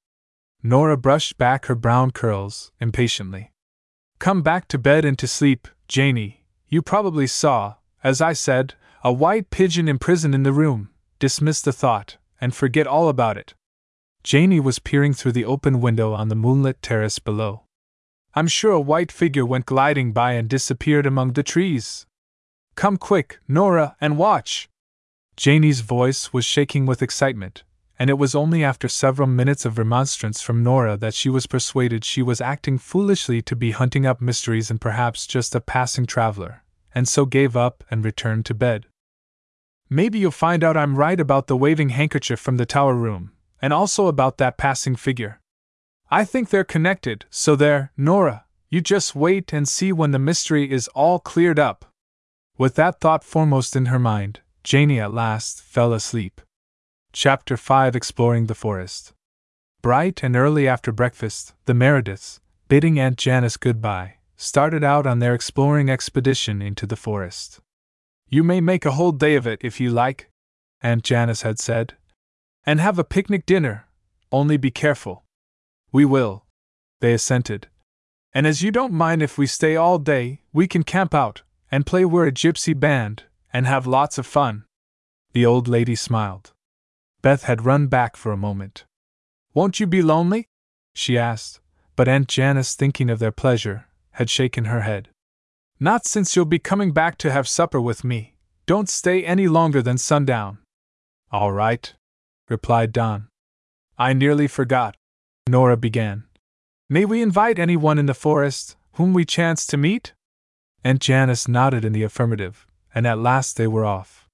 Nora 0.63 0.97
brushed 0.97 1.37
back 1.37 1.67
her 1.67 1.75
brown 1.75 2.09
curls 2.09 2.71
impatiently. 2.79 3.51
Come 4.17 4.41
back 4.41 4.67
to 4.69 4.79
bed 4.79 5.05
and 5.05 5.19
to 5.19 5.27
sleep, 5.27 5.67
Janie. 5.87 6.47
You 6.67 6.81
probably 6.81 7.27
saw, 7.27 7.75
as 8.03 8.21
I 8.21 8.33
said, 8.33 8.73
a 9.03 9.13
white 9.13 9.51
pigeon 9.51 9.87
imprisoned 9.87 10.33
in 10.33 10.41
the 10.41 10.51
room. 10.51 10.89
Dismiss 11.19 11.61
the 11.61 11.71
thought, 11.71 12.17
and 12.41 12.53
forget 12.53 12.87
all 12.87 13.07
about 13.07 13.37
it. 13.37 13.53
Janie 14.23 14.59
was 14.59 14.79
peering 14.79 15.13
through 15.13 15.31
the 15.31 15.45
open 15.45 15.79
window 15.79 16.13
on 16.13 16.27
the 16.27 16.35
moonlit 16.35 16.81
terrace 16.81 17.19
below. 17.19 17.63
I'm 18.33 18.47
sure 18.47 18.71
a 18.71 18.79
white 18.79 19.11
figure 19.11 19.45
went 19.45 19.65
gliding 19.65 20.11
by 20.11 20.33
and 20.33 20.49
disappeared 20.49 21.05
among 21.05 21.33
the 21.33 21.43
trees. 21.43 22.05
Come 22.75 22.97
quick, 22.97 23.39
Nora, 23.47 23.95
and 24.01 24.17
watch! 24.17 24.69
Janie's 25.35 25.81
voice 25.81 26.31
was 26.33 26.45
shaking 26.45 26.85
with 26.85 27.01
excitement, 27.01 27.63
and 27.99 28.09
it 28.09 28.17
was 28.17 28.33
only 28.33 28.63
after 28.63 28.87
several 28.87 29.27
minutes 29.27 29.65
of 29.65 29.77
remonstrance 29.77 30.41
from 30.41 30.63
Nora 30.63 30.97
that 30.97 31.13
she 31.13 31.29
was 31.29 31.47
persuaded 31.47 32.05
she 32.05 32.21
was 32.21 32.41
acting 32.41 32.77
foolishly 32.77 33.41
to 33.43 33.55
be 33.55 33.71
hunting 33.71 34.05
up 34.05 34.21
mysteries 34.21 34.71
and 34.71 34.79
perhaps 34.79 35.27
just 35.27 35.53
a 35.53 35.61
passing 35.61 36.05
traveler, 36.05 36.63
and 36.95 37.07
so 37.07 37.25
gave 37.25 37.57
up 37.57 37.83
and 37.91 38.05
returned 38.05 38.45
to 38.45 38.53
bed. 38.53 38.85
Maybe 39.93 40.19
you'll 40.19 40.31
find 40.31 40.63
out 40.63 40.77
I'm 40.77 40.95
right 40.95 41.19
about 41.19 41.47
the 41.47 41.57
waving 41.57 41.89
handkerchief 41.89 42.39
from 42.39 42.55
the 42.55 42.65
tower 42.65 42.95
room, 42.95 43.33
and 43.61 43.73
also 43.73 44.07
about 44.07 44.37
that 44.37 44.57
passing 44.57 44.95
figure. 44.95 45.41
I 46.09 46.23
think 46.23 46.49
they're 46.49 46.63
connected, 46.63 47.25
so 47.29 47.57
there, 47.57 47.91
Nora, 47.97 48.45
you 48.69 48.79
just 48.79 49.17
wait 49.17 49.51
and 49.51 49.67
see 49.67 49.91
when 49.91 50.11
the 50.11 50.17
mystery 50.17 50.71
is 50.71 50.87
all 50.95 51.19
cleared 51.19 51.59
up. 51.59 51.83
With 52.57 52.75
that 52.75 53.01
thought 53.01 53.21
foremost 53.21 53.75
in 53.75 53.87
her 53.87 53.99
mind, 53.99 54.39
Janie 54.63 55.01
at 55.01 55.13
last 55.13 55.61
fell 55.61 55.91
asleep. 55.91 56.39
Chapter 57.11 57.57
5 57.57 57.93
Exploring 57.93 58.45
the 58.45 58.55
Forest. 58.55 59.11
Bright 59.81 60.23
and 60.23 60.37
early 60.37 60.69
after 60.69 60.93
breakfast, 60.93 61.53
the 61.65 61.73
Merediths, 61.73 62.39
bidding 62.69 62.97
Aunt 62.97 63.17
Janice 63.17 63.57
goodbye, 63.57 64.19
started 64.37 64.85
out 64.85 65.05
on 65.05 65.19
their 65.19 65.33
exploring 65.33 65.89
expedition 65.89 66.61
into 66.61 66.85
the 66.85 66.95
forest. 66.95 67.59
You 68.33 68.45
may 68.45 68.61
make 68.61 68.85
a 68.85 68.93
whole 68.93 69.11
day 69.11 69.35
of 69.35 69.45
it 69.45 69.59
if 69.61 69.81
you 69.81 69.89
like, 69.89 70.31
Aunt 70.81 71.03
Janice 71.03 71.41
had 71.41 71.59
said. 71.59 71.95
And 72.65 72.79
have 72.79 72.97
a 72.97 73.03
picnic 73.03 73.45
dinner, 73.45 73.87
only 74.31 74.55
be 74.55 74.71
careful. 74.71 75.25
We 75.91 76.05
will, 76.05 76.45
they 77.01 77.11
assented. 77.11 77.67
And 78.33 78.47
as 78.47 78.61
you 78.61 78.71
don't 78.71 78.93
mind 78.93 79.21
if 79.21 79.37
we 79.37 79.47
stay 79.47 79.75
all 79.75 79.99
day, 79.99 80.39
we 80.53 80.65
can 80.65 80.83
camp 80.83 81.13
out, 81.13 81.41
and 81.69 81.85
play 81.85 82.05
we're 82.05 82.25
a 82.25 82.31
gypsy 82.31 82.79
band, 82.79 83.23
and 83.51 83.67
have 83.67 83.85
lots 83.85 84.17
of 84.17 84.25
fun. 84.25 84.63
The 85.33 85.45
old 85.45 85.67
lady 85.67 85.95
smiled. 85.95 86.53
Beth 87.21 87.43
had 87.43 87.65
run 87.65 87.87
back 87.87 88.15
for 88.15 88.31
a 88.31 88.37
moment. 88.37 88.85
Won't 89.53 89.81
you 89.81 89.87
be 89.87 90.01
lonely? 90.01 90.47
she 90.93 91.17
asked, 91.17 91.59
but 91.97 92.07
Aunt 92.07 92.29
Janice, 92.29 92.75
thinking 92.75 93.09
of 93.09 93.19
their 93.19 93.33
pleasure, 93.33 93.87
had 94.11 94.29
shaken 94.29 94.65
her 94.65 94.81
head. 94.81 95.09
Not 95.83 96.05
since 96.05 96.35
you'll 96.35 96.45
be 96.45 96.59
coming 96.59 96.91
back 96.91 97.17
to 97.17 97.31
have 97.31 97.47
supper 97.47 97.81
with 97.81 98.03
me. 98.03 98.35
Don't 98.67 98.87
stay 98.87 99.25
any 99.25 99.47
longer 99.47 99.81
than 99.81 99.97
sundown. 99.97 100.59
All 101.31 101.51
right, 101.51 101.91
replied 102.47 102.93
Don. 102.93 103.29
I 103.97 104.13
nearly 104.13 104.45
forgot. 104.45 104.95
Nora 105.49 105.75
began. 105.75 106.25
May 106.87 107.03
we 107.03 107.23
invite 107.23 107.57
anyone 107.57 107.97
in 107.97 108.05
the 108.05 108.13
forest 108.13 108.75
whom 108.93 109.11
we 109.11 109.25
chance 109.25 109.65
to 109.65 109.75
meet? 109.75 110.13
Aunt 110.83 111.01
Janice 111.01 111.47
nodded 111.47 111.83
in 111.83 111.93
the 111.93 112.03
affirmative, 112.03 112.67
and 112.93 113.07
at 113.07 113.17
last 113.17 113.57
they 113.57 113.65
were 113.65 113.83
off. 113.83 114.29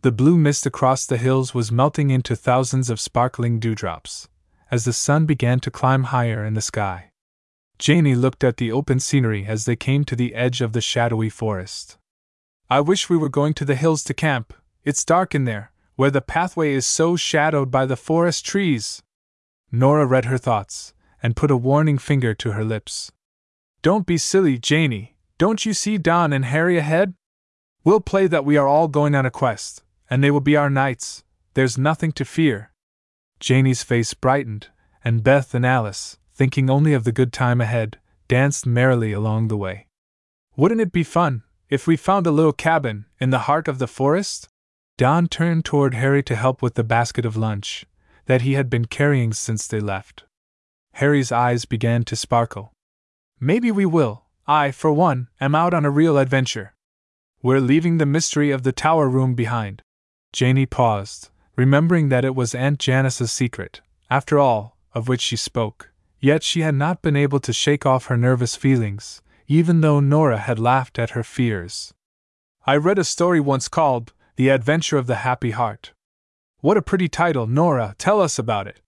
The 0.00 0.10
blue 0.10 0.38
mist 0.38 0.64
across 0.64 1.04
the 1.04 1.18
hills 1.18 1.52
was 1.52 1.70
melting 1.70 2.08
into 2.08 2.34
thousands 2.34 2.88
of 2.88 2.98
sparkling 2.98 3.60
dewdrops 3.60 4.26
as 4.70 4.86
the 4.86 4.94
sun 4.94 5.26
began 5.26 5.60
to 5.60 5.70
climb 5.70 6.04
higher 6.04 6.46
in 6.46 6.54
the 6.54 6.62
sky. 6.62 7.07
Janie 7.78 8.16
looked 8.16 8.42
at 8.42 8.56
the 8.56 8.72
open 8.72 8.98
scenery 8.98 9.46
as 9.46 9.64
they 9.64 9.76
came 9.76 10.04
to 10.04 10.16
the 10.16 10.34
edge 10.34 10.60
of 10.60 10.72
the 10.72 10.80
shadowy 10.80 11.30
forest. 11.30 11.96
I 12.68 12.80
wish 12.80 13.08
we 13.08 13.16
were 13.16 13.28
going 13.28 13.54
to 13.54 13.64
the 13.64 13.76
hills 13.76 14.02
to 14.04 14.14
camp. 14.14 14.52
It's 14.84 15.04
dark 15.04 15.34
in 15.34 15.44
there, 15.44 15.72
where 15.94 16.10
the 16.10 16.20
pathway 16.20 16.72
is 16.72 16.86
so 16.86 17.16
shadowed 17.16 17.70
by 17.70 17.86
the 17.86 17.96
forest 17.96 18.44
trees. 18.44 19.02
Nora 19.70 20.06
read 20.06 20.24
her 20.24 20.38
thoughts, 20.38 20.92
and 21.22 21.36
put 21.36 21.50
a 21.50 21.56
warning 21.56 21.98
finger 21.98 22.34
to 22.34 22.52
her 22.52 22.64
lips. 22.64 23.12
Don't 23.82 24.06
be 24.06 24.18
silly, 24.18 24.58
Janie. 24.58 25.16
Don't 25.38 25.64
you 25.64 25.72
see 25.72 25.98
Don 25.98 26.32
and 26.32 26.44
Harry 26.44 26.78
ahead? 26.78 27.14
We'll 27.84 28.00
play 28.00 28.26
that 28.26 28.44
we 28.44 28.56
are 28.56 28.66
all 28.66 28.88
going 28.88 29.14
on 29.14 29.24
a 29.24 29.30
quest, 29.30 29.84
and 30.10 30.22
they 30.22 30.30
will 30.30 30.40
be 30.40 30.56
our 30.56 30.70
knights. 30.70 31.22
There's 31.54 31.78
nothing 31.78 32.12
to 32.12 32.24
fear. 32.24 32.72
Janie's 33.40 33.84
face 33.84 34.14
brightened, 34.14 34.68
and 35.04 35.22
Beth 35.22 35.54
and 35.54 35.64
Alice, 35.64 36.18
thinking 36.38 36.70
only 36.70 36.94
of 36.94 37.02
the 37.02 37.10
good 37.10 37.32
time 37.32 37.60
ahead, 37.60 37.98
danced 38.28 38.64
merrily 38.64 39.12
along 39.12 39.48
the 39.48 39.56
way. 39.56 39.88
Wouldn't 40.56 40.80
it 40.80 40.92
be 40.92 41.02
fun 41.02 41.42
if 41.68 41.88
we 41.88 41.96
found 41.96 42.28
a 42.28 42.30
little 42.30 42.52
cabin 42.52 43.06
in 43.18 43.30
the 43.30 43.46
heart 43.50 43.66
of 43.66 43.80
the 43.80 43.88
forest? 43.88 44.48
Don 44.96 45.26
turned 45.26 45.64
toward 45.64 45.94
Harry 45.94 46.22
to 46.22 46.36
help 46.36 46.62
with 46.62 46.74
the 46.74 46.84
basket 46.84 47.26
of 47.26 47.36
lunch 47.36 47.84
that 48.26 48.42
he 48.42 48.52
had 48.52 48.70
been 48.70 48.84
carrying 48.84 49.32
since 49.32 49.66
they 49.66 49.80
left. 49.80 50.26
Harry's 50.94 51.32
eyes 51.32 51.64
began 51.64 52.04
to 52.04 52.14
sparkle. 52.14 52.72
Maybe 53.40 53.72
we 53.72 53.84
will. 53.84 54.26
I, 54.46 54.70
for 54.70 54.92
one, 54.92 55.26
am 55.40 55.56
out 55.56 55.74
on 55.74 55.84
a 55.84 55.90
real 55.90 56.18
adventure. 56.18 56.72
We're 57.42 57.60
leaving 57.60 57.98
the 57.98 58.06
mystery 58.06 58.52
of 58.52 58.62
the 58.62 58.72
tower 58.72 59.08
room 59.08 59.34
behind. 59.34 59.82
Janie 60.32 60.66
paused, 60.66 61.30
remembering 61.56 62.10
that 62.10 62.24
it 62.24 62.36
was 62.36 62.54
Aunt 62.54 62.78
Janice's 62.78 63.32
secret, 63.32 63.80
after 64.08 64.38
all, 64.38 64.76
of 64.94 65.08
which 65.08 65.20
she 65.20 65.36
spoke. 65.36 65.90
Yet 66.20 66.42
she 66.42 66.60
had 66.60 66.74
not 66.74 67.02
been 67.02 67.16
able 67.16 67.40
to 67.40 67.52
shake 67.52 67.86
off 67.86 68.06
her 68.06 68.16
nervous 68.16 68.56
feelings, 68.56 69.22
even 69.46 69.80
though 69.80 70.00
Nora 70.00 70.38
had 70.38 70.58
laughed 70.58 70.98
at 70.98 71.10
her 71.10 71.22
fears. 71.22 71.94
I 72.66 72.76
read 72.76 72.98
a 72.98 73.04
story 73.04 73.40
once 73.40 73.68
called 73.68 74.12
The 74.36 74.48
Adventure 74.48 74.98
of 74.98 75.06
the 75.06 75.16
Happy 75.16 75.52
Heart. 75.52 75.92
What 76.60 76.76
a 76.76 76.82
pretty 76.82 77.08
title, 77.08 77.46
Nora, 77.46 77.94
tell 77.98 78.20
us 78.20 78.38
about 78.38 78.66
it. 78.66 78.80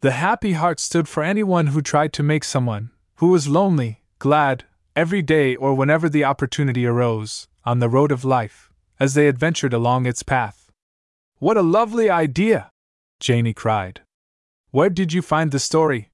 The 0.00 0.12
Happy 0.12 0.52
Heart 0.52 0.78
stood 0.78 1.08
for 1.08 1.22
anyone 1.22 1.68
who 1.68 1.80
tried 1.80 2.12
to 2.12 2.22
make 2.22 2.44
someone, 2.44 2.90
who 3.16 3.28
was 3.28 3.48
lonely, 3.48 4.02
glad, 4.18 4.64
every 4.94 5.22
day 5.22 5.56
or 5.56 5.74
whenever 5.74 6.08
the 6.08 6.24
opportunity 6.24 6.86
arose, 6.86 7.48
on 7.64 7.78
the 7.78 7.88
road 7.88 8.12
of 8.12 8.24
life, 8.24 8.70
as 9.00 9.14
they 9.14 9.26
adventured 9.26 9.72
along 9.72 10.06
its 10.06 10.22
path. 10.22 10.70
What 11.38 11.56
a 11.56 11.62
lovely 11.62 12.10
idea! 12.10 12.70
Janie 13.20 13.54
cried. 13.54 14.02
Where 14.70 14.90
did 14.90 15.12
you 15.12 15.22
find 15.22 15.50
the 15.50 15.58
story? 15.58 16.07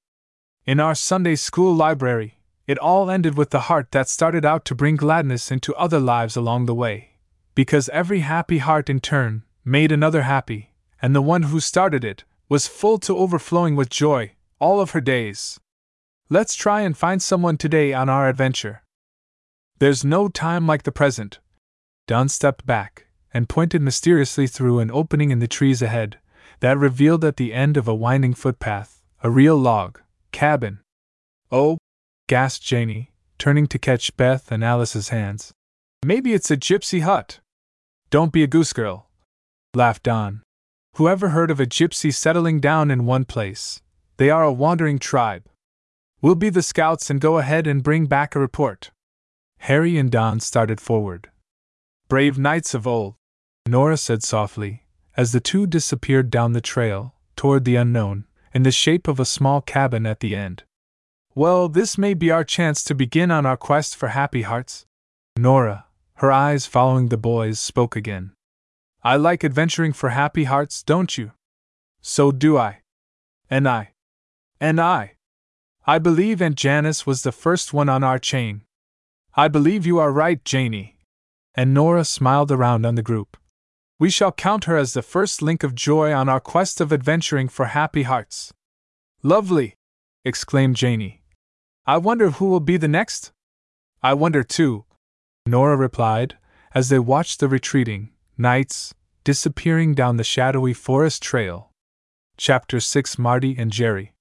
In 0.65 0.79
our 0.79 0.95
Sunday 0.95 1.35
school 1.35 1.75
library, 1.75 2.39
it 2.65 2.79
all 2.79 3.11
ended 3.11 3.37
with 3.37 3.51
the 3.51 3.69
heart 3.69 3.91
that 3.91 4.09
started 4.09 4.43
out 4.43 4.65
to 4.65 4.73
bring 4.73 4.95
gladness 4.95 5.51
into 5.51 5.75
other 5.75 5.99
lives 5.99 6.35
along 6.35 6.65
the 6.65 6.73
way. 6.73 7.11
Because 7.53 7.87
every 7.89 8.21
happy 8.21 8.57
heart 8.57 8.89
in 8.89 8.99
turn 8.99 9.43
made 9.63 9.91
another 9.91 10.23
happy, 10.23 10.73
and 10.99 11.15
the 11.15 11.21
one 11.21 11.43
who 11.43 11.59
started 11.59 12.03
it 12.03 12.23
was 12.49 12.65
full 12.65 12.97
to 12.97 13.15
overflowing 13.15 13.75
with 13.75 13.91
joy 13.91 14.31
all 14.57 14.81
of 14.81 14.91
her 14.91 15.01
days. 15.01 15.59
Let's 16.29 16.55
try 16.55 16.81
and 16.81 16.97
find 16.97 17.21
someone 17.21 17.57
today 17.57 17.93
on 17.93 18.09
our 18.09 18.27
adventure. 18.27 18.81
There's 19.77 20.03
no 20.03 20.29
time 20.29 20.65
like 20.65 20.81
the 20.81 20.91
present. 20.91 21.37
Don 22.07 22.27
stepped 22.27 22.65
back 22.65 23.05
and 23.31 23.47
pointed 23.47 23.83
mysteriously 23.83 24.47
through 24.47 24.79
an 24.79 24.89
opening 24.89 25.29
in 25.29 25.37
the 25.37 25.47
trees 25.47 25.83
ahead 25.83 26.17
that 26.61 26.79
revealed 26.79 27.23
at 27.23 27.37
the 27.37 27.53
end 27.53 27.77
of 27.77 27.87
a 27.87 27.93
winding 27.93 28.33
footpath 28.33 29.03
a 29.21 29.29
real 29.29 29.57
log 29.57 29.99
cabin. 30.35 30.79
Oh, 31.49 31.77
gasped 32.27 32.65
Janie, 32.65 33.13
turning 33.37 33.67
to 33.67 33.79
catch 33.79 34.17
Beth 34.17 34.51
and 34.51 34.65
Alice's 34.65 35.07
hands. 35.07 35.53
Maybe 36.03 36.33
it's 36.33 36.51
a 36.51 36.57
gypsy 36.57 37.03
hut. 37.03 37.39
Don't 38.09 38.33
be 38.33 38.43
a 38.43 38.47
goose 38.47 38.73
girl, 38.73 39.07
laughed 39.73 40.03
Don. 40.03 40.43
Whoever 40.97 41.29
heard 41.29 41.51
of 41.51 41.61
a 41.61 41.65
gypsy 41.65 42.13
settling 42.13 42.59
down 42.59 42.91
in 42.91 43.05
one 43.05 43.23
place? 43.23 43.81
They 44.17 44.29
are 44.29 44.43
a 44.43 44.51
wandering 44.51 44.99
tribe. 44.99 45.45
We'll 46.21 46.35
be 46.35 46.49
the 46.49 46.61
scouts 46.61 47.09
and 47.09 47.21
go 47.21 47.37
ahead 47.37 47.65
and 47.65 47.81
bring 47.81 48.05
back 48.05 48.35
a 48.35 48.39
report. 48.39 48.91
Harry 49.59 49.97
and 49.97 50.11
Don 50.11 50.41
started 50.41 50.81
forward. 50.81 51.29
Brave 52.09 52.37
knights 52.37 52.73
of 52.73 52.85
old, 52.85 53.15
Nora 53.65 53.95
said 53.95 54.21
softly, 54.21 54.83
as 55.15 55.31
the 55.31 55.39
two 55.39 55.65
disappeared 55.65 56.29
down 56.29 56.51
the 56.51 56.59
trail, 56.59 57.15
toward 57.37 57.63
the 57.63 57.77
unknown, 57.77 58.25
in 58.55 58.63
the 58.63 58.71
shape 58.71 59.09
of 59.09 59.19
a 59.19 59.25
small 59.25 59.59
cabin 59.59 60.05
at 60.05 60.21
the 60.21 60.33
end. 60.33 60.63
Well, 61.35 61.67
this 61.67 61.97
may 61.97 62.13
be 62.13 62.31
our 62.31 62.45
chance 62.45 62.85
to 62.85 62.95
begin 62.95 63.29
on 63.29 63.45
our 63.45 63.57
quest 63.57 63.97
for 63.97 64.07
happy 64.07 64.43
hearts. 64.43 64.85
Nora, 65.35 65.87
her 66.15 66.31
eyes 66.31 66.65
following 66.65 67.09
the 67.09 67.17
boys, 67.17 67.59
spoke 67.59 67.97
again. 67.97 68.31
I 69.03 69.17
like 69.17 69.43
adventuring 69.43 69.91
for 69.91 70.11
happy 70.11 70.45
hearts, 70.45 70.83
don't 70.83 71.17
you? 71.17 71.33
So 72.01 72.31
do 72.31 72.57
I. 72.57 72.79
And 73.49 73.67
I. 73.67 73.91
And 74.61 74.79
I. 74.79 75.15
I 75.85 75.99
believe 75.99 76.41
Aunt 76.41 76.55
Janice 76.55 77.05
was 77.05 77.23
the 77.23 77.33
first 77.33 77.73
one 77.73 77.89
on 77.89 78.05
our 78.05 78.17
chain. 78.17 78.61
I 79.35 79.49
believe 79.49 79.85
you 79.85 79.99
are 79.99 80.13
right, 80.13 80.43
Janie. 80.45 80.97
And 81.55 81.73
Nora 81.73 82.05
smiled 82.05 82.53
around 82.53 82.85
on 82.85 82.95
the 82.95 83.03
group. 83.03 83.35
We 83.97 84.09
shall 84.09 84.31
count 84.31 84.65
her 84.65 84.75
as 84.75 84.93
the 84.93 85.01
first 85.01 85.41
link 85.41 85.63
of 85.63 85.73
joy 85.73 86.13
on 86.13 86.27
our 86.27 86.41
quest 86.41 86.81
of 86.81 86.91
adventuring 86.91 87.47
for 87.47 87.67
happy 87.67 88.03
hearts. 88.03 88.53
Lovely! 89.23 89.75
exclaimed 90.25 90.75
Janie. 90.75 91.21
I 91.85 91.97
wonder 91.97 92.31
who 92.31 92.49
will 92.49 92.59
be 92.59 92.77
the 92.77 92.87
next? 92.87 93.31
I 94.03 94.13
wonder 94.13 94.43
too, 94.43 94.85
Nora 95.45 95.77
replied, 95.77 96.37
as 96.73 96.89
they 96.89 96.99
watched 96.99 97.39
the 97.39 97.47
retreating 97.47 98.09
knights 98.37 98.93
disappearing 99.23 99.93
down 99.93 100.17
the 100.17 100.23
shadowy 100.23 100.73
forest 100.73 101.23
trail. 101.23 101.71
Chapter 102.37 102.79
6 102.79 103.17
Marty 103.17 103.55
and 103.57 103.71
Jerry. 103.71 104.13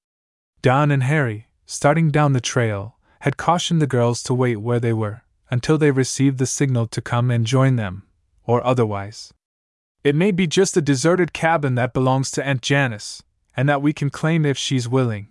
Don 0.62 0.90
and 0.90 1.02
Harry, 1.02 1.48
starting 1.66 2.10
down 2.10 2.32
the 2.32 2.40
trail, 2.40 2.96
had 3.20 3.36
cautioned 3.36 3.82
the 3.82 3.86
girls 3.86 4.22
to 4.22 4.34
wait 4.34 4.56
where 4.56 4.78
they 4.78 4.92
were 4.92 5.22
until 5.50 5.78
they 5.78 5.90
received 5.90 6.38
the 6.38 6.46
signal 6.46 6.86
to 6.86 7.02
come 7.02 7.30
and 7.30 7.44
join 7.44 7.76
them, 7.76 8.04
or 8.44 8.64
otherwise. 8.64 9.32
It 10.04 10.14
may 10.14 10.32
be 10.32 10.46
just 10.46 10.76
a 10.76 10.82
deserted 10.82 11.32
cabin 11.32 11.76
that 11.76 11.94
belongs 11.94 12.30
to 12.32 12.46
Aunt 12.46 12.60
Janice, 12.60 13.22
and 13.56 13.66
that 13.70 13.80
we 13.80 13.94
can 13.94 14.10
claim 14.10 14.44
if 14.44 14.58
she's 14.58 14.86
willing. 14.86 15.28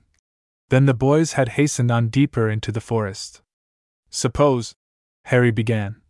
Then 0.69 0.87
the 0.87 0.95
boys 0.95 1.33
had 1.33 1.49
hastened 1.49 1.91
on 1.91 2.07
deeper 2.07 2.49
into 2.49 2.71
the 2.71 2.81
forest. 2.81 3.41
Suppose, 4.09 4.73
Harry 5.25 5.51
began, 5.51 6.01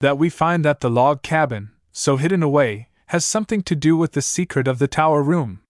that 0.00 0.18
we 0.18 0.28
find 0.28 0.64
that 0.64 0.80
the 0.80 0.90
log 0.90 1.22
cabin, 1.22 1.70
so 1.92 2.16
hidden 2.16 2.42
away, 2.42 2.88
has 3.06 3.24
something 3.24 3.62
to 3.62 3.76
do 3.76 3.96
with 3.96 4.12
the 4.12 4.22
secret 4.22 4.66
of 4.66 4.80
the 4.80 4.88
tower 4.88 5.22
room. 5.22 5.60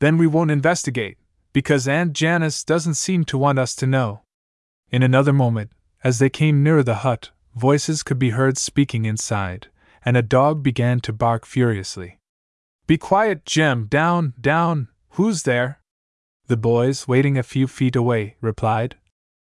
Then 0.00 0.18
we 0.18 0.26
won't 0.26 0.50
investigate, 0.50 1.16
because 1.52 1.86
Aunt 1.86 2.12
Janice 2.12 2.64
doesn't 2.64 2.94
seem 2.94 3.24
to 3.26 3.38
want 3.38 3.60
us 3.60 3.76
to 3.76 3.86
know. 3.86 4.22
In 4.90 5.04
another 5.04 5.32
moment, 5.32 5.70
as 6.02 6.18
they 6.18 6.30
came 6.30 6.62
nearer 6.62 6.82
the 6.82 7.02
hut, 7.06 7.30
voices 7.54 8.02
could 8.02 8.18
be 8.18 8.30
heard 8.30 8.58
speaking 8.58 9.04
inside, 9.04 9.68
and 10.04 10.16
a 10.16 10.22
dog 10.22 10.62
began 10.62 11.00
to 11.00 11.12
bark 11.12 11.44
furiously. 11.46 12.18
Be 12.86 12.96
quiet, 12.96 13.44
Jem, 13.44 13.86
down, 13.86 14.34
down, 14.40 14.88
who's 15.10 15.42
there? 15.42 15.80
The 16.46 16.56
boys, 16.56 17.06
waiting 17.06 17.36
a 17.36 17.42
few 17.42 17.66
feet 17.66 17.94
away, 17.94 18.36
replied. 18.40 18.96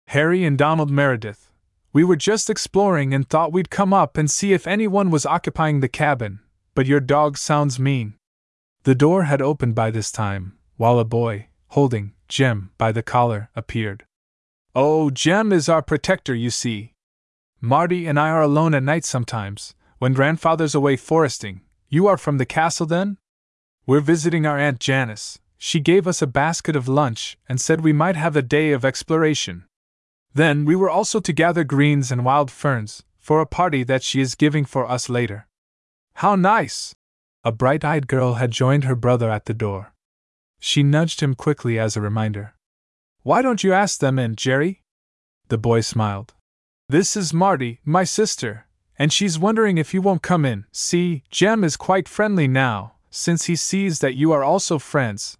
Harry 0.07 0.45
and 0.45 0.57
Donald 0.57 0.89
Meredith. 0.89 1.51
We 1.91 2.03
were 2.03 2.15
just 2.15 2.49
exploring 2.49 3.13
and 3.13 3.27
thought 3.27 3.51
we'd 3.51 3.69
come 3.69 3.93
up 3.93 4.17
and 4.17 4.29
see 4.29 4.53
if 4.53 4.67
anyone 4.67 5.09
was 5.09 5.25
occupying 5.25 5.79
the 5.79 5.87
cabin, 5.87 6.39
but 6.73 6.85
your 6.85 6.99
dog 6.99 7.37
sounds 7.37 7.79
mean. 7.79 8.15
The 8.83 8.95
door 8.95 9.23
had 9.23 9.41
opened 9.41 9.75
by 9.75 9.91
this 9.91 10.11
time, 10.11 10.57
while 10.77 10.99
a 10.99 11.05
boy, 11.05 11.47
holding 11.69 12.13
Jem 12.27 12.71
by 12.77 12.91
the 12.91 13.03
collar, 13.03 13.49
appeared. 13.55 14.05
Oh, 14.75 15.09
Jem 15.09 15.51
is 15.51 15.69
our 15.69 15.81
protector, 15.81 16.35
you 16.35 16.49
see. 16.49 16.93
Marty 17.61 18.05
and 18.07 18.19
I 18.19 18.29
are 18.29 18.41
alone 18.41 18.73
at 18.73 18.83
night 18.83 19.05
sometimes, 19.05 19.73
when 19.97 20.13
grandfather's 20.13 20.75
away 20.75 20.95
foresting. 20.95 21.61
You 21.89 22.07
are 22.07 22.17
from 22.17 22.37
the 22.37 22.45
castle 22.45 22.85
then? 22.85 23.17
We're 23.85 24.01
visiting 24.01 24.45
our 24.45 24.57
Aunt 24.57 24.79
Janice. 24.79 25.39
She 25.57 25.79
gave 25.79 26.07
us 26.07 26.21
a 26.21 26.27
basket 26.27 26.75
of 26.75 26.87
lunch 26.87 27.37
and 27.47 27.61
said 27.61 27.81
we 27.81 27.93
might 27.93 28.15
have 28.15 28.35
a 28.35 28.41
day 28.41 28.71
of 28.71 28.83
exploration. 28.83 29.65
Then 30.33 30.65
we 30.65 30.75
were 30.75 30.89
also 30.89 31.19
to 31.19 31.33
gather 31.33 31.63
greens 31.63 32.11
and 32.11 32.25
wild 32.25 32.51
ferns 32.51 33.03
for 33.19 33.39
a 33.39 33.45
party 33.45 33.83
that 33.83 34.03
she 34.03 34.19
is 34.21 34.35
giving 34.35 34.65
for 34.65 34.89
us 34.89 35.09
later. 35.09 35.47
How 36.15 36.35
nice! 36.35 36.93
A 37.43 37.51
bright 37.51 37.85
eyed 37.85 38.07
girl 38.07 38.35
had 38.35 38.51
joined 38.51 38.83
her 38.83 38.95
brother 38.95 39.29
at 39.29 39.45
the 39.45 39.53
door. 39.53 39.93
She 40.59 40.83
nudged 40.83 41.21
him 41.21 41.35
quickly 41.35 41.79
as 41.79 41.95
a 41.95 42.01
reminder. 42.01 42.53
Why 43.23 43.41
don't 43.41 43.63
you 43.63 43.73
ask 43.73 43.99
them 43.99 44.19
in, 44.19 44.35
Jerry? 44.35 44.83
The 45.47 45.57
boy 45.57 45.81
smiled. 45.81 46.33
This 46.89 47.15
is 47.15 47.33
Marty, 47.33 47.79
my 47.83 48.03
sister, 48.03 48.64
and 48.97 49.11
she's 49.11 49.39
wondering 49.39 49.77
if 49.77 49.93
you 49.93 50.01
won't 50.01 50.21
come 50.21 50.45
in. 50.45 50.65
See, 50.71 51.23
Jem 51.29 51.63
is 51.63 51.77
quite 51.77 52.07
friendly 52.07 52.47
now, 52.47 52.93
since 53.09 53.45
he 53.45 53.55
sees 53.55 53.99
that 53.99 54.15
you 54.15 54.31
are 54.31 54.43
also 54.43 54.79
friends. 54.79 55.37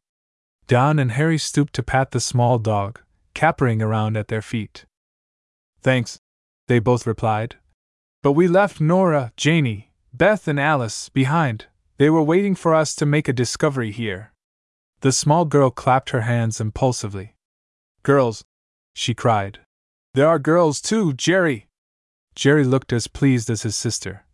Don 0.67 0.99
and 0.99 1.11
Harry 1.11 1.37
stooped 1.37 1.73
to 1.73 1.83
pat 1.83 2.11
the 2.11 2.19
small 2.19 2.57
dog, 2.57 2.99
capering 3.33 3.81
around 3.81 4.17
at 4.17 4.27
their 4.27 4.41
feet. 4.41 4.85
Thanks, 5.81 6.19
they 6.67 6.79
both 6.79 7.05
replied. 7.05 7.57
But 8.23 8.31
we 8.31 8.47
left 8.47 8.81
Nora, 8.81 9.31
Janie, 9.37 9.91
Beth, 10.13 10.47
and 10.47 10.59
Alice 10.59 11.09
behind. 11.09 11.67
They 11.97 12.09
were 12.09 12.23
waiting 12.23 12.55
for 12.55 12.73
us 12.73 12.95
to 12.95 13.05
make 13.05 13.27
a 13.27 13.33
discovery 13.33 13.91
here. 13.91 14.33
The 15.01 15.11
small 15.11 15.45
girl 15.45 15.69
clapped 15.69 16.09
her 16.09 16.21
hands 16.21 16.59
impulsively. 16.59 17.35
Girls! 18.01 18.43
she 18.93 19.13
cried. 19.13 19.59
There 20.13 20.27
are 20.27 20.39
girls 20.39 20.81
too, 20.81 21.13
Jerry! 21.13 21.67
Jerry 22.35 22.63
looked 22.63 22.91
as 22.91 23.07
pleased 23.07 23.49
as 23.49 23.63
his 23.63 23.75
sister. 23.75 24.25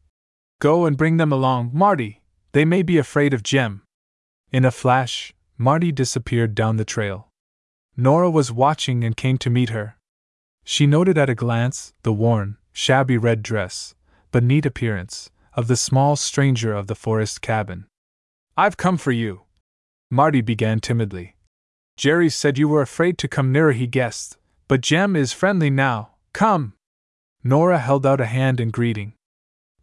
Go 0.59 0.85
and 0.85 0.97
bring 0.97 1.17
them 1.17 1.31
along, 1.31 1.71
Marty. 1.73 2.21
They 2.51 2.65
may 2.65 2.81
be 2.81 2.97
afraid 2.97 3.33
of 3.33 3.43
Jem. 3.43 3.83
In 4.51 4.65
a 4.65 4.71
flash, 4.71 5.33
Marty 5.57 5.91
disappeared 5.91 6.55
down 6.55 6.77
the 6.77 6.85
trail. 6.85 7.29
Nora 7.95 8.29
was 8.29 8.51
watching 8.51 9.03
and 9.03 9.15
came 9.15 9.37
to 9.37 9.49
meet 9.49 9.69
her. 9.69 9.97
She 10.63 10.87
noted 10.87 11.17
at 11.17 11.29
a 11.29 11.35
glance 11.35 11.93
the 12.03 12.13
worn, 12.13 12.57
shabby 12.71 13.17
red 13.17 13.43
dress, 13.43 13.95
but 14.31 14.43
neat 14.43 14.65
appearance, 14.65 15.29
of 15.53 15.67
the 15.67 15.75
small 15.75 16.15
stranger 16.15 16.73
of 16.73 16.87
the 16.87 16.95
forest 16.95 17.41
cabin. 17.41 17.85
I've 18.57 18.77
come 18.77 18.97
for 18.97 19.11
you. 19.11 19.41
Marty 20.09 20.41
began 20.41 20.79
timidly. 20.79 21.35
Jerry 21.97 22.29
said 22.29 22.57
you 22.57 22.67
were 22.67 22.81
afraid 22.81 23.17
to 23.19 23.27
come 23.27 23.51
nearer, 23.51 23.73
he 23.73 23.87
guessed, 23.87 24.37
but 24.67 24.81
Jem 24.81 25.15
is 25.15 25.33
friendly 25.33 25.69
now. 25.69 26.11
Come! 26.33 26.73
Nora 27.43 27.79
held 27.79 28.05
out 28.05 28.21
a 28.21 28.25
hand 28.25 28.59
in 28.59 28.69
greeting. 28.69 29.13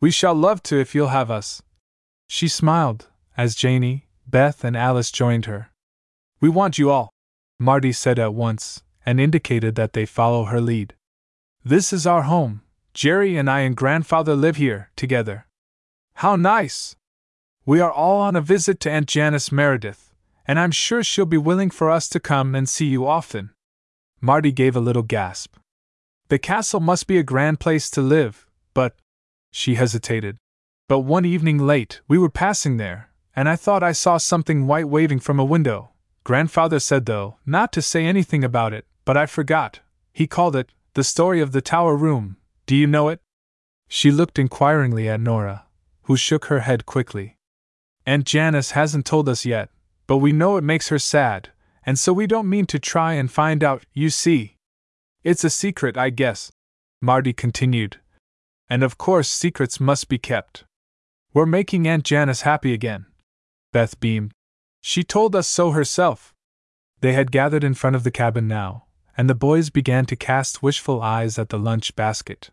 We 0.01 0.11
shall 0.11 0.35
love 0.35 0.63
to 0.65 0.79
if 0.79 0.95
you'll 0.95 1.09
have 1.09 1.31
us. 1.31 1.63
She 2.29 2.47
smiled, 2.47 3.09
as 3.37 3.55
Janie, 3.55 4.07
Beth, 4.27 4.63
and 4.63 4.77
Alice 4.77 5.11
joined 5.11 5.47
her. 5.47 5.71
We 6.41 6.49
want 6.49 6.79
you 6.79 6.91
all, 6.91 7.11
Marty 7.59 7.93
said 7.93 8.19
at 8.19 8.35
once, 8.35 8.83
and 9.05 9.21
indicated 9.21 9.75
that 9.75 9.93
they 9.93 10.07
follow 10.07 10.45
her 10.45 10.61
lead. 10.61 10.95
This 11.65 11.93
is 11.93 12.07
our 12.07 12.23
home. 12.23 12.63
Jerry 12.95 13.37
and 13.37 13.51
I 13.51 13.61
and 13.61 13.77
grandfather 13.77 14.35
live 14.35 14.57
here, 14.57 14.91
together. 14.97 15.47
How 16.15 16.37
nice! 16.37 16.97
We 17.67 17.81
are 17.81 17.93
all 17.93 18.21
on 18.21 18.37
a 18.37 18.41
visit 18.41 18.81
to 18.81 18.91
Aunt 18.91 19.07
Janice 19.07 19.53
Meredith, 19.53 20.15
and 20.47 20.59
I'm 20.59 20.71
sure 20.71 21.05
she'll 21.05 21.27
be 21.27 21.37
willing 21.37 21.71
for 21.71 21.91
us 21.91 22.09
to 22.09 22.21
come 22.21 22.55
and 22.55 22.69
see 22.69 22.87
you 22.87 23.07
often. 23.07 23.51
Marty 24.21 24.53
gave 24.53 24.75
a 24.75 24.81
little 24.81 25.03
gasp. 25.03 25.58
The 26.29 26.39
castle 26.39 26.81
must 26.81 27.07
be 27.07 27.19
a 27.19 27.23
grand 27.23 27.59
place 27.59 27.89
to 27.91 28.03
live, 28.03 28.47
but. 28.75 28.97
She 29.51 29.77
hesitated. 29.77 30.37
But 30.87 31.01
one 31.01 31.25
evening 31.25 31.59
late, 31.59 32.01
we 32.07 32.19
were 32.19 32.31
passing 32.31 32.77
there, 32.77 33.11
and 33.35 33.49
I 33.49 33.57
thought 33.57 33.83
I 33.83 33.93
saw 33.93 34.19
something 34.19 34.67
white 34.67 34.89
waving 34.89 35.21
from 35.21 35.39
a 35.39 35.45
window. 35.45 35.91
Grandfather 36.25 36.81
said, 36.81 37.07
though, 37.07 37.39
not 37.47 37.73
to 37.73 37.81
say 37.81 38.05
anything 38.05 38.45
about 38.45 38.75
it, 38.75 38.87
but 39.07 39.17
I 39.17 39.25
forgot. 39.25 39.81
He 40.13 40.27
called 40.27 40.55
it, 40.55 40.71
The 40.93 41.05
Story 41.05 41.41
of 41.41 41.53
the 41.53 41.63
Tower 41.63 41.97
Room. 41.97 42.37
Do 42.67 42.77
you 42.77 42.87
know 42.87 43.09
it? 43.09 43.21
She 43.89 44.11
looked 44.11 44.39
inquiringly 44.39 45.09
at 45.09 45.21
Nora, 45.21 45.65
who 46.03 46.17
shook 46.19 46.47
her 46.47 46.61
head 46.61 46.85
quickly. 46.85 47.39
Aunt 48.05 48.27
Janice 48.27 48.73
hasn't 48.73 49.07
told 49.07 49.31
us 49.31 49.47
yet, 49.47 49.71
but 50.07 50.19
we 50.19 50.33
know 50.33 50.59
it 50.59 50.65
makes 50.65 50.89
her 50.89 50.99
sad, 50.99 51.49
and 51.87 51.99
so 51.99 52.13
we 52.13 52.27
don't 52.27 52.51
mean 52.51 52.67
to 52.67 52.79
try 52.79 53.15
and 53.15 53.33
find 53.33 53.65
out, 53.65 53.85
you 53.95 54.11
see. 54.11 54.58
It's 55.29 55.45
a 55.45 55.51
secret, 55.51 55.99
I 55.99 56.09
guess, 56.09 56.51
Marty 57.03 57.35
continued. 57.35 58.01
And 58.71 58.83
of 58.83 58.97
course, 58.97 59.29
secrets 59.29 59.79
must 59.79 60.09
be 60.09 60.17
kept. 60.17 60.65
We're 61.35 61.45
making 61.45 61.87
Aunt 61.87 62.05
Janice 62.05 62.49
happy 62.49 62.73
again. 62.73 63.05
Beth 63.71 64.01
beamed. 64.01 64.33
She 64.81 65.05
told 65.05 65.37
us 65.37 65.47
so 65.47 65.73
herself. 65.73 66.33
They 67.03 67.13
had 67.13 67.31
gathered 67.31 67.63
in 67.63 67.75
front 67.75 67.95
of 67.95 68.05
the 68.05 68.11
cabin 68.11 68.49
now, 68.49 68.87
and 69.19 69.29
the 69.29 69.35
boys 69.35 69.69
began 69.69 70.07
to 70.07 70.17
cast 70.17 70.63
wishful 70.63 71.03
eyes 71.03 71.39
at 71.39 71.51
the 71.51 71.59
lunch 71.59 71.95
basket. 71.95 72.49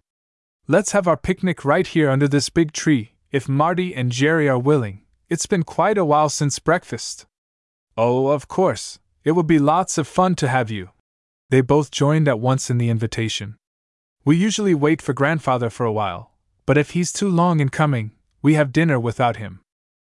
Let's 0.68 0.92
have 0.92 1.08
our 1.08 1.16
picnic 1.16 1.64
right 1.64 1.88
here 1.88 2.10
under 2.10 2.28
this 2.28 2.50
big 2.50 2.74
tree, 2.74 3.14
if 3.32 3.48
Marty 3.48 3.96
and 3.96 4.12
Jerry 4.12 4.50
are 4.50 4.60
willing, 4.60 5.06
it's 5.30 5.46
been 5.46 5.64
quite 5.64 5.98
a 5.98 6.04
while 6.04 6.28
since 6.28 6.60
breakfast. 6.60 7.26
Oh, 7.96 8.28
of 8.28 8.50
course, 8.50 9.00
it 9.24 9.32
would 9.32 9.48
be 9.48 9.60
lots 9.60 9.98
of 9.98 10.10
fun 10.10 10.36
to 10.36 10.50
have 10.50 10.70
you. 10.70 10.90
They 11.56 11.62
both 11.62 11.90
joined 11.90 12.28
at 12.28 12.42
once 12.42 12.70
in 12.70 12.80
the 12.80 12.90
invitation. 12.90 13.56
We 14.26 14.36
usually 14.36 14.76
wait 14.76 15.02
for 15.02 15.14
grandfather 15.14 15.70
for 15.70 15.86
a 15.86 15.92
while, 15.94 16.34
but 16.66 16.78
if 16.78 16.90
he's 16.90 17.14
too 17.14 17.30
long 17.30 17.62
in 17.62 17.70
coming, 17.70 18.12
we 18.42 18.56
have 18.56 18.74
dinner 18.74 19.00
without 19.00 19.38
him. 19.38 19.62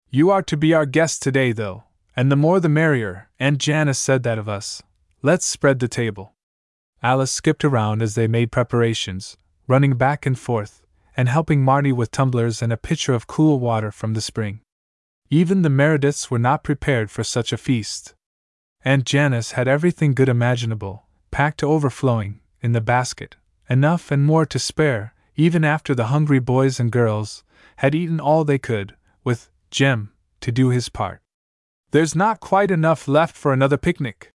You 0.09 0.31
are 0.31 0.41
to 0.45 0.57
be 0.57 0.73
our 0.73 0.87
guest 0.87 1.23
today, 1.23 1.53
though, 1.53 1.85
and 2.17 2.33
the 2.33 2.37
more 2.37 2.59
the 2.59 2.71
merrier, 2.71 3.29
Aunt 3.39 3.59
Janice 3.59 3.99
said 3.99 4.23
that 4.23 4.39
of 4.39 4.49
us. 4.49 4.83
Let's 5.21 5.45
spread 5.45 5.79
the 5.79 5.89
table. 5.89 6.33
Alice 7.03 7.33
skipped 7.33 7.67
around 7.67 8.01
as 8.01 8.15
they 8.15 8.27
made 8.27 8.51
preparations, 8.51 9.37
running 9.69 9.97
back 9.97 10.25
and 10.25 10.39
forth, 10.39 10.81
and 11.19 11.29
helping 11.29 11.63
Marty 11.63 11.93
with 11.93 12.11
tumblers 12.11 12.63
and 12.63 12.73
a 12.73 12.79
pitcher 12.79 13.13
of 13.13 13.27
cool 13.27 13.61
water 13.61 13.91
from 13.93 14.15
the 14.15 14.23
spring. 14.23 14.61
Even 15.29 15.61
the 15.61 15.69
Merediths 15.69 16.31
were 16.31 16.39
not 16.39 16.65
prepared 16.65 17.11
for 17.11 17.23
such 17.23 17.53
a 17.53 17.59
feast. 17.59 18.15
Aunt 18.87 19.05
Janice 19.05 19.53
had 19.53 19.69
everything 19.69 20.15
good 20.15 20.31
imaginable, 20.31 21.06
packed 21.37 21.59
to 21.59 21.67
overflowing, 21.67 22.41
in 22.63 22.73
the 22.73 22.81
basket, 22.81 23.37
enough 23.69 24.11
and 24.11 24.25
more 24.25 24.47
to 24.47 24.59
spare, 24.59 25.13
even 25.35 25.67
after 25.67 25.95
the 25.95 26.07
hungry 26.07 26.39
boys 26.39 26.81
and 26.81 26.91
girls 26.91 27.45
had 27.77 27.95
eaten 27.95 28.19
all 28.19 28.43
they 28.43 28.57
could, 28.57 28.97
with 29.23 29.51
Jem 29.71 30.15
to 30.41 30.51
do 30.51 30.71
his 30.71 30.89
part. 30.89 31.21
There's 31.91 32.17
not 32.17 32.41
quite 32.41 32.71
enough 32.71 33.07
left 33.07 33.37
for 33.37 33.53
another 33.53 33.77
picnic, 33.77 34.31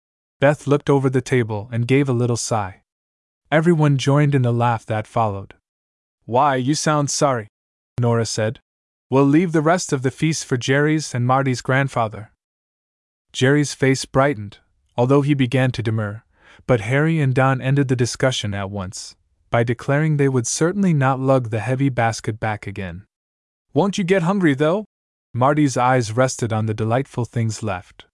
Beth 0.41 0.67
looked 0.67 0.89
over 0.89 1.11
the 1.11 1.21
table 1.21 1.69
and 1.71 1.87
gave 1.87 2.09
a 2.09 2.15
little 2.15 2.39
sigh. 2.39 2.81
Everyone 3.53 3.99
joined 3.99 4.35
in 4.35 4.41
the 4.41 4.51
laugh 4.51 4.87
that 4.87 5.07
followed. 5.07 5.53
Why, 6.25 6.57
you 6.57 6.75
sound 6.75 7.11
sorry, 7.11 7.49
Nora 8.01 8.25
said. 8.25 8.61
We'll 9.11 9.27
leave 9.27 9.53
the 9.53 9.61
rest 9.61 9.93
of 9.93 10.01
the 10.01 10.11
feast 10.11 10.47
for 10.47 10.57
Jerry's 10.57 11.15
and 11.15 11.27
Marty's 11.27 11.61
grandfather. 11.61 12.33
Jerry's 13.35 13.75
face 13.75 14.07
brightened, 14.07 14.61
although 14.97 15.21
he 15.21 15.35
began 15.35 15.73
to 15.73 15.83
demur, 15.83 16.23
but 16.67 16.81
Harry 16.81 17.21
and 17.21 17.35
Don 17.35 17.61
ended 17.61 17.89
the 17.89 17.97
discussion 17.97 18.55
at 18.55 18.71
once 18.71 19.17
by 19.51 19.63
declaring 19.63 20.17
they 20.17 20.29
would 20.29 20.47
certainly 20.47 20.93
not 20.93 21.21
lug 21.21 21.51
the 21.51 21.61
heavy 21.61 21.89
basket 21.89 22.41
back 22.41 22.67
again. 22.67 23.05
Won't 23.73 23.99
you 23.99 24.05
get 24.05 24.23
hungry, 24.23 24.55
though? 24.55 24.85
Marty's 25.33 25.77
eyes 25.77 26.13
rested 26.13 26.53
on 26.53 26.67
the 26.67 26.75
delightful 26.75 27.25
things 27.25 27.63
left. 27.63 28.07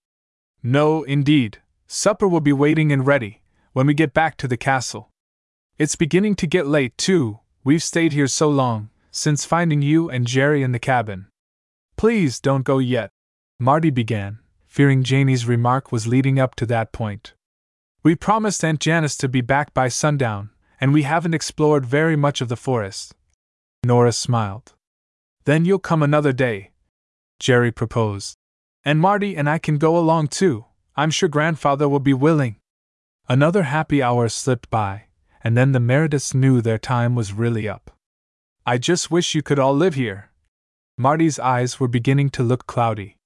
No, 0.62 1.02
indeed, 1.02 1.59
Supper 1.87 2.28
will 2.28 2.40
be 2.40 2.52
waiting 2.52 2.92
and 2.92 3.07
ready 3.07 3.42
when 3.72 3.87
we 3.87 3.94
get 3.94 4.12
back 4.12 4.37
to 4.38 4.48
the 4.48 4.57
castle. 4.57 5.09
It's 5.78 5.96
beginning 5.96 6.35
to 6.37 6.46
get 6.46 6.66
late, 6.66 6.96
too, 6.98 7.40
we've 7.64 7.83
stayed 7.83 8.12
here 8.12 8.28
so 8.28 8.48
long, 8.48 8.90
since 9.11 9.44
finding 9.44 9.83
you 9.83 10.11
and 10.11 10.26
Jerry 10.26 10.62
in 10.62 10.72
the 10.72 10.78
cabin. 10.78 11.28
Please 11.96 12.40
don't 12.40 12.64
go 12.64 12.78
yet, 12.78 13.11
Marty 13.59 13.90
began, 13.90 14.38
fearing 14.66 15.02
Janie's 15.02 15.46
remark 15.46 15.92
was 15.92 16.07
leading 16.07 16.38
up 16.38 16.55
to 16.57 16.66
that 16.66 16.92
point. 16.92 17.35
We 18.05 18.17
promised 18.17 18.65
Aunt 18.65 18.81
Janice 18.81 19.17
to 19.19 19.29
be 19.29 19.43
back 19.43 19.73
by 19.73 19.87
sundown, 19.87 20.51
and 20.81 20.93
we 20.93 21.05
haven't 21.05 21.35
explored 21.35 21.87
very 21.87 22.17
much 22.17 22.41
of 22.41 22.49
the 22.49 22.57
forest. 22.57 23.15
Nora 23.85 24.11
smiled. 24.11 24.73
Then 25.45 25.65
you'll 25.65 25.79
come 25.79 26.03
another 26.03 26.33
day, 26.33 26.73
Jerry 27.38 27.71
proposed. 27.71 28.37
And 28.85 28.99
Marty 28.99 29.37
and 29.37 29.49
I 29.49 29.59
can 29.59 29.79
go 29.79 29.97
along 29.97 30.29
too. 30.29 30.65
I'm 30.97 31.12
sure 31.12 31.29
grandfather 31.29 31.88
will 31.88 32.01
be 32.01 32.12
willing. 32.12 32.57
Another 33.29 33.62
happy 33.62 34.03
hour 34.03 34.29
slipped 34.29 34.69
by, 34.69 35.05
and 35.45 35.57
then 35.57 35.71
the 35.71 35.79
Merediths 35.79 36.35
knew 36.35 36.61
their 36.61 36.79
time 36.79 37.15
was 37.15 37.33
really 37.33 37.69
up. 37.69 37.93
I 38.67 38.79
just 38.79 39.12
wish 39.12 39.33
you 39.35 39.43
could 39.43 39.61
all 39.61 39.77
live 39.77 39.95
here. 39.95 40.31
Marty's 40.99 41.38
eyes 41.38 41.79
were 41.79 41.87
beginning 41.87 42.31
to 42.31 42.43
look 42.43 42.67
cloudy. 42.67 43.17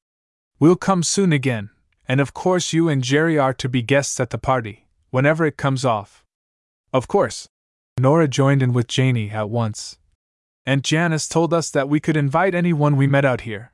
We'll 0.61 0.77
come 0.77 1.03
soon 1.03 1.33
again, 1.33 1.71
and 2.09 2.21
of 2.21 2.35
course 2.35 2.73
you 2.73 2.88
and 2.88 3.03
Jerry 3.03 3.38
are 3.38 3.55
to 3.55 3.69
be 3.69 3.83
guests 3.83 4.21
at 4.21 4.31
the 4.31 4.38
party, 4.38 4.87
whenever 5.11 5.45
it 5.45 5.57
comes 5.57 5.85
off. 5.85 6.25
Of 6.92 7.09
course. 7.09 7.49
Nora 7.99 8.29
joined 8.29 8.62
in 8.62 8.73
with 8.73 8.88
Janie 8.88 9.31
at 9.31 9.49
once. 9.49 9.99
Aunt 10.66 10.85
Janice 10.85 11.29
told 11.29 11.55
us 11.55 11.71
that 11.71 11.88
we 11.88 12.01
could 12.01 12.16
invite 12.16 12.55
anyone 12.55 12.97
we 12.97 13.07
met 13.07 13.25
out 13.25 13.42
here. 13.42 13.73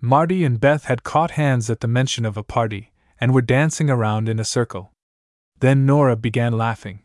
Marty 0.00 0.44
and 0.44 0.60
Beth 0.60 0.84
had 0.84 1.02
caught 1.02 1.32
hands 1.32 1.70
at 1.70 1.80
the 1.80 1.88
mention 1.88 2.26
of 2.26 2.36
a 2.36 2.42
party, 2.42 2.92
and 3.20 3.32
were 3.32 3.42
dancing 3.42 3.88
around 3.88 4.28
in 4.28 4.38
a 4.38 4.44
circle. 4.44 4.92
Then 5.60 5.86
Nora 5.86 6.16
began 6.16 6.58
laughing. 6.58 7.00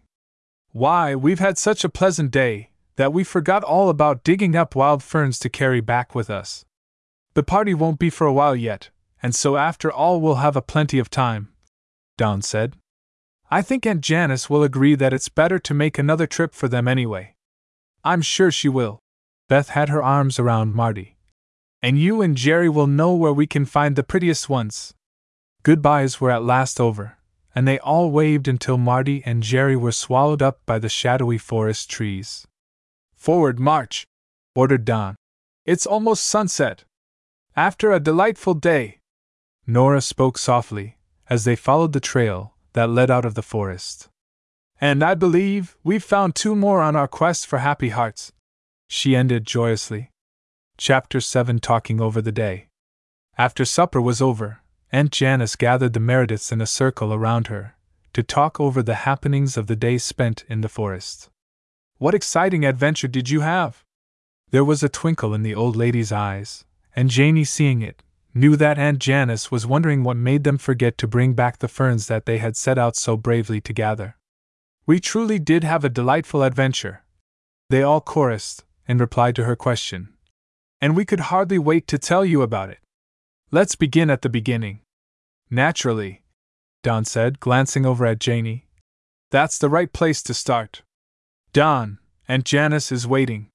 Why, 0.72 1.16
we've 1.16 1.40
had 1.40 1.58
such 1.58 1.84
a 1.84 1.90
pleasant 1.90 2.32
day 2.32 2.70
that 2.98 3.14
we 3.14 3.24
forgot 3.24 3.64
all 3.64 3.90
about 3.90 4.24
digging 4.24 4.56
up 4.56 4.76
wild 4.76 5.02
ferns 5.02 5.40
to 5.40 5.50
carry 5.50 5.82
back 5.82 6.14
with 6.14 6.30
us. 6.30 6.66
The 7.34 7.44
party 7.44 7.74
won't 7.74 8.00
be 8.00 8.10
for 8.10 8.28
a 8.28 8.34
while 8.34 8.56
yet, 8.56 8.90
and 9.22 9.36
so 9.36 9.58
after 9.58 9.92
all 9.92 10.20
we'll 10.20 10.36
have 10.36 10.56
a 10.56 10.62
plenty 10.62 11.00
of 11.00 11.10
time, 11.10 11.50
Don 12.18 12.42
said. 12.42 12.76
I 13.50 13.62
think 13.62 13.86
Aunt 13.86 14.02
Janice 14.02 14.50
will 14.50 14.64
agree 14.64 14.96
that 14.96 15.14
it's 15.14 15.28
better 15.30 15.60
to 15.60 15.74
make 15.74 15.98
another 15.98 16.26
trip 16.26 16.54
for 16.54 16.68
them 16.68 16.88
anyway. 16.88 17.36
I'm 18.04 18.22
sure 18.22 18.50
she 18.50 18.70
will. 18.70 19.00
Beth 19.50 19.70
had 19.70 19.90
her 19.90 20.02
arms 20.02 20.40
around 20.40 20.74
Marty. 20.74 21.18
And 21.82 22.00
you 22.00 22.22
and 22.22 22.38
Jerry 22.38 22.70
will 22.70 22.88
know 22.88 23.14
where 23.14 23.34
we 23.34 23.48
can 23.48 23.66
find 23.66 23.96
the 23.96 24.04
prettiest 24.04 24.48
ones. 24.48 24.94
Goodbyes 25.64 26.22
were 26.22 26.32
at 26.32 26.44
last 26.44 26.80
over, 26.80 27.18
and 27.54 27.68
they 27.68 27.78
all 27.80 28.10
waved 28.12 28.48
until 28.48 28.78
Marty 28.78 29.22
and 29.26 29.44
Jerry 29.44 29.76
were 29.76 29.92
swallowed 29.92 30.42
up 30.42 30.62
by 30.66 30.80
the 30.80 30.90
shadowy 30.90 31.38
forest 31.38 31.90
trees. 31.90 32.48
Forward 33.14 33.60
march! 33.60 34.08
ordered 34.56 34.86
Don. 34.86 35.16
It's 35.66 35.86
almost 35.86 36.26
sunset. 36.26 36.86
After 37.56 37.92
a 37.92 38.00
delightful 38.00 38.54
day. 38.54 39.01
Nora 39.68 40.02
spoke 40.02 40.38
softly, 40.38 40.98
as 41.30 41.46
they 41.46 41.56
followed 41.56 41.94
the 41.94 42.00
trail 42.00 42.54
that 42.74 42.90
led 42.90 43.12
out 43.12 43.26
of 43.26 43.36
the 43.36 43.42
forest. 43.42 44.10
And 44.80 45.04
I 45.04 45.14
believe 45.14 45.78
we've 45.84 46.04
found 46.04 46.34
two 46.34 46.56
more 46.56 46.82
on 46.82 46.96
our 46.96 47.08
quest 47.08 47.46
for 47.46 47.60
happy 47.60 47.90
hearts. 47.90 48.32
She 48.88 49.16
ended 49.16 49.46
joyously. 49.46 50.12
Chapter 50.78 51.22
7 51.22 51.60
Talking 51.60 52.02
Over 52.02 52.22
the 52.22 52.32
Day. 52.32 52.68
After 53.38 53.64
supper 53.64 54.02
was 54.02 54.22
over, 54.22 54.62
Aunt 54.92 55.12
Janice 55.12 55.56
gathered 55.56 55.94
the 55.94 56.00
Merediths 56.00 56.52
in 56.52 56.60
a 56.60 56.66
circle 56.66 57.14
around 57.14 57.48
her 57.48 57.76
to 58.14 58.24
talk 58.24 58.60
over 58.60 58.84
the 58.84 59.06
happenings 59.06 59.56
of 59.56 59.68
the 59.68 59.76
day 59.76 59.98
spent 59.98 60.44
in 60.50 60.62
the 60.62 60.70
forest. 60.70 61.30
What 61.98 62.14
exciting 62.14 62.66
adventure 62.66 63.08
did 63.08 63.30
you 63.30 63.42
have? 63.42 63.86
There 64.50 64.66
was 64.66 64.84
a 64.84 64.90
twinkle 64.90 65.34
in 65.34 65.44
the 65.44 65.56
old 65.56 65.76
lady's 65.76 66.12
eyes, 66.12 66.66
and 66.94 67.10
Janie, 67.10 67.46
seeing 67.46 67.82
it, 67.82 68.04
knew 68.34 68.56
that 68.56 68.78
Aunt 68.78 69.00
Janice 69.00 69.52
was 69.52 69.68
wondering 69.68 70.04
what 70.04 70.18
made 70.18 70.44
them 70.44 70.58
forget 70.58 70.98
to 70.98 71.08
bring 71.08 71.34
back 71.34 71.60
the 71.60 71.68
ferns 71.68 72.08
that 72.08 72.26
they 72.26 72.38
had 72.38 72.56
set 72.56 72.78
out 72.78 72.96
so 72.96 73.18
bravely 73.18 73.60
to 73.62 73.74
gather. 73.74 74.16
We 74.86 75.00
truly 75.00 75.40
did 75.40 75.64
have 75.64 75.84
a 75.84 75.90
delightful 75.90 76.44
adventure. 76.44 77.04
They 77.70 77.84
all 77.84 78.02
chorused, 78.02 78.64
in 78.88 78.98
reply 78.98 79.32
to 79.34 79.44
her 79.44 79.56
question. 79.56 80.10
And 80.82 80.96
we 80.96 81.06
could 81.06 81.32
hardly 81.32 81.60
wait 81.60 81.88
to 81.88 81.98
tell 81.98 82.26
you 82.26 82.42
about 82.42 82.70
it. 82.70 82.80
Let's 83.52 83.76
begin 83.76 84.10
at 84.10 84.22
the 84.22 84.30
beginning. 84.30 84.80
Naturally, 85.50 86.24
Don 86.84 87.06
said, 87.06 87.40
glancing 87.40 87.86
over 87.86 88.06
at 88.06 88.20
Janie. 88.20 88.68
That's 89.30 89.58
the 89.58 89.70
right 89.70 89.92
place 89.92 90.24
to 90.24 90.34
start. 90.34 90.82
Don, 91.54 92.00
Aunt 92.28 92.46
Janice 92.46 92.92
is 92.92 93.06
waiting. 93.06 93.50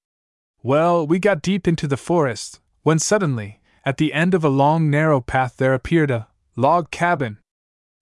Well, 0.63 1.07
we 1.07 1.19
got 1.19 1.43
deep 1.43 1.67
into 1.67 1.87
the 1.87 1.97
forest, 1.97 2.61
when 2.83 2.99
suddenly, 2.99 3.61
at 3.87 3.99
the 3.99 4.13
end 4.13 4.35
of 4.35 4.45
a 4.45 4.49
long 4.49 4.91
narrow 4.91 5.21
path, 5.21 5.57
there 5.59 5.73
appeared 5.73 6.11
a 6.11 6.27
log 6.57 6.91
cabin. 6.91 7.39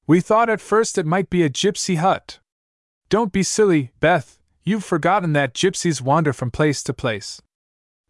We 0.07 0.20
thought 0.20 0.49
at 0.49 0.62
first 0.62 0.97
it 0.97 1.05
might 1.05 1.29
be 1.29 1.42
a 1.42 1.51
gypsy 1.51 1.99
hut. 1.99 2.38
Don't 3.11 3.33
be 3.33 3.42
silly, 3.42 3.92
Beth, 4.01 4.38
you've 4.62 4.83
forgotten 4.83 5.35
that 5.35 5.53
gypsies 5.53 6.01
wander 6.01 6.33
from 6.33 6.51
place 6.51 6.83
to 6.85 6.94
place. 6.94 7.42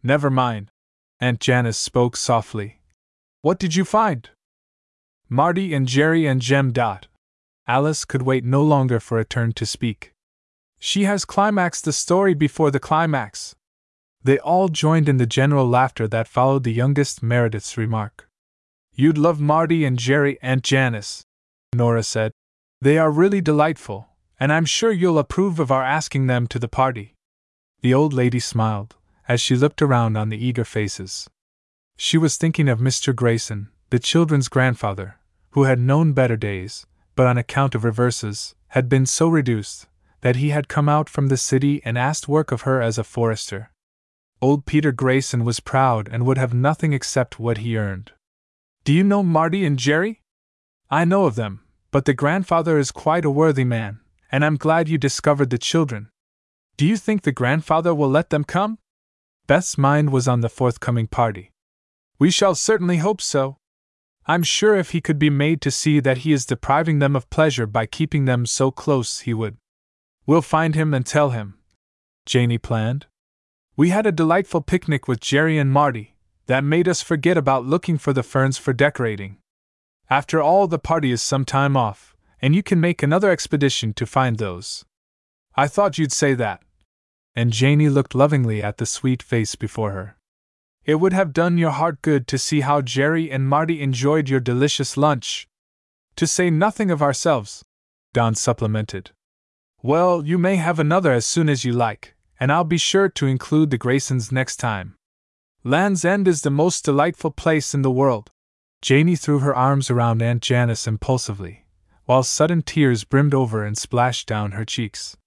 Never 0.01 0.29
mind. 0.29 0.71
Aunt 1.19 1.41
Janice 1.41 1.77
spoke 1.77 2.15
softly. 2.15 2.79
What 3.41 3.59
did 3.59 3.75
you 3.75 3.83
find? 3.83 4.29
Marty 5.27 5.73
and 5.73 5.85
Jerry 5.85 6.25
and 6.25 6.41
Jem. 6.41 6.71
Dot. 6.71 7.07
Alice 7.67 8.05
could 8.05 8.21
wait 8.21 8.45
no 8.45 8.63
longer 8.63 9.01
for 9.01 9.19
a 9.19 9.25
turn 9.25 9.51
to 9.53 9.65
speak. 9.65 10.13
She 10.79 11.03
has 11.03 11.25
climaxed 11.25 11.83
the 11.83 11.93
story 11.93 12.33
before 12.33 12.71
the 12.71 12.79
climax. 12.79 13.55
They 14.25 14.39
all 14.39 14.69
joined 14.69 15.07
in 15.07 15.17
the 15.17 15.27
general 15.27 15.69
laughter 15.69 16.07
that 16.07 16.27
followed 16.27 16.63
the 16.63 16.73
youngest 16.73 17.21
Meredith's 17.21 17.77
remark. 17.77 18.27
You'd 18.91 19.19
love 19.19 19.39
Marty 19.39 19.85
and 19.85 19.99
Jerry, 19.99 20.39
Aunt 20.41 20.63
Janice, 20.63 21.23
Nora 21.75 22.01
said. 22.01 22.31
They 22.81 22.97
are 22.97 23.11
really 23.11 23.39
delightful, 23.39 24.07
and 24.39 24.51
I'm 24.51 24.65
sure 24.65 24.91
you'll 24.91 25.19
approve 25.19 25.59
of 25.59 25.71
our 25.71 25.83
asking 25.83 26.25
them 26.25 26.47
to 26.47 26.57
the 26.57 26.67
party. 26.67 27.13
The 27.81 27.93
old 27.93 28.13
lady 28.13 28.39
smiled, 28.39 28.95
as 29.27 29.41
she 29.41 29.55
looked 29.55 29.83
around 29.83 30.17
on 30.17 30.29
the 30.29 30.43
eager 30.43 30.65
faces. 30.65 31.29
She 31.95 32.17
was 32.17 32.35
thinking 32.35 32.67
of 32.67 32.79
Mr. 32.79 33.15
Grayson, 33.15 33.69
the 33.91 33.99
children's 33.99 34.47
grandfather, 34.47 35.19
who 35.51 35.65
had 35.65 35.79
known 35.79 36.13
better 36.13 36.35
days, 36.35 36.87
but 37.15 37.27
on 37.27 37.37
account 37.37 37.75
of 37.75 37.83
reverses, 37.83 38.55
had 38.69 38.89
been 38.89 39.05
so 39.05 39.27
reduced 39.27 39.85
that 40.21 40.37
he 40.37 40.49
had 40.49 40.67
come 40.67 40.89
out 40.89 41.09
from 41.09 41.27
the 41.27 41.37
city 41.37 41.79
and 41.85 41.95
asked 41.95 42.27
work 42.27 42.51
of 42.51 42.61
her 42.61 42.81
as 42.81 42.97
a 42.97 43.03
forester. 43.03 43.69
Old 44.41 44.65
Peter 44.65 44.91
Grayson 44.91 45.43
was 45.43 45.59
proud 45.59 46.09
and 46.11 46.25
would 46.25 46.37
have 46.37 46.53
nothing 46.53 46.93
except 46.93 47.39
what 47.39 47.59
he 47.59 47.77
earned. 47.77 48.11
Do 48.83 48.93
you 48.93 49.03
know 49.03 49.23
Marty 49.23 49.65
and 49.65 49.79
Jerry? 49.79 50.21
I 50.89 51.05
know 51.05 51.25
of 51.25 51.35
them, 51.35 51.61
but 51.91 52.05
the 52.05 52.13
grandfather 52.13 52.77
is 52.77 52.91
quite 52.91 53.25
a 53.25 53.31
worthy 53.31 53.63
man, 53.63 54.01
and 54.31 54.43
I'm 54.43 54.57
glad 54.57 54.89
you 54.89 54.97
discovered 54.97 55.49
the 55.49 55.57
children. 55.57 56.09
Do 56.77 56.85
you 56.85 56.97
think 56.97 57.21
the 57.21 57.31
grandfather 57.31 57.95
will 57.95 58.09
let 58.09 58.29
them 58.29 58.43
come? 58.43 58.79
Beth's 59.47 59.77
mind 59.77 60.11
was 60.11 60.27
on 60.27 60.41
the 60.41 60.49
forthcoming 60.49 61.07
party. 61.07 61.51
We 62.19 62.29
shall 62.31 62.55
certainly 62.55 62.97
hope 62.97 63.21
so. 63.21 63.57
I'm 64.27 64.43
sure 64.43 64.75
if 64.75 64.91
he 64.91 65.01
could 65.01 65.19
be 65.19 65.29
made 65.29 65.61
to 65.61 65.71
see 65.71 65.99
that 65.99 66.19
he 66.19 66.33
is 66.33 66.45
depriving 66.45 66.99
them 66.99 67.15
of 67.15 67.29
pleasure 67.29 67.67
by 67.67 67.85
keeping 67.85 68.25
them 68.25 68.45
so 68.45 68.71
close, 68.71 69.21
he 69.21 69.33
would. 69.33 69.57
We'll 70.25 70.41
find 70.41 70.75
him 70.75 70.93
and 70.93 71.05
tell 71.05 71.29
him. 71.29 71.59
Janey 72.25 72.57
planned. 72.57 73.05
We 73.77 73.89
had 73.89 74.05
a 74.05 74.11
delightful 74.11 74.61
picnic 74.61 75.05
with 75.05 75.19
Jerry 75.19 75.57
and 75.57 75.69
Marty 75.69 76.15
that 76.45 76.63
made 76.63 76.87
us 76.87 77.01
forget 77.01 77.37
about 77.37 77.65
looking 77.65 77.97
for 77.97 78.13
the 78.13 78.23
ferns 78.23 78.57
for 78.57 78.71
decorating. 78.71 79.37
After 80.09 80.41
all, 80.41 80.67
the 80.67 80.79
party 80.79 81.11
is 81.11 81.21
some 81.21 81.43
time 81.43 81.75
off, 81.75 82.15
and 82.41 82.55
you 82.55 82.63
can 82.63 82.79
make 82.79 83.03
another 83.03 83.29
expedition 83.29 83.93
to 83.95 84.05
find 84.05 84.37
those. 84.37 84.85
I 85.55 85.67
thought 85.67 85.97
you'd 85.97 86.13
say 86.13 86.35
that. 86.35 86.61
And 87.35 87.51
Janey 87.51 87.89
looked 87.89 88.15
lovingly 88.15 88.63
at 88.63 88.77
the 88.77 88.85
sweet 88.85 89.21
face 89.21 89.55
before 89.55 89.91
her. 89.91 90.15
It 90.85 90.95
would 90.95 91.11
have 91.11 91.33
done 91.33 91.57
your 91.57 91.71
heart 91.71 92.01
good 92.01 92.27
to 92.27 92.37
see 92.37 92.61
how 92.61 92.79
Jerry 92.81 93.29
and 93.29 93.49
Marty 93.49 93.81
enjoyed 93.81 94.29
your 94.29 94.39
delicious 94.39 94.95
lunch. 94.95 95.49
To 96.15 96.25
say 96.25 96.49
nothing 96.49 96.91
of 96.91 97.01
ourselves, 97.01 97.65
Don 98.13 98.35
supplemented. 98.35 99.11
Well, 99.81 100.25
you 100.25 100.37
may 100.37 100.55
have 100.55 100.79
another 100.79 101.11
as 101.11 101.25
soon 101.25 101.49
as 101.49 101.65
you 101.65 101.73
like, 101.73 102.14
and 102.39 102.51
I'll 102.51 102.63
be 102.63 102.77
sure 102.77 103.09
to 103.09 103.27
include 103.27 103.69
the 103.69 103.77
Graysons 103.77 104.31
next 104.31 104.57
time. 104.57 104.95
Land's 105.63 106.05
End 106.05 106.27
is 106.27 106.41
the 106.41 106.49
most 106.51 106.85
delightful 106.85 107.31
place 107.31 107.73
in 107.73 107.81
the 107.81 107.91
world. 107.91 108.29
Janey 108.81 109.15
threw 109.15 109.39
her 109.39 109.55
arms 109.55 109.89
around 109.89 110.21
Aunt 110.21 110.41
Janice 110.41 110.87
impulsively, 110.87 111.65
while 112.05 112.23
sudden 112.23 112.61
tears 112.61 113.03
brimmed 113.03 113.33
over 113.33 113.63
and 113.63 113.77
splashed 113.77 114.27
down 114.27 114.51
her 114.51 114.65
cheeks. 114.65 115.17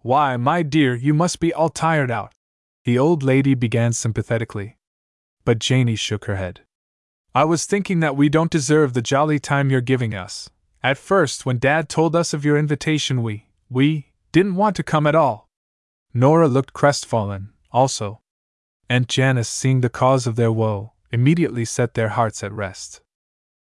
Why, 0.00 0.36
my 0.36 0.62
dear, 0.62 0.94
you 0.94 1.14
must 1.14 1.40
be 1.40 1.52
all 1.52 1.68
tired 1.68 2.10
out. 2.10 2.32
The 2.84 2.98
old 2.98 3.22
lady 3.22 3.54
began 3.54 3.92
sympathetically. 3.92 4.76
But 5.44 5.58
Janey 5.58 5.96
shook 5.96 6.24
her 6.24 6.36
head. 6.36 6.60
I 7.34 7.44
was 7.44 7.64
thinking 7.64 8.00
that 8.00 8.16
we 8.16 8.28
don't 8.28 8.50
deserve 8.50 8.92
the 8.92 9.02
jolly 9.02 9.38
time 9.38 9.70
you're 9.70 9.80
giving 9.80 10.14
us. 10.14 10.50
At 10.82 10.98
first, 10.98 11.44
when 11.44 11.58
Dad 11.58 11.88
told 11.88 12.16
us 12.16 12.32
of 12.32 12.44
your 12.44 12.56
invitation, 12.56 13.22
we, 13.22 13.46
we, 13.68 14.12
didn't 14.32 14.56
want 14.56 14.76
to 14.76 14.82
come 14.82 15.06
at 15.06 15.14
all. 15.14 15.49
Nora 16.12 16.48
looked 16.48 16.72
crestfallen, 16.72 17.50
also. 17.70 18.20
Aunt 18.88 19.08
Janice, 19.08 19.48
seeing 19.48 19.80
the 19.80 19.88
cause 19.88 20.26
of 20.26 20.36
their 20.36 20.50
woe, 20.50 20.92
immediately 21.12 21.64
set 21.64 21.94
their 21.94 22.10
hearts 22.10 22.42
at 22.42 22.52
rest. 22.52 23.00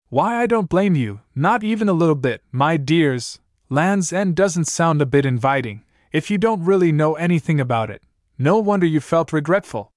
Why, 0.09 0.41
I 0.41 0.47
don't 0.47 0.71
blame 0.71 0.95
you, 0.95 1.21
not 1.35 1.63
even 1.63 1.89
a 1.89 1.93
little 1.93 2.15
bit, 2.15 2.43
my 2.51 2.79
dears. 2.79 3.39
Land's 3.69 4.13
End 4.13 4.35
doesn't 4.35 4.65
sound 4.65 5.03
a 5.03 5.07
bit 5.07 5.27
inviting, 5.27 5.85
if 6.13 6.31
you 6.31 6.39
don't 6.39 6.65
really 6.65 6.93
know 6.93 7.15
anything 7.15 7.61
about 7.61 7.91
it. 7.91 8.03
No 8.39 8.59
wonder 8.59 8.87
you 8.87 9.01
felt 9.01 9.33
regretful. 9.33 9.93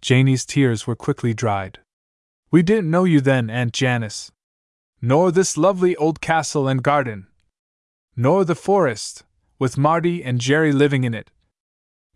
Janey's 0.00 0.46
tears 0.46 0.86
were 0.86 0.96
quickly 0.96 1.34
dried. 1.34 1.80
We 2.50 2.62
didn't 2.62 2.90
know 2.90 3.04
you 3.04 3.20
then, 3.20 3.50
Aunt 3.50 3.72
Janice. 3.74 4.32
Nor 5.02 5.30
this 5.30 5.58
lovely 5.58 5.94
old 5.96 6.22
castle 6.22 6.66
and 6.66 6.82
garden. 6.82 7.26
Nor 8.16 8.44
the 8.44 8.54
forest, 8.54 9.24
with 9.58 9.76
Marty 9.76 10.24
and 10.24 10.40
Jerry 10.40 10.72
living 10.72 11.04
in 11.04 11.12
it. 11.12 11.30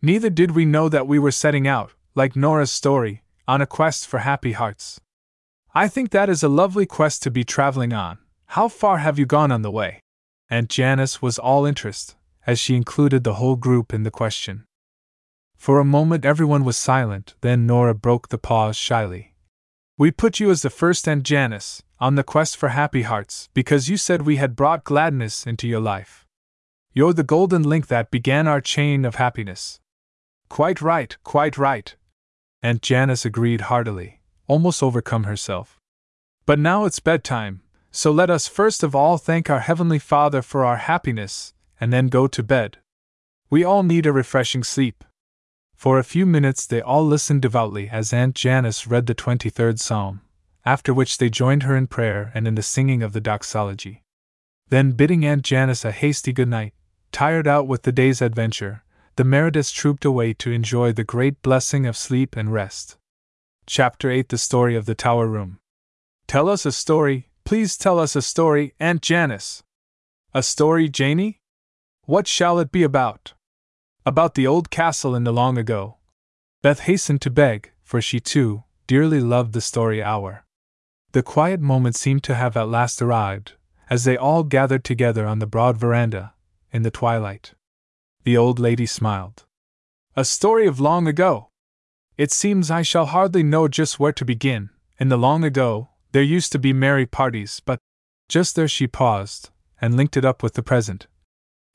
Neither 0.06 0.30
did 0.30 0.52
we 0.52 0.64
know 0.64 0.88
that 0.88 1.08
we 1.08 1.18
were 1.18 1.32
setting 1.32 1.66
out, 1.66 1.90
like 2.14 2.36
Nora's 2.36 2.70
story, 2.70 3.24
on 3.48 3.60
a 3.60 3.66
quest 3.66 4.06
for 4.06 4.18
happy 4.18 4.52
hearts. 4.52 5.00
I 5.74 5.88
think 5.88 6.10
that 6.10 6.28
is 6.28 6.44
a 6.44 6.48
lovely 6.48 6.86
quest 6.86 7.24
to 7.24 7.30
be 7.32 7.42
traveling 7.42 7.92
on. 7.92 8.18
How 8.54 8.68
far 8.68 8.98
have 8.98 9.18
you 9.18 9.26
gone 9.26 9.50
on 9.50 9.62
the 9.62 9.70
way? 9.72 9.98
Aunt 10.48 10.70
Janice 10.70 11.20
was 11.20 11.40
all 11.40 11.66
interest, 11.66 12.14
as 12.46 12.60
she 12.60 12.76
included 12.76 13.24
the 13.24 13.34
whole 13.34 13.56
group 13.56 13.92
in 13.92 14.04
the 14.04 14.12
question. 14.12 14.64
For 15.56 15.80
a 15.80 15.84
moment 15.84 16.24
everyone 16.24 16.62
was 16.62 16.76
silent, 16.76 17.34
then 17.40 17.66
Nora 17.66 17.92
broke 17.92 18.28
the 18.28 18.38
pause 18.38 18.76
shyly. 18.76 19.34
We 19.98 20.12
put 20.12 20.38
you 20.38 20.52
as 20.52 20.62
the 20.62 20.70
first 20.70 21.08
Aunt 21.08 21.24
Janice, 21.24 21.82
on 21.98 22.14
the 22.14 22.22
quest 22.22 22.56
for 22.56 22.68
happy 22.68 23.02
hearts, 23.02 23.48
because 23.54 23.88
you 23.88 23.96
said 23.96 24.22
we 24.22 24.36
had 24.36 24.54
brought 24.54 24.84
gladness 24.84 25.48
into 25.48 25.66
your 25.66 25.80
life. 25.80 26.24
You're 26.92 27.12
the 27.12 27.24
golden 27.24 27.64
link 27.64 27.88
that 27.88 28.12
began 28.12 28.46
our 28.46 28.60
chain 28.60 29.04
of 29.04 29.16
happiness. 29.16 29.80
Quite 30.48 30.80
right, 30.80 31.16
quite 31.24 31.58
right, 31.58 31.94
Aunt 32.62 32.82
Janice 32.82 33.24
agreed 33.24 33.62
heartily, 33.62 34.20
almost 34.46 34.82
overcome 34.82 35.24
herself. 35.24 35.78
But 36.46 36.58
now 36.58 36.84
it's 36.84 37.00
bedtime, 37.00 37.62
so 37.90 38.10
let 38.10 38.30
us 38.30 38.48
first 38.48 38.82
of 38.82 38.94
all 38.94 39.18
thank 39.18 39.50
our 39.50 39.60
Heavenly 39.60 39.98
Father 39.98 40.42
for 40.42 40.64
our 40.64 40.76
happiness, 40.76 41.54
and 41.80 41.92
then 41.92 42.08
go 42.08 42.26
to 42.26 42.42
bed. 42.42 42.78
We 43.50 43.64
all 43.64 43.82
need 43.82 44.06
a 44.06 44.12
refreshing 44.12 44.64
sleep. 44.64 45.04
For 45.74 45.98
a 45.98 46.04
few 46.04 46.26
minutes 46.26 46.66
they 46.66 46.80
all 46.80 47.04
listened 47.04 47.42
devoutly 47.42 47.88
as 47.88 48.12
Aunt 48.12 48.34
Janice 48.34 48.86
read 48.86 49.06
the 49.06 49.14
23rd 49.14 49.78
Psalm, 49.78 50.22
after 50.64 50.94
which 50.94 51.18
they 51.18 51.28
joined 51.28 51.64
her 51.64 51.76
in 51.76 51.86
prayer 51.86 52.32
and 52.34 52.48
in 52.48 52.54
the 52.54 52.62
singing 52.62 53.02
of 53.02 53.12
the 53.12 53.20
doxology. 53.20 54.02
Then, 54.68 54.92
bidding 54.92 55.24
Aunt 55.24 55.42
Janice 55.42 55.84
a 55.84 55.92
hasty 55.92 56.32
good 56.32 56.48
night, 56.48 56.74
tired 57.12 57.46
out 57.46 57.68
with 57.68 57.82
the 57.82 57.92
day's 57.92 58.20
adventure, 58.20 58.82
the 59.16 59.24
Merediths 59.24 59.72
trooped 59.72 60.04
away 60.04 60.34
to 60.34 60.50
enjoy 60.50 60.92
the 60.92 61.02
great 61.04 61.40
blessing 61.40 61.86
of 61.86 61.96
sleep 61.96 62.36
and 62.36 62.52
rest. 62.52 62.98
Chapter 63.66 64.10
8 64.10 64.28
The 64.28 64.36
Story 64.36 64.76
of 64.76 64.84
the 64.84 64.94
Tower 64.94 65.26
Room. 65.26 65.58
Tell 66.26 66.50
us 66.50 66.66
a 66.66 66.72
story, 66.72 67.30
please 67.44 67.78
tell 67.78 67.98
us 67.98 68.14
a 68.14 68.20
story, 68.20 68.74
Aunt 68.78 69.00
Janice. 69.00 69.62
A 70.34 70.42
story, 70.42 70.90
Janey? 70.90 71.40
What 72.04 72.28
shall 72.28 72.58
it 72.58 72.70
be 72.70 72.82
about? 72.82 73.32
About 74.04 74.34
the 74.34 74.46
old 74.46 74.68
castle 74.68 75.14
in 75.14 75.24
the 75.24 75.32
long 75.32 75.56
ago. 75.56 75.96
Beth 76.62 76.80
hastened 76.80 77.22
to 77.22 77.30
beg, 77.30 77.72
for 77.82 78.02
she 78.02 78.20
too 78.20 78.64
dearly 78.86 79.20
loved 79.20 79.54
the 79.54 79.62
story 79.62 80.02
hour. 80.02 80.44
The 81.12 81.22
quiet 81.22 81.60
moment 81.60 81.96
seemed 81.96 82.22
to 82.24 82.34
have 82.34 82.54
at 82.54 82.68
last 82.68 83.00
arrived, 83.00 83.54
as 83.88 84.04
they 84.04 84.18
all 84.18 84.42
gathered 84.42 84.84
together 84.84 85.26
on 85.26 85.38
the 85.38 85.46
broad 85.46 85.78
veranda, 85.78 86.34
in 86.70 86.82
the 86.82 86.90
twilight. 86.90 87.54
The 88.26 88.36
old 88.36 88.58
lady 88.58 88.86
smiled. 88.86 89.44
A 90.16 90.24
story 90.24 90.66
of 90.66 90.80
long 90.80 91.06
ago. 91.06 91.50
It 92.16 92.32
seems 92.32 92.72
I 92.72 92.82
shall 92.82 93.06
hardly 93.06 93.44
know 93.44 93.68
just 93.68 94.00
where 94.00 94.10
to 94.14 94.24
begin. 94.24 94.70
In 94.98 95.10
the 95.10 95.16
long 95.16 95.44
ago, 95.44 95.90
there 96.10 96.24
used 96.24 96.50
to 96.50 96.58
be 96.58 96.72
merry 96.72 97.06
parties, 97.06 97.62
but. 97.64 97.78
Just 98.28 98.56
there 98.56 98.66
she 98.66 98.88
paused, 98.88 99.50
and 99.80 99.96
linked 99.96 100.16
it 100.16 100.24
up 100.24 100.42
with 100.42 100.54
the 100.54 100.62
present. 100.64 101.06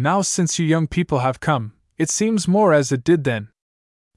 Now, 0.02 0.22
since 0.22 0.60
you 0.60 0.66
young 0.66 0.88
people 0.88 1.20
have 1.20 1.40
come, 1.40 1.72
it 1.98 2.10
seems 2.10 2.50
more 2.50 2.74
as 2.74 2.92
it 2.92 3.06
did 3.06 3.24
then. 3.24 3.48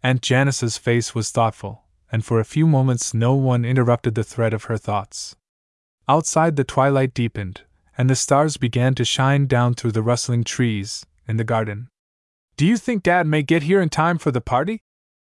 Aunt 0.03 0.20
Janice's 0.20 0.76
face 0.76 1.14
was 1.14 1.30
thoughtful, 1.30 1.85
and 2.11 2.24
for 2.24 2.41
a 2.41 2.45
few 2.45 2.66
moments 2.66 3.14
no 3.14 3.35
one 3.35 3.64
interrupted 3.64 4.16
the 4.16 4.24
thread 4.24 4.53
of 4.53 4.64
her 4.64 4.76
thoughts. 4.76 5.37
Outside 6.09 6.57
the 6.57 6.64
twilight 6.64 7.14
deepened, 7.14 7.62
and 7.97 8.11
the 8.11 8.16
stars 8.16 8.57
began 8.57 8.97
to 8.97 9.05
shine 9.05 9.47
down 9.47 9.74
through 9.74 9.93
the 9.93 10.03
rustling 10.03 10.43
trees 10.43 11.07
in 11.28 11.37
the 11.37 11.45
garden. 11.45 11.91
Do 12.57 12.66
you 12.66 12.76
think 12.76 13.02
Dad 13.02 13.26
may 13.26 13.42
get 13.42 13.64
here 13.64 13.80
in 13.80 13.88
time 13.88 14.16
for 14.16 14.30
the 14.30 14.40
party? 14.40 14.80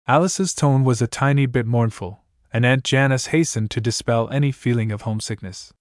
Alice's 0.08 0.52
tone 0.52 0.82
was 0.82 1.00
a 1.00 1.06
tiny 1.06 1.46
bit 1.46 1.64
mournful, 1.64 2.24
and 2.52 2.66
Aunt 2.66 2.82
Janice 2.82 3.26
hastened 3.26 3.70
to 3.70 3.80
dispel 3.80 4.28
any 4.30 4.50
feeling 4.50 4.90
of 4.90 5.02
homesickness. 5.02 5.72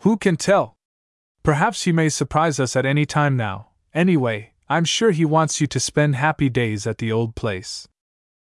Who 0.00 0.16
can 0.16 0.36
tell? 0.36 0.76
Perhaps 1.42 1.82
he 1.82 1.92
may 1.92 2.08
surprise 2.08 2.60
us 2.60 2.76
at 2.76 2.86
any 2.86 3.04
time 3.04 3.36
now. 3.36 3.70
Anyway, 3.94 4.52
I'm 4.68 4.84
sure 4.84 5.10
he 5.10 5.24
wants 5.24 5.60
you 5.60 5.66
to 5.66 5.80
spend 5.80 6.14
happy 6.14 6.48
days 6.48 6.86
at 6.86 6.98
the 6.98 7.10
old 7.10 7.34
place. 7.34 7.88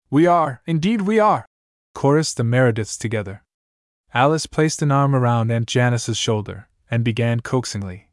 We 0.08 0.26
are, 0.26 0.62
indeed 0.64 1.02
we 1.02 1.18
are, 1.18 1.46
chorused 1.94 2.36
the 2.36 2.44
Merediths 2.44 2.96
together. 2.96 3.42
Alice 4.14 4.46
placed 4.46 4.80
an 4.80 4.92
arm 4.92 5.14
around 5.14 5.50
Aunt 5.50 5.66
Janice's 5.66 6.16
shoulder 6.16 6.68
and 6.88 7.04
began 7.04 7.40
coaxingly. 7.40 8.10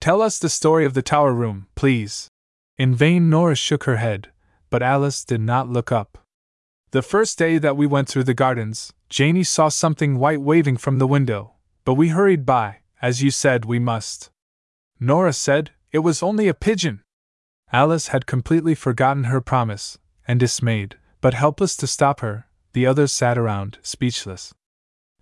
Tell 0.00 0.22
us 0.22 0.38
the 0.38 0.48
story 0.48 0.84
of 0.84 0.94
the 0.94 1.02
tower 1.02 1.32
room, 1.32 1.66
please. 1.74 2.28
In 2.78 2.94
vain 2.94 3.30
Nora 3.30 3.54
shook 3.54 3.84
her 3.84 3.96
head, 3.96 4.30
but 4.68 4.82
Alice 4.82 5.24
did 5.24 5.40
not 5.40 5.68
look 5.68 5.90
up. 5.90 6.18
The 6.90 7.00
first 7.00 7.38
day 7.38 7.56
that 7.58 7.76
we 7.76 7.86
went 7.86 8.08
through 8.08 8.24
the 8.24 8.34
gardens, 8.34 8.92
Janey 9.08 9.44
saw 9.44 9.68
something 9.68 10.18
white 10.18 10.42
waving 10.42 10.76
from 10.76 10.98
the 10.98 11.06
window, 11.06 11.54
but 11.84 11.94
we 11.94 12.08
hurried 12.08 12.44
by, 12.44 12.78
as 13.00 13.22
you 13.22 13.30
said 13.30 13.64
we 13.64 13.78
must. 13.78 14.30
Nora 15.00 15.32
said 15.32 15.70
it 15.90 16.00
was 16.00 16.22
only 16.22 16.48
a 16.48 16.54
pigeon. 16.54 17.02
Alice 17.72 18.08
had 18.08 18.26
completely 18.26 18.74
forgotten 18.74 19.24
her 19.24 19.40
promise, 19.40 19.98
and 20.28 20.38
dismayed, 20.38 20.96
but 21.20 21.34
helpless 21.34 21.76
to 21.78 21.86
stop 21.86 22.20
her, 22.20 22.46
the 22.74 22.86
others 22.86 23.10
sat 23.10 23.38
around, 23.38 23.78
speechless. 23.82 24.54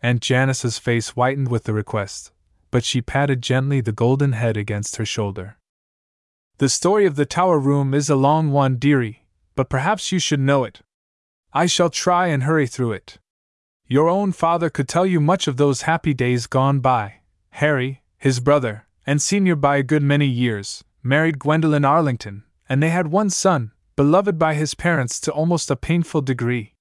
Aunt 0.03 0.21
Janice's 0.21 0.79
face 0.79 1.11
whitened 1.11 1.49
with 1.49 1.65
the 1.65 1.73
request, 1.73 2.33
but 2.71 2.85
she 2.85 3.01
patted 3.01 3.43
gently 3.43 3.81
the 3.81 3.93
golden 3.93 4.33
head 4.33 4.57
against 4.57 4.97
her 4.97 5.07
shoulder. 5.07 5.57
The 6.59 6.69
story 6.69 7.05
of 7.05 7.17
the 7.17 7.27
tower 7.27 7.59
room 7.59 7.95
is 7.95 8.09
a 8.09 8.15
long 8.15 8.53
one, 8.53 8.77
dearie, 8.77 9.27
but 9.57 9.69
perhaps 9.69 10.13
you 10.13 10.21
should 10.21 10.39
know 10.39 10.63
it. 10.63 10.83
I 11.53 11.67
shall 11.67 11.91
try 11.91 12.29
and 12.29 12.45
hurry 12.45 12.69
through 12.69 12.93
it. 12.93 13.19
Your 13.89 14.09
own 14.09 14.31
father 14.31 14.71
could 14.71 14.89
tell 14.89 15.05
you 15.05 15.21
much 15.21 15.49
of 15.49 15.57
those 15.57 15.83
happy 15.83 16.15
days 16.15 16.47
gone 16.47 16.79
by. 16.79 17.15
Harry, 17.51 18.03
his 18.17 18.39
brother, 18.39 18.87
and 19.05 19.21
senior 19.21 19.57
by 19.57 19.79
a 19.79 19.83
good 19.83 20.05
many 20.05 20.27
years, 20.27 20.85
married 21.03 21.41
Gwendolen 21.41 21.85
Arlington, 21.85 22.45
and 22.69 22.81
they 22.81 22.91
had 22.91 23.09
one 23.09 23.31
son, 23.31 23.73
beloved 23.97 24.39
by 24.39 24.55
his 24.55 24.77
parents 24.77 25.19
to 25.21 25.33
almost 25.33 25.73
a 25.73 25.77
painful 25.77 26.21
degree. 26.21 26.75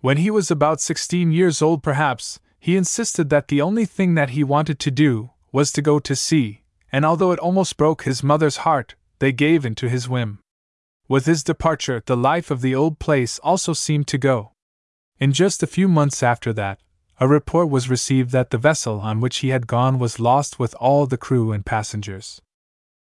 When 0.00 0.16
he 0.16 0.30
was 0.30 0.50
about 0.50 0.80
sixteen 0.80 1.30
years 1.30 1.62
old, 1.62 1.84
perhaps, 1.84 2.40
he 2.58 2.76
insisted 2.76 3.30
that 3.30 3.46
the 3.46 3.62
only 3.62 3.84
thing 3.84 4.16
that 4.16 4.30
he 4.30 4.42
wanted 4.42 4.80
to 4.80 4.90
do 4.90 5.30
was 5.52 5.70
to 5.70 5.82
go 5.82 6.00
to 6.00 6.16
sea, 6.16 6.62
and 6.90 7.04
although 7.04 7.30
it 7.30 7.38
almost 7.38 7.76
broke 7.76 8.02
his 8.02 8.24
mother's 8.24 8.58
heart, 8.58 8.96
they 9.18 9.32
gave 9.32 9.64
in 9.64 9.74
to 9.76 9.88
his 9.88 10.08
whim. 10.08 10.40
With 11.08 11.26
his 11.26 11.44
departure, 11.44 12.02
the 12.04 12.16
life 12.16 12.50
of 12.50 12.60
the 12.60 12.74
old 12.74 12.98
place 12.98 13.38
also 13.40 13.72
seemed 13.72 14.06
to 14.08 14.18
go. 14.18 14.52
In 15.18 15.32
just 15.32 15.62
a 15.62 15.66
few 15.66 15.86
months 15.86 16.22
after 16.22 16.52
that, 16.54 16.80
a 17.20 17.28
report 17.28 17.68
was 17.68 17.88
received 17.88 18.30
that 18.30 18.50
the 18.50 18.58
vessel 18.58 19.00
on 19.00 19.20
which 19.20 19.38
he 19.38 19.50
had 19.50 19.66
gone 19.66 19.98
was 19.98 20.18
lost 20.18 20.58
with 20.58 20.74
all 20.80 21.06
the 21.06 21.16
crew 21.16 21.52
and 21.52 21.64
passengers. 21.64 22.40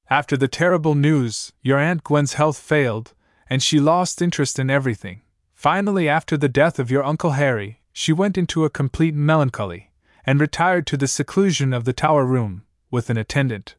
After 0.08 0.36
the 0.36 0.48
terrible 0.48 0.96
news, 0.96 1.52
your 1.62 1.78
Aunt 1.78 2.02
Gwen's 2.02 2.32
health 2.32 2.58
failed, 2.58 3.14
and 3.48 3.62
she 3.62 3.78
lost 3.78 4.20
interest 4.20 4.58
in 4.58 4.68
everything. 4.68 5.22
Finally, 5.54 6.08
after 6.08 6.36
the 6.36 6.48
death 6.48 6.78
of 6.78 6.90
your 6.90 7.04
Uncle 7.04 7.32
Harry, 7.32 7.80
she 7.92 8.12
went 8.12 8.36
into 8.36 8.64
a 8.64 8.70
complete 8.70 9.14
melancholy, 9.14 9.90
and 10.26 10.40
retired 10.40 10.86
to 10.86 10.96
the 10.96 11.06
seclusion 11.06 11.72
of 11.72 11.84
the 11.84 11.92
tower 11.92 12.24
room, 12.24 12.64
with 12.90 13.10
an 13.10 13.16
attendant. 13.16 13.76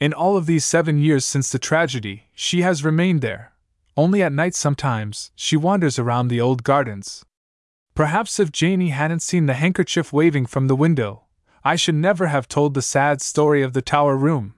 In 0.00 0.12
all 0.12 0.36
of 0.36 0.46
these 0.46 0.64
seven 0.64 0.98
years 0.98 1.24
since 1.24 1.50
the 1.50 1.58
tragedy, 1.58 2.24
she 2.34 2.62
has 2.62 2.84
remained 2.84 3.20
there. 3.20 3.52
Only 3.96 4.22
at 4.22 4.32
night 4.32 4.54
sometimes, 4.54 5.30
she 5.36 5.56
wanders 5.56 5.98
around 5.98 6.28
the 6.28 6.40
old 6.40 6.64
gardens, 6.64 7.24
Perhaps 7.94 8.40
if 8.40 8.50
Janey 8.50 8.88
hadn't 8.88 9.22
seen 9.22 9.46
the 9.46 9.54
handkerchief 9.54 10.12
waving 10.12 10.46
from 10.46 10.66
the 10.66 10.74
window, 10.74 11.22
I 11.62 11.76
should 11.76 11.94
never 11.94 12.26
have 12.26 12.48
told 12.48 12.74
the 12.74 12.82
sad 12.82 13.22
story 13.22 13.62
of 13.62 13.72
the 13.72 13.82
tower 13.82 14.16
room. 14.16 14.54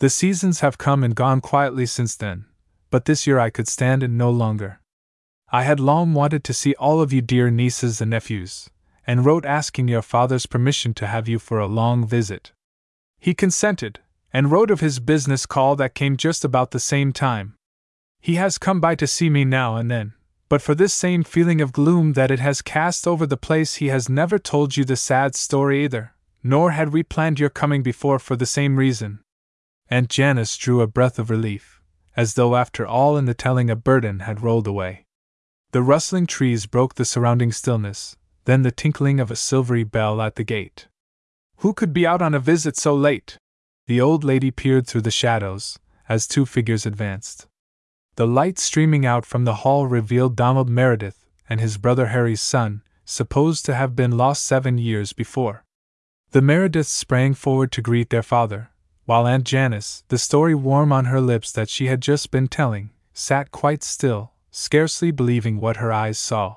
The 0.00 0.10
seasons 0.10 0.60
have 0.60 0.76
come 0.76 1.02
and 1.02 1.14
gone 1.14 1.40
quietly 1.40 1.86
since 1.86 2.14
then, 2.14 2.44
but 2.90 3.06
this 3.06 3.26
year 3.26 3.38
I 3.38 3.48
could 3.48 3.68
stand 3.68 4.02
it 4.02 4.10
no 4.10 4.30
longer. 4.30 4.80
I 5.50 5.62
had 5.62 5.80
long 5.80 6.12
wanted 6.12 6.44
to 6.44 6.52
see 6.52 6.74
all 6.74 7.00
of 7.00 7.10
you 7.10 7.22
dear 7.22 7.50
nieces 7.50 8.02
and 8.02 8.10
nephews, 8.10 8.68
and 9.06 9.24
wrote 9.24 9.46
asking 9.46 9.88
your 9.88 10.02
father's 10.02 10.44
permission 10.44 10.92
to 10.94 11.06
have 11.06 11.26
you 11.26 11.38
for 11.38 11.58
a 11.58 11.66
long 11.66 12.06
visit. 12.06 12.52
He 13.18 13.32
consented, 13.32 14.00
and 14.32 14.50
wrote 14.50 14.70
of 14.70 14.80
his 14.80 15.00
business 15.00 15.46
call 15.46 15.76
that 15.76 15.94
came 15.94 16.16
just 16.16 16.44
about 16.44 16.70
the 16.70 16.80
same 16.80 17.12
time. 17.12 17.54
He 18.20 18.34
has 18.34 18.58
come 18.58 18.80
by 18.80 18.94
to 18.96 19.06
see 19.06 19.30
me 19.30 19.44
now 19.44 19.76
and 19.76 19.90
then, 19.90 20.14
but 20.48 20.62
for 20.62 20.74
this 20.74 20.94
same 20.94 21.24
feeling 21.24 21.60
of 21.60 21.72
gloom 21.72 22.14
that 22.14 22.30
it 22.30 22.40
has 22.40 22.62
cast 22.62 23.06
over 23.06 23.26
the 23.26 23.36
place, 23.36 23.76
he 23.76 23.88
has 23.88 24.08
never 24.08 24.38
told 24.38 24.76
you 24.76 24.84
the 24.84 24.96
sad 24.96 25.34
story 25.34 25.84
either, 25.84 26.14
nor 26.42 26.70
had 26.70 26.92
we 26.92 27.02
planned 27.02 27.38
your 27.38 27.50
coming 27.50 27.82
before 27.82 28.18
for 28.18 28.36
the 28.36 28.46
same 28.46 28.76
reason. 28.76 29.20
Aunt 29.90 30.08
Janice 30.08 30.56
drew 30.56 30.80
a 30.80 30.86
breath 30.86 31.18
of 31.18 31.30
relief, 31.30 31.80
as 32.16 32.34
though 32.34 32.56
after 32.56 32.86
all 32.86 33.16
in 33.16 33.26
the 33.26 33.34
telling 33.34 33.70
a 33.70 33.76
burden 33.76 34.20
had 34.20 34.42
rolled 34.42 34.66
away. 34.66 35.04
The 35.72 35.82
rustling 35.82 36.26
trees 36.26 36.66
broke 36.66 36.94
the 36.94 37.04
surrounding 37.04 37.52
stillness, 37.52 38.16
then 38.46 38.62
the 38.62 38.70
tinkling 38.70 39.20
of 39.20 39.30
a 39.30 39.36
silvery 39.36 39.84
bell 39.84 40.22
at 40.22 40.36
the 40.36 40.44
gate. 40.44 40.88
Who 41.58 41.74
could 41.74 41.92
be 41.92 42.06
out 42.06 42.22
on 42.22 42.34
a 42.34 42.40
visit 42.40 42.76
so 42.76 42.94
late? 42.94 43.36
The 43.88 44.02
old 44.02 44.22
lady 44.22 44.50
peered 44.50 44.86
through 44.86 45.00
the 45.00 45.10
shadows, 45.10 45.78
as 46.10 46.26
two 46.26 46.44
figures 46.44 46.84
advanced. 46.84 47.46
The 48.16 48.26
light 48.26 48.58
streaming 48.58 49.06
out 49.06 49.24
from 49.24 49.46
the 49.46 49.64
hall 49.64 49.86
revealed 49.86 50.36
Donald 50.36 50.68
Meredith 50.68 51.24
and 51.48 51.58
his 51.58 51.78
brother 51.78 52.08
Harry's 52.08 52.42
son, 52.42 52.82
supposed 53.06 53.64
to 53.64 53.74
have 53.74 53.96
been 53.96 54.18
lost 54.18 54.44
seven 54.44 54.76
years 54.76 55.14
before. 55.14 55.64
The 56.32 56.42
Merediths 56.42 56.90
sprang 56.90 57.32
forward 57.32 57.72
to 57.72 57.80
greet 57.80 58.10
their 58.10 58.22
father, 58.22 58.68
while 59.06 59.26
Aunt 59.26 59.44
Janice, 59.44 60.04
the 60.08 60.18
story 60.18 60.54
warm 60.54 60.92
on 60.92 61.06
her 61.06 61.22
lips 61.22 61.50
that 61.52 61.70
she 61.70 61.86
had 61.86 62.02
just 62.02 62.30
been 62.30 62.46
telling, 62.46 62.90
sat 63.14 63.50
quite 63.50 63.82
still, 63.82 64.32
scarcely 64.50 65.10
believing 65.10 65.60
what 65.60 65.78
her 65.78 65.90
eyes 65.90 66.18
saw. 66.18 66.56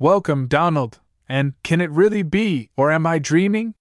Welcome, 0.00 0.48
Donald, 0.48 0.98
and 1.28 1.54
can 1.62 1.80
it 1.80 1.92
really 1.92 2.24
be, 2.24 2.70
or 2.76 2.90
am 2.90 3.06
I 3.06 3.20
dreaming? 3.20 3.74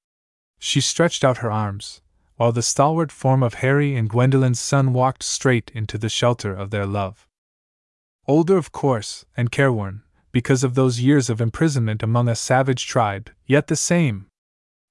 She 0.60 0.80
stretched 0.80 1.24
out 1.24 1.38
her 1.38 1.52
arms, 1.52 2.02
while 2.38 2.52
the 2.52 2.62
stalwart 2.62 3.12
form 3.12 3.44
of 3.44 3.56
Harry 3.56 3.96
and 3.96 4.10
Gwendolen's 4.10 4.60
son 4.60 4.94
walked 4.94 5.24
straight 5.24 5.72
into 5.74 5.98
the 5.98 6.10
shelter 6.10 6.54
of 6.54 6.70
their 6.70 6.86
love. 6.86 7.28
Older, 8.28 8.58
of 8.58 8.72
course, 8.72 9.26
and 9.36 9.52
careworn, 9.52 10.04
because 10.32 10.64
of 10.64 10.76
those 10.76 11.00
years 11.00 11.30
of 11.30 11.42
imprisonment 11.42 12.04
among 12.04 12.30
a 12.30 12.36
savage 12.36 12.86
tribe, 12.86 13.32
yet 13.46 13.68
the 13.68 13.76
same. 13.76 14.28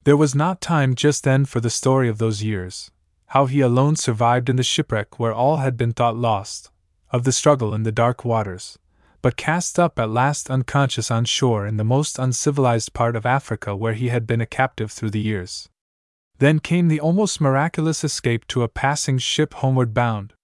There 0.05 0.17
was 0.17 0.35
not 0.35 0.61
time 0.61 0.95
just 0.95 1.25
then 1.25 1.45
for 1.45 1.61
the 1.61 1.71
story 1.71 2.09
of 2.09 2.19
those 2.19 2.43
years, 2.43 2.91
how 3.27 3.47
he 3.47 3.61
alone 3.61 3.97
survived 3.97 4.49
in 4.49 4.57
the 4.57 4.63
shipwreck 4.63 5.19
where 5.19 5.33
all 5.33 5.59
had 5.59 5.77
been 5.77 5.93
thought 5.93 6.17
lost, 6.17 6.71
of 7.11 7.25
the 7.25 7.33
struggle 7.33 7.75
in 7.75 7.85
the 7.85 7.93
dark 7.93 8.25
waters, 8.25 8.79
but 9.23 9.37
cast 9.37 9.79
up 9.79 9.99
at 9.99 10.11
last 10.11 10.51
unconscious 10.51 11.11
on 11.11 11.25
shore 11.25 11.67
in 11.67 11.77
the 11.77 11.85
most 11.85 12.19
uncivilized 12.19 12.93
part 12.93 13.15
of 13.15 13.27
Africa 13.27 13.77
where 13.77 13.95
he 13.95 14.09
had 14.09 14.27
been 14.27 14.41
a 14.41 14.47
captive 14.47 14.91
through 14.91 15.11
the 15.11 15.21
years. 15.21 15.69
Then 16.39 16.59
came 16.59 16.89
the 16.89 17.01
almost 17.01 17.41
miraculous 17.41 18.05
escape 18.05 18.47
to 18.49 18.63
a 18.63 18.69
passing 18.69 19.19
ship 19.19 19.55
homeward 19.55 19.95
bound. 19.95 20.35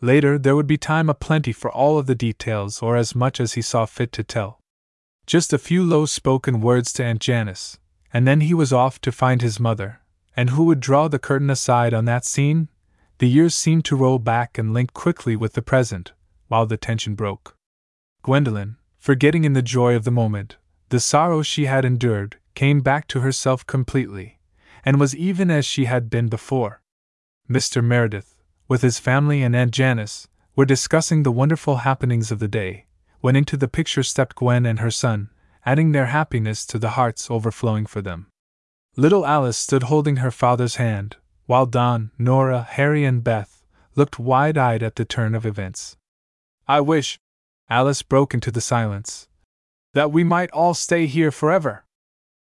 Later, 0.00 0.38
there 0.38 0.54
would 0.54 0.66
be 0.66 0.76
time 0.76 1.08
aplenty 1.08 1.52
for 1.52 1.70
all 1.70 1.98
of 1.98 2.06
the 2.06 2.14
details 2.14 2.82
or 2.82 2.96
as 2.96 3.14
much 3.14 3.40
as 3.40 3.54
he 3.54 3.62
saw 3.62 3.86
fit 3.86 4.12
to 4.12 4.22
tell. 4.22 4.60
Just 5.26 5.52
a 5.52 5.58
few 5.58 5.82
low 5.82 6.06
spoken 6.06 6.60
words 6.60 6.92
to 6.94 7.04
Aunt 7.04 7.20
Janice, 7.20 7.78
and 8.12 8.28
then 8.28 8.42
he 8.42 8.54
was 8.54 8.72
off 8.72 9.00
to 9.00 9.10
find 9.10 9.42
his 9.42 9.58
mother. 9.58 10.00
And 10.36 10.50
who 10.50 10.64
would 10.64 10.80
draw 10.80 11.08
the 11.08 11.18
curtain 11.18 11.50
aside 11.50 11.94
on 11.94 12.04
that 12.04 12.24
scene? 12.24 12.68
The 13.18 13.28
years 13.28 13.54
seemed 13.54 13.84
to 13.86 13.96
roll 13.96 14.18
back 14.18 14.58
and 14.58 14.74
link 14.74 14.92
quickly 14.92 15.36
with 15.36 15.54
the 15.54 15.62
present, 15.62 16.12
while 16.48 16.66
the 16.66 16.76
tension 16.76 17.14
broke. 17.14 17.56
Gwendolen, 18.22 18.76
forgetting 18.98 19.44
in 19.44 19.52
the 19.52 19.62
joy 19.62 19.94
of 19.94 20.04
the 20.04 20.10
moment 20.10 20.56
the 20.90 21.00
sorrow 21.00 21.42
she 21.42 21.64
had 21.64 21.84
endured, 21.84 22.36
came 22.54 22.80
back 22.80 23.08
to 23.08 23.20
herself 23.20 23.66
completely, 23.66 24.38
and 24.84 25.00
was 25.00 25.16
even 25.16 25.50
as 25.50 25.64
she 25.64 25.86
had 25.86 26.10
been 26.10 26.28
before. 26.28 26.82
Mr. 27.48 27.82
Meredith, 27.82 28.36
with 28.68 28.82
his 28.82 28.98
family 28.98 29.42
and 29.42 29.54
Aunt 29.56 29.72
Janice, 29.72 30.28
were 30.56 30.64
discussing 30.64 31.22
the 31.22 31.32
wonderful 31.32 31.78
happenings 31.78 32.30
of 32.30 32.38
the 32.38 32.48
day, 32.48 32.86
when 33.20 33.36
into 33.36 33.56
the 33.56 33.68
picture 33.68 34.02
stepped 34.02 34.36
Gwen 34.36 34.66
and 34.66 34.80
her 34.80 34.90
son, 34.90 35.30
adding 35.66 35.92
their 35.92 36.06
happiness 36.06 36.66
to 36.66 36.78
the 36.78 36.90
hearts 36.90 37.30
overflowing 37.30 37.86
for 37.86 38.02
them. 38.02 38.26
Little 38.96 39.26
Alice 39.26 39.56
stood 39.56 39.84
holding 39.84 40.16
her 40.16 40.30
father's 40.30 40.76
hand, 40.76 41.16
while 41.46 41.66
Don, 41.66 42.10
Nora, 42.18 42.62
Harry, 42.62 43.04
and 43.04 43.24
Beth 43.24 43.62
looked 43.96 44.18
wide 44.18 44.56
eyed 44.56 44.82
at 44.82 44.96
the 44.96 45.04
turn 45.04 45.34
of 45.34 45.46
events. 45.46 45.96
I 46.68 46.80
wish, 46.80 47.18
Alice 47.68 48.02
broke 48.02 48.34
into 48.34 48.50
the 48.50 48.60
silence, 48.60 49.28
that 49.94 50.12
we 50.12 50.24
might 50.24 50.50
all 50.50 50.74
stay 50.74 51.06
here 51.06 51.30
forever. 51.30 51.84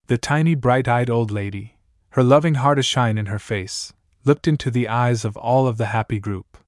The 0.07 0.19
tiny 0.19 0.55
bright 0.55 0.89
eyed 0.89 1.11
old 1.11 1.31
lady, 1.31 1.77
her 2.11 2.25
loving 2.25 2.55
heart 2.55 2.79
a 2.79 2.83
shine 2.83 3.17
in 3.17 3.27
her 3.27 3.39
face, 3.39 3.93
looked 4.25 4.49
into 4.49 4.71
the 4.71 4.89
eyes 4.89 5.25
of 5.25 5.37
all 5.37 5.69
of 5.69 5.79
the 5.79 5.87
happy 5.87 6.19
group. 6.19 6.59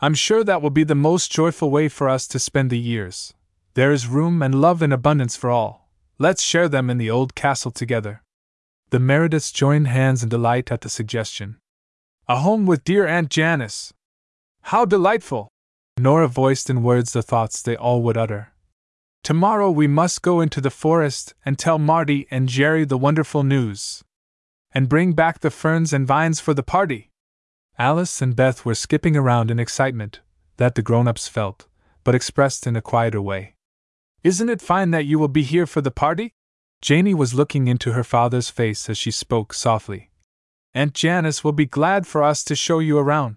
I'm 0.00 0.12
sure 0.12 0.44
that 0.44 0.60
will 0.60 0.70
be 0.70 0.84
the 0.84 0.94
most 0.94 1.32
joyful 1.32 1.70
way 1.70 1.88
for 1.88 2.08
us 2.08 2.26
to 2.28 2.38
spend 2.38 2.68
the 2.68 2.78
years. 2.78 3.32
There 3.72 3.90
is 3.90 4.06
room 4.06 4.42
and 4.42 4.60
love 4.60 4.82
in 4.82 4.92
abundance 4.92 5.34
for 5.34 5.50
all. 5.50 5.88
Let's 6.18 6.42
share 6.42 6.68
them 6.68 6.90
in 6.90 6.98
the 6.98 7.10
old 7.10 7.34
castle 7.34 7.70
together. 7.70 8.22
The 8.90 8.98
Merediths 8.98 9.52
joined 9.52 9.88
hands 9.88 10.22
in 10.22 10.28
delight 10.28 10.70
at 10.70 10.82
the 10.82 10.90
suggestion. 10.90 11.56
A 12.28 12.40
home 12.40 12.66
with 12.66 12.84
dear 12.84 13.06
Aunt 13.06 13.30
Janice! 13.30 13.94
How 14.62 14.84
delightful! 14.84 15.48
Nora 15.98 16.28
voiced 16.28 16.68
in 16.68 16.82
words 16.82 17.14
the 17.14 17.22
thoughts 17.22 17.62
they 17.62 17.76
all 17.76 18.02
would 18.02 18.18
utter. 18.18 18.52
Tomorrow 19.22 19.70
we 19.70 19.86
must 19.86 20.20
go 20.20 20.40
into 20.40 20.60
the 20.60 20.70
forest 20.70 21.32
and 21.46 21.58
tell 21.58 21.78
Marty 21.78 22.26
and 22.30 22.48
Jerry 22.48 22.84
the 22.84 22.98
wonderful 22.98 23.42
news 23.42 24.04
and 24.76 24.90
bring 24.90 25.14
back 25.14 25.40
the 25.40 25.50
ferns 25.50 25.94
and 25.94 26.06
vines 26.06 26.38
for 26.38 26.52
the 26.52 26.62
party. 26.62 27.10
Alice 27.78 28.20
and 28.20 28.36
Beth 28.36 28.66
were 28.66 28.74
skipping 28.74 29.16
around 29.16 29.50
in 29.50 29.58
excitement, 29.58 30.20
that 30.58 30.74
the 30.74 30.82
grown 30.82 31.08
ups 31.08 31.28
felt, 31.28 31.66
but 32.04 32.14
expressed 32.14 32.66
in 32.66 32.76
a 32.76 32.82
quieter 32.82 33.22
way. 33.22 33.54
Isn't 34.22 34.50
it 34.50 34.60
fine 34.60 34.90
that 34.90 35.06
you 35.06 35.18
will 35.18 35.28
be 35.28 35.44
here 35.44 35.66
for 35.66 35.80
the 35.80 35.90
party? 35.90 36.34
Janey 36.82 37.14
was 37.14 37.32
looking 37.32 37.68
into 37.68 37.92
her 37.92 38.04
father's 38.04 38.50
face 38.50 38.90
as 38.90 38.98
she 38.98 39.10
spoke 39.10 39.54
softly. 39.54 40.10
Aunt 40.74 40.92
Janice 40.92 41.42
will 41.42 41.52
be 41.52 41.64
glad 41.64 42.06
for 42.06 42.22
us 42.22 42.44
to 42.44 42.54
show 42.54 42.78
you 42.78 42.98
around. 42.98 43.36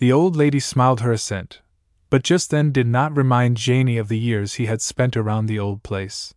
The 0.00 0.12
old 0.12 0.36
lady 0.36 0.60
smiled 0.60 1.00
her 1.00 1.12
assent, 1.12 1.62
but 2.10 2.22
just 2.22 2.50
then 2.50 2.72
did 2.72 2.86
not 2.86 3.16
remind 3.16 3.56
Janey 3.56 3.96
of 3.96 4.08
the 4.08 4.18
years 4.18 4.56
he 4.56 4.66
had 4.66 4.82
spent 4.82 5.16
around 5.16 5.46
the 5.46 5.58
old 5.58 5.82
place. 5.82 6.34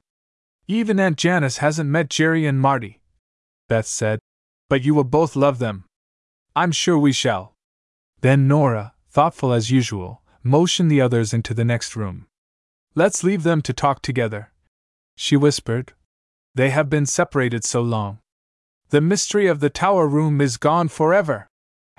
Even 0.69 1.01
Aunt 1.01 1.17
Janice 1.17 1.57
hasn't 1.57 1.89
met 1.89 2.09
Jerry 2.09 2.45
and 2.45 2.61
Marty. 2.61 3.00
Beth 3.71 3.87
said, 3.87 4.19
but 4.67 4.83
you 4.83 4.93
will 4.93 5.05
both 5.05 5.33
love 5.33 5.57
them. 5.59 5.85
I'm 6.57 6.73
sure 6.73 6.97
we 6.97 7.13
shall. 7.13 7.53
Then 8.19 8.45
Nora, 8.45 8.95
thoughtful 9.09 9.53
as 9.53 9.71
usual, 9.71 10.23
motioned 10.43 10.91
the 10.91 10.99
others 10.99 11.33
into 11.33 11.53
the 11.53 11.63
next 11.63 11.95
room. 11.95 12.25
Let's 12.95 13.23
leave 13.23 13.43
them 13.43 13.61
to 13.61 13.71
talk 13.71 14.01
together, 14.01 14.51
she 15.15 15.37
whispered. 15.37 15.93
They 16.53 16.71
have 16.71 16.89
been 16.89 17.05
separated 17.05 17.63
so 17.63 17.81
long. 17.81 18.19
The 18.89 18.99
mystery 18.99 19.47
of 19.47 19.61
the 19.61 19.69
tower 19.69 20.05
room 20.05 20.41
is 20.41 20.57
gone 20.57 20.89
forever, 20.89 21.47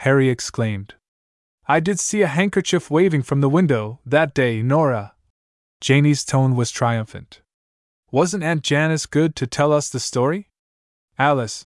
Harry 0.04 0.28
exclaimed. 0.28 0.96
I 1.66 1.80
did 1.80 1.98
see 1.98 2.20
a 2.20 2.26
handkerchief 2.26 2.90
waving 2.90 3.22
from 3.22 3.40
the 3.40 3.48
window 3.48 3.98
that 4.04 4.34
day, 4.34 4.60
Nora. 4.60 5.14
Janie's 5.80 6.22
tone 6.22 6.54
was 6.54 6.70
triumphant. 6.70 7.40
Wasn't 8.10 8.44
Aunt 8.44 8.62
Janice 8.62 9.06
good 9.06 9.34
to 9.36 9.46
tell 9.46 9.72
us 9.72 9.88
the 9.88 10.00
story? 10.00 10.50
Alice. 11.18 11.64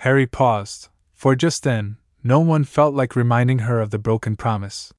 Harry 0.00 0.26
paused, 0.26 0.88
for 1.14 1.34
just 1.34 1.62
then, 1.62 1.96
no 2.22 2.40
one 2.40 2.64
felt 2.64 2.94
like 2.94 3.16
reminding 3.16 3.60
her 3.60 3.80
of 3.80 3.90
the 3.90 3.98
broken 3.98 4.36
promise. 4.36 4.92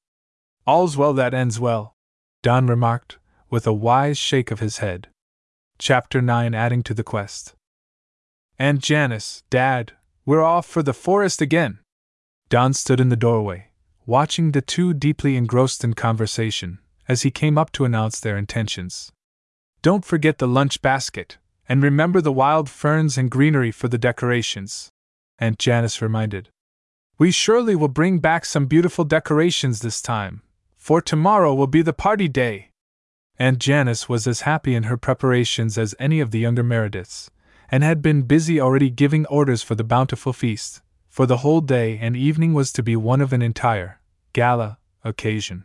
All's 0.66 0.96
well 0.96 1.12
that 1.14 1.34
ends 1.34 1.60
well, 1.60 1.94
Don 2.42 2.66
remarked, 2.66 3.18
with 3.50 3.66
a 3.66 3.72
wise 3.72 4.18
shake 4.18 4.50
of 4.50 4.60
his 4.60 4.78
head. 4.78 5.08
Chapter 5.78 6.20
9 6.20 6.54
Adding 6.54 6.82
to 6.84 6.94
the 6.94 7.04
Quest. 7.04 7.54
Aunt 8.58 8.80
Janice, 8.80 9.44
Dad, 9.50 9.92
we're 10.26 10.42
off 10.42 10.66
for 10.66 10.82
the 10.82 10.92
forest 10.92 11.40
again. 11.40 11.78
Don 12.48 12.72
stood 12.72 13.00
in 13.00 13.08
the 13.08 13.16
doorway, 13.16 13.68
watching 14.04 14.52
the 14.52 14.60
two 14.60 14.92
deeply 14.92 15.36
engrossed 15.36 15.84
in 15.84 15.94
conversation, 15.94 16.78
as 17.06 17.22
he 17.22 17.30
came 17.30 17.56
up 17.56 17.70
to 17.72 17.84
announce 17.84 18.20
their 18.20 18.36
intentions. 18.36 19.12
Don't 19.80 20.04
forget 20.04 20.38
the 20.38 20.48
lunch 20.48 20.82
basket, 20.82 21.38
and 21.68 21.82
remember 21.82 22.20
the 22.20 22.32
wild 22.32 22.68
ferns 22.70 23.18
and 23.18 23.30
greenery 23.30 23.70
for 23.70 23.88
the 23.88 23.98
decorations, 23.98 24.90
Aunt 25.38 25.58
Janice 25.58 26.00
reminded. 26.00 26.48
We 27.18 27.30
surely 27.30 27.76
will 27.76 27.88
bring 27.88 28.20
back 28.20 28.44
some 28.44 28.66
beautiful 28.66 29.04
decorations 29.04 29.80
this 29.80 30.00
time, 30.00 30.42
for 30.76 31.02
tomorrow 31.02 31.52
will 31.52 31.66
be 31.66 31.82
the 31.82 31.92
party 31.92 32.28
day. 32.28 32.70
Aunt 33.38 33.58
Janice 33.58 34.08
was 34.08 34.26
as 34.26 34.42
happy 34.42 34.74
in 34.74 34.84
her 34.84 34.96
preparations 34.96 35.76
as 35.76 35.94
any 35.98 36.20
of 36.20 36.30
the 36.30 36.38
younger 36.38 36.64
Merediths, 36.64 37.28
and 37.70 37.84
had 37.84 38.00
been 38.00 38.22
busy 38.22 38.60
already 38.60 38.88
giving 38.88 39.26
orders 39.26 39.62
for 39.62 39.74
the 39.74 39.84
bountiful 39.84 40.32
feast, 40.32 40.80
for 41.08 41.26
the 41.26 41.38
whole 41.38 41.60
day 41.60 41.98
and 42.00 42.16
evening 42.16 42.54
was 42.54 42.72
to 42.72 42.82
be 42.82 42.96
one 42.96 43.20
of 43.20 43.32
an 43.32 43.42
entire 43.42 44.00
gala 44.32 44.78
occasion. 45.04 45.64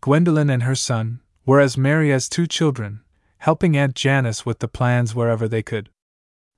Gwendolen 0.00 0.48
and 0.48 0.62
her 0.62 0.74
son 0.74 1.20
were 1.44 1.60
as 1.60 1.76
merry 1.76 2.12
as 2.12 2.28
two 2.28 2.46
children, 2.46 3.00
helping 3.38 3.76
Aunt 3.76 3.94
Janice 3.94 4.44
with 4.44 4.58
the 4.58 4.68
plans 4.68 5.14
wherever 5.14 5.48
they 5.48 5.62
could. 5.62 5.90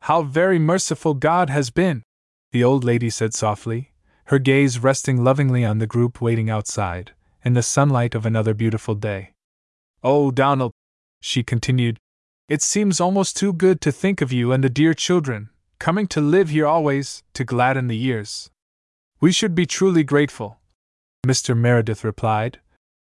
How 0.02 0.22
very 0.22 0.58
merciful 0.58 1.14
God 1.14 1.50
has 1.50 1.70
been! 1.70 2.02
The 2.52 2.64
old 2.64 2.84
lady 2.84 3.10
said 3.10 3.34
softly, 3.34 3.92
her 4.26 4.38
gaze 4.38 4.78
resting 4.78 5.22
lovingly 5.22 5.64
on 5.64 5.78
the 5.78 5.86
group 5.86 6.20
waiting 6.20 6.48
outside, 6.48 7.12
in 7.44 7.54
the 7.54 7.62
sunlight 7.62 8.14
of 8.14 8.24
another 8.24 8.54
beautiful 8.54 8.94
day. 8.94 9.32
Oh, 10.02 10.30
Donald, 10.30 10.72
she 11.20 11.42
continued, 11.42 11.98
it 12.48 12.62
seems 12.62 13.00
almost 13.00 13.36
too 13.36 13.52
good 13.52 13.80
to 13.82 13.92
think 13.92 14.22
of 14.22 14.32
you 14.32 14.52
and 14.52 14.64
the 14.64 14.70
dear 14.70 14.94
children, 14.94 15.50
coming 15.78 16.06
to 16.08 16.20
live 16.20 16.48
here 16.48 16.66
always, 16.66 17.22
to 17.34 17.44
gladden 17.44 17.88
the 17.88 17.96
years. 17.96 18.50
We 19.20 19.32
should 19.32 19.54
be 19.54 19.66
truly 19.66 20.04
grateful, 20.04 20.58
Mr. 21.26 21.56
Meredith 21.56 22.04
replied, 22.04 22.60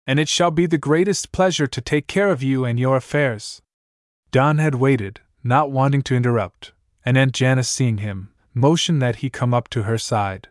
and 0.08 0.18
it 0.18 0.26
shall 0.26 0.50
be 0.50 0.64
the 0.64 0.78
greatest 0.78 1.32
pleasure 1.32 1.66
to 1.66 1.82
take 1.82 2.06
care 2.06 2.30
of 2.30 2.42
you 2.42 2.64
and 2.64 2.80
your 2.80 2.96
affairs. 2.96 3.60
Don 4.32 4.56
had 4.56 4.76
waited, 4.76 5.20
not 5.44 5.70
wanting 5.70 6.00
to 6.04 6.14
interrupt, 6.14 6.72
and 7.04 7.18
Aunt 7.18 7.32
Janice, 7.32 7.68
seeing 7.68 7.98
him, 7.98 8.30
motioned 8.54 9.02
that 9.02 9.16
he 9.16 9.28
come 9.28 9.52
up 9.52 9.68
to 9.68 9.82
her 9.82 9.98
side. 9.98 10.48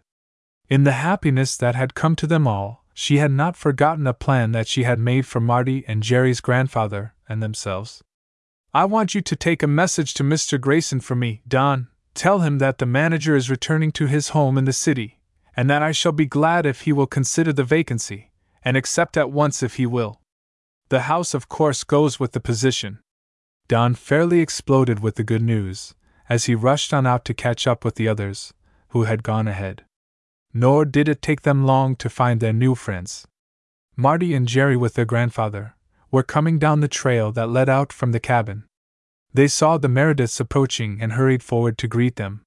In 0.70 0.84
the 0.84 0.92
happiness 0.92 1.58
that 1.58 1.74
had 1.74 1.96
come 1.96 2.16
to 2.18 2.28
them 2.28 2.48
all, 2.48 2.86
she 2.94 3.18
had 3.18 3.32
not 3.32 3.58
forgotten 3.58 4.06
a 4.06 4.14
plan 4.14 4.52
that 4.52 4.68
she 4.68 4.84
had 4.84 5.00
made 5.00 5.26
for 5.26 5.40
Marty 5.40 5.84
and 5.88 6.04
Jerry's 6.04 6.40
grandfather 6.40 7.16
and 7.28 7.42
themselves. 7.42 8.04
I 8.76 8.86
want 8.86 9.16
you 9.16 9.22
to 9.22 9.36
take 9.36 9.64
a 9.64 9.68
message 9.68 10.14
to 10.16 10.24
Mr. 10.24 10.62
Grayson 10.62 11.00
for 11.00 11.16
me, 11.16 11.42
Don. 11.48 11.88
Tell 12.14 12.40
him 12.40 12.60
that 12.60 12.78
the 12.78 12.86
manager 12.86 13.36
is 13.36 13.50
returning 13.50 13.92
to 13.94 14.06
his 14.06 14.30
home 14.30 14.56
in 14.56 14.66
the 14.66 14.74
city, 14.74 15.20
and 15.56 15.68
that 15.68 15.82
I 15.82 15.94
shall 15.94 16.12
be 16.12 16.28
glad 16.28 16.68
if 16.68 16.82
he 16.82 16.94
will 16.94 17.08
consider 17.08 17.52
the 17.52 17.64
vacancy, 17.64 18.27
and 18.68 18.76
accept 18.76 19.16
at 19.16 19.32
once 19.32 19.64
if 19.64 19.76
he 19.76 19.86
will. 19.86 20.20
The 20.90 21.04
house, 21.04 21.34
of 21.34 21.48
course, 21.48 21.86
goes 21.86 22.20
with 22.20 22.34
the 22.34 22.42
position. 22.42 23.00
Don 23.70 23.96
fairly 23.96 24.42
exploded 24.42 25.00
with 25.00 25.16
the 25.16 25.24
good 25.24 25.42
news, 25.42 25.96
as 26.28 26.46
he 26.46 26.54
rushed 26.54 26.94
on 26.94 27.08
out 27.08 27.24
to 27.24 27.34
catch 27.34 27.66
up 27.66 27.86
with 27.86 27.96
the 27.96 28.10
others, 28.10 28.54
who 28.90 29.04
had 29.04 29.24
gone 29.24 29.48
ahead. 29.48 29.86
Nor 30.54 30.84
did 30.84 31.08
it 31.08 31.22
take 31.22 31.44
them 31.44 31.66
long 31.66 31.96
to 31.96 32.10
find 32.10 32.42
their 32.42 32.52
new 32.52 32.76
friends. 32.76 33.26
Marty 33.96 34.34
and 34.34 34.46
Jerry, 34.46 34.76
with 34.76 34.96
their 34.96 35.06
grandfather, 35.06 35.78
were 36.12 36.22
coming 36.22 36.60
down 36.60 36.82
the 36.82 36.90
trail 36.90 37.32
that 37.32 37.48
led 37.48 37.70
out 37.70 37.94
from 37.94 38.12
the 38.12 38.20
cabin. 38.20 38.66
They 39.34 39.48
saw 39.48 39.78
the 39.78 39.88
Merediths 39.88 40.42
approaching 40.42 40.98
and 41.00 41.14
hurried 41.14 41.42
forward 41.42 41.78
to 41.78 41.88
greet 41.88 42.18
them. 42.18 42.42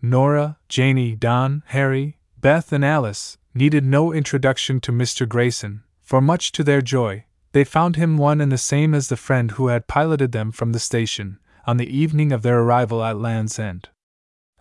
Nora, 0.00 0.58
Janie, 0.68 1.16
Don, 1.16 1.64
Harry, 1.74 2.18
Beth, 2.40 2.72
and 2.72 2.84
Alice 2.84 3.38
needed 3.58 3.84
no 3.84 4.12
introduction 4.12 4.80
to 4.80 4.92
Mr. 4.92 5.28
Grayson, 5.28 5.82
for 6.00 6.20
much 6.20 6.52
to 6.52 6.64
their 6.64 6.80
joy, 6.80 7.24
they 7.52 7.64
found 7.64 7.96
him 7.96 8.16
one 8.16 8.40
and 8.40 8.52
the 8.52 8.56
same 8.56 8.94
as 8.94 9.08
the 9.08 9.16
friend 9.16 9.52
who 9.52 9.66
had 9.66 9.88
piloted 9.88 10.32
them 10.32 10.52
from 10.52 10.72
the 10.72 10.78
station 10.78 11.38
on 11.66 11.76
the 11.76 11.94
evening 11.94 12.32
of 12.32 12.42
their 12.42 12.60
arrival 12.60 13.04
at 13.04 13.18
Land's 13.18 13.58
End. 13.58 13.88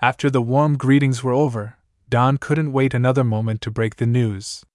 After 0.01 0.29
the 0.29 0.41
warm 0.41 0.77
greetings 0.77 1.23
were 1.23 1.31
over, 1.31 1.77
Don 2.09 2.37
couldn't 2.37 2.73
wait 2.73 2.93
another 2.93 3.23
moment 3.23 3.61
to 3.61 3.71
break 3.71 3.97
the 3.97 4.05
news. 4.05 4.65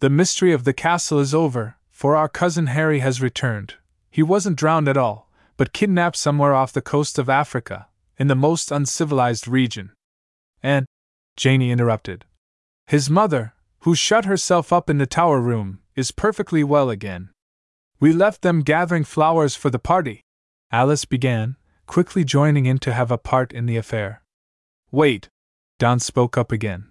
The 0.00 0.10
mystery 0.10 0.52
of 0.52 0.64
the 0.64 0.72
castle 0.72 1.18
is 1.18 1.34
over, 1.34 1.76
for 1.90 2.16
our 2.16 2.28
cousin 2.28 2.66
Harry 2.66 2.98
has 2.98 3.22
returned. 3.22 3.74
He 4.10 4.22
wasn't 4.22 4.56
drowned 4.56 4.88
at 4.88 4.96
all, 4.96 5.30
but 5.56 5.72
kidnapped 5.72 6.16
somewhere 6.16 6.52
off 6.52 6.72
the 6.72 6.82
coast 6.82 7.18
of 7.18 7.28
Africa, 7.28 7.86
in 8.18 8.26
the 8.26 8.34
most 8.34 8.72
uncivilized 8.72 9.46
region. 9.46 9.92
And, 10.62 10.86
Janie 11.36 11.70
interrupted, 11.70 12.24
his 12.86 13.08
mother, 13.08 13.54
who 13.80 13.94
shut 13.94 14.24
herself 14.24 14.72
up 14.72 14.88
in 14.88 14.98
the 14.98 15.06
tower 15.06 15.40
room, 15.40 15.80
is 15.96 16.10
perfectly 16.10 16.62
well 16.62 16.90
again. 16.90 17.30
We 18.00 18.12
left 18.12 18.42
them 18.42 18.60
gathering 18.60 19.04
flowers 19.04 19.54
for 19.54 19.70
the 19.70 19.78
party, 19.78 20.22
Alice 20.70 21.04
began, 21.04 21.56
quickly 21.86 22.24
joining 22.24 22.66
in 22.66 22.78
to 22.78 22.92
have 22.92 23.10
a 23.10 23.18
part 23.18 23.52
in 23.52 23.66
the 23.66 23.76
affair. 23.76 24.22
Wait, 24.90 25.28
Don 25.78 26.00
spoke 26.00 26.38
up 26.38 26.50
again. 26.50 26.88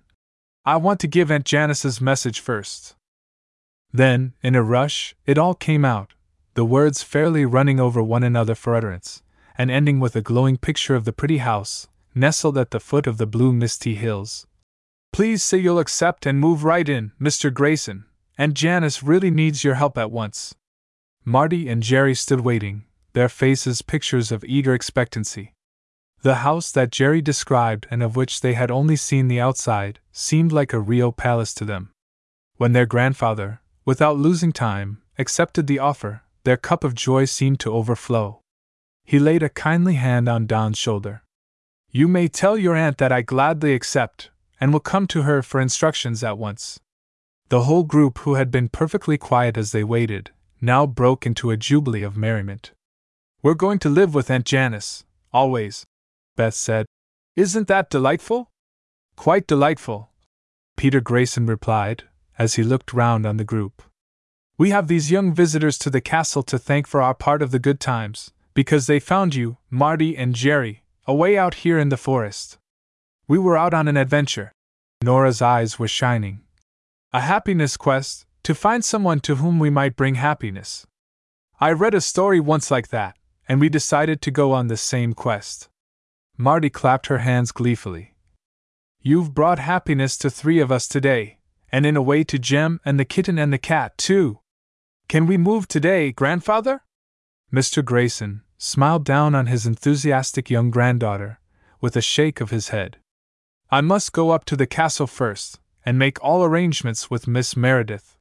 I 0.65 0.75
want 0.77 0.99
to 0.99 1.07
give 1.07 1.31
Aunt 1.31 1.45
Janice's 1.45 1.99
message 1.99 2.39
first. 2.39 2.95
Then, 3.91 4.33
in 4.43 4.55
a 4.55 4.61
rush, 4.61 5.15
it 5.25 5.37
all 5.37 5.55
came 5.55 5.83
out, 5.83 6.13
the 6.53 6.65
words 6.65 7.01
fairly 7.01 7.45
running 7.45 7.79
over 7.79 8.03
one 8.03 8.23
another 8.23 8.55
for 8.55 8.75
utterance, 8.75 9.23
and 9.57 9.71
ending 9.71 9.99
with 9.99 10.15
a 10.15 10.21
glowing 10.21 10.57
picture 10.57 10.95
of 10.95 11.05
the 11.05 11.13
pretty 11.13 11.39
house, 11.39 11.87
nestled 12.13 12.57
at 12.57 12.71
the 12.71 12.79
foot 12.79 13.07
of 13.07 13.17
the 13.17 13.25
blue 13.25 13.51
misty 13.51 13.95
hills. 13.95 14.45
Please 15.13 15.43
say 15.43 15.57
you'll 15.57 15.79
accept 15.79 16.25
and 16.25 16.39
move 16.39 16.63
right 16.63 16.87
in, 16.87 17.11
Mr. 17.19 17.53
Grayson, 17.53 18.05
and 18.37 18.55
Janice 18.55 19.03
really 19.03 19.29
needs 19.29 19.63
your 19.63 19.75
help 19.75 19.97
at 19.97 20.09
once. 20.09 20.55
Marty 21.25 21.67
and 21.67 21.83
Jerry 21.83 22.15
stood 22.15 22.41
waiting, 22.41 22.85
their 23.13 23.27
faces 23.27 23.81
pictures 23.81 24.31
of 24.31 24.45
eager 24.45 24.73
expectancy. 24.73 25.53
The 26.21 26.35
house 26.35 26.71
that 26.71 26.91
Jerry 26.91 27.21
described 27.21 27.87
and 27.91 28.01
of 28.01 28.15
which 28.15 28.41
they 28.41 28.53
had 28.53 28.71
only 28.71 28.95
seen 28.95 29.27
the 29.27 29.39
outside 29.39 29.99
seemed 30.11 30.51
like 30.51 30.71
a 30.71 30.79
real 30.79 31.11
palace 31.11 31.53
to 31.55 31.65
them. 31.65 31.91
When 32.57 32.71
their 32.71 32.85
grandfather, 32.85 33.61
without 33.85 34.17
losing 34.17 34.51
time, 34.51 35.01
accepted 35.19 35.67
the 35.67 35.79
offer, 35.79 36.21
their 36.43 36.57
cup 36.57 36.83
of 36.83 36.95
joy 36.95 37.25
seemed 37.25 37.59
to 37.59 37.73
overflow. 37.73 38.39
He 39.03 39.19
laid 39.19 39.43
a 39.43 39.49
kindly 39.49 39.95
hand 39.95 40.29
on 40.29 40.47
Don's 40.47 40.77
shoulder. 40.77 41.23
You 41.91 42.07
may 42.07 42.27
tell 42.27 42.57
your 42.57 42.75
aunt 42.75 42.97
that 42.99 43.11
I 43.11 43.21
gladly 43.21 43.73
accept, 43.73 44.30
and 44.61 44.71
will 44.71 44.79
come 44.79 45.07
to 45.07 45.23
her 45.23 45.41
for 45.41 45.59
instructions 45.59 46.23
at 46.23 46.37
once. 46.37 46.79
The 47.49 47.63
whole 47.63 47.83
group, 47.83 48.19
who 48.19 48.35
had 48.35 48.51
been 48.51 48.69
perfectly 48.69 49.17
quiet 49.17 49.57
as 49.57 49.71
they 49.71 49.83
waited, 49.83 50.29
now 50.61 50.85
broke 50.85 51.25
into 51.25 51.49
a 51.49 51.57
jubilee 51.57 52.03
of 52.03 52.15
merriment. 52.15 52.71
We're 53.41 53.55
going 53.55 53.79
to 53.79 53.89
live 53.89 54.13
with 54.13 54.29
Aunt 54.29 54.45
Janice, 54.45 55.03
always, 55.33 55.85
Beth 56.37 56.53
said. 56.53 56.85
Isn't 57.35 57.67
that 57.67 57.89
delightful? 57.89 58.51
Quite 59.15 59.47
delightful, 59.47 60.11
Peter 60.77 61.01
Grayson 61.01 61.47
replied, 61.47 62.03
as 62.37 62.53
he 62.53 62.63
looked 62.63 62.93
round 62.93 63.25
on 63.25 63.37
the 63.37 63.43
group. 63.43 63.81
We 64.57 64.69
have 64.69 64.87
these 64.87 65.11
young 65.11 65.33
visitors 65.33 65.79
to 65.79 65.89
the 65.89 66.01
castle 66.01 66.43
to 66.43 66.59
thank 66.59 66.85
for 66.85 67.01
our 67.01 67.15
part 67.15 67.41
of 67.41 67.49
the 67.49 67.59
good 67.59 67.79
times, 67.79 68.31
because 68.53 68.85
they 68.85 68.99
found 68.99 69.33
you, 69.33 69.57
Marty 69.71 70.15
and 70.15 70.35
Jerry, 70.35 70.83
away 71.07 71.37
out 71.37 71.55
here 71.55 71.79
in 71.79 71.89
the 71.89 71.97
forest. 71.97 72.59
We 73.31 73.39
were 73.39 73.57
out 73.57 73.73
on 73.73 73.87
an 73.87 73.95
adventure. 73.95 74.51
Nora's 75.01 75.41
eyes 75.41 75.79
were 75.79 75.87
shining. 75.87 76.41
A 77.13 77.21
happiness 77.21 77.77
quest, 77.77 78.25
to 78.43 78.53
find 78.53 78.83
someone 78.83 79.21
to 79.21 79.35
whom 79.35 79.57
we 79.57 79.69
might 79.69 79.95
bring 79.95 80.15
happiness. 80.15 80.85
I 81.57 81.71
read 81.71 81.93
a 81.93 82.01
story 82.01 82.41
once 82.41 82.69
like 82.69 82.89
that, 82.89 83.15
and 83.47 83.61
we 83.61 83.69
decided 83.69 84.21
to 84.21 84.31
go 84.31 84.51
on 84.51 84.67
the 84.67 84.75
same 84.75 85.13
quest. 85.13 85.69
Marty 86.37 86.69
clapped 86.69 87.07
her 87.07 87.19
hands 87.19 87.53
gleefully. 87.53 88.15
You've 88.99 89.33
brought 89.33 89.59
happiness 89.59 90.17
to 90.17 90.29
three 90.29 90.59
of 90.59 90.69
us 90.69 90.85
today, 90.85 91.37
and 91.71 91.85
in 91.85 91.95
a 91.95 92.01
way 92.01 92.25
to 92.25 92.37
Jem 92.37 92.81
and 92.83 92.99
the 92.99 93.05
kitten 93.05 93.39
and 93.39 93.53
the 93.53 93.57
cat, 93.57 93.97
too. 93.97 94.39
Can 95.07 95.25
we 95.25 95.37
move 95.37 95.69
today, 95.69 96.11
grandfather? 96.11 96.81
Mr. 97.49 97.81
Grayson, 97.81 98.41
smiled 98.57 99.05
down 99.05 99.33
on 99.33 99.45
his 99.45 99.65
enthusiastic 99.65 100.49
young 100.49 100.69
granddaughter, 100.69 101.39
with 101.79 101.95
a 101.95 102.01
shake 102.01 102.41
of 102.41 102.49
his 102.49 102.75
head. 102.75 102.97
I 103.73 103.79
must 103.79 104.11
go 104.11 104.31
up 104.31 104.43
to 104.45 104.57
the 104.57 104.67
castle 104.67 105.07
first, 105.07 105.57
and 105.85 105.97
make 105.97 106.21
all 106.21 106.43
arrangements 106.43 107.09
with 107.09 107.25
Miss 107.25 107.55
Meredith. 107.55 108.17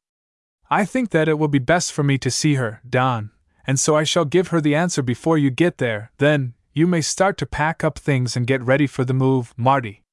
I 0.69 0.85
think 0.85 1.09
that 1.09 1.27
it 1.27 1.37
will 1.37 1.49
be 1.49 1.59
best 1.59 1.91
for 1.91 2.03
me 2.03 2.17
to 2.19 2.31
see 2.31 2.55
her, 2.55 2.79
Don, 2.89 3.31
and 3.67 3.77
so 3.77 3.97
I 3.97 4.05
shall 4.05 4.23
give 4.23 4.47
her 4.47 4.61
the 4.61 4.75
answer 4.75 5.01
before 5.01 5.37
you 5.37 5.49
get 5.49 5.77
there. 5.77 6.13
Then, 6.19 6.53
you 6.71 6.87
may 6.87 7.01
start 7.01 7.37
to 7.39 7.45
pack 7.45 7.83
up 7.83 7.99
things 7.99 8.37
and 8.37 8.47
get 8.47 8.61
ready 8.61 8.87
for 8.87 9.03
the 9.03 9.13
move, 9.13 9.53
Marty. 9.57 10.03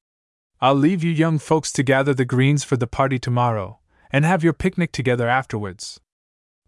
I'll 0.59 0.75
leave 0.75 1.05
you 1.05 1.11
young 1.11 1.39
folks 1.39 1.71
to 1.71 1.83
gather 1.83 2.13
the 2.13 2.25
greens 2.25 2.65
for 2.65 2.75
the 2.75 2.85
party 2.85 3.17
tomorrow, 3.17 3.79
and 4.11 4.25
have 4.25 4.43
your 4.43 4.51
picnic 4.51 4.91
together 4.91 5.29
afterwards. 5.29 6.01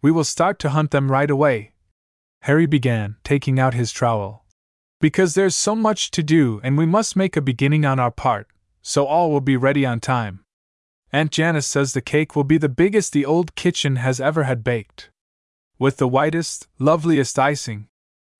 We 0.01 0.11
will 0.11 0.24
start 0.24 0.59
to 0.59 0.69
hunt 0.69 0.91
them 0.91 1.11
right 1.11 1.30
away. 1.30 1.74
Harry 2.43 2.67
began, 2.67 3.17
taking 3.26 3.59
out 3.59 3.74
his 3.74 3.91
trowel. 3.91 4.45
Because 5.01 5.34
there's 5.34 5.55
so 5.55 5.76
much 5.76 6.09
to 6.11 6.24
do, 6.24 6.61
and 6.63 6.78
we 6.78 6.86
must 6.86 7.17
make 7.17 7.36
a 7.36 7.41
beginning 7.41 7.84
on 7.84 7.99
our 7.99 8.11
part, 8.11 8.47
so 8.82 9.05
all 9.05 9.32
will 9.32 9.41
be 9.41 9.57
ready 9.57 9.86
on 9.86 9.99
time. 9.99 10.43
Aunt 11.11 11.32
Janice 11.32 11.67
says 11.67 11.93
the 11.93 12.01
cake 12.01 12.36
will 12.36 12.43
be 12.43 12.57
the 12.57 12.69
biggest 12.69 13.11
the 13.11 13.25
old 13.25 13.55
kitchen 13.55 13.97
has 13.97 14.21
ever 14.21 14.43
had 14.43 14.63
baked. 14.63 15.09
With 15.77 15.97
the 15.97 16.07
whitest, 16.07 16.67
loveliest 16.79 17.38
icing, 17.38 17.88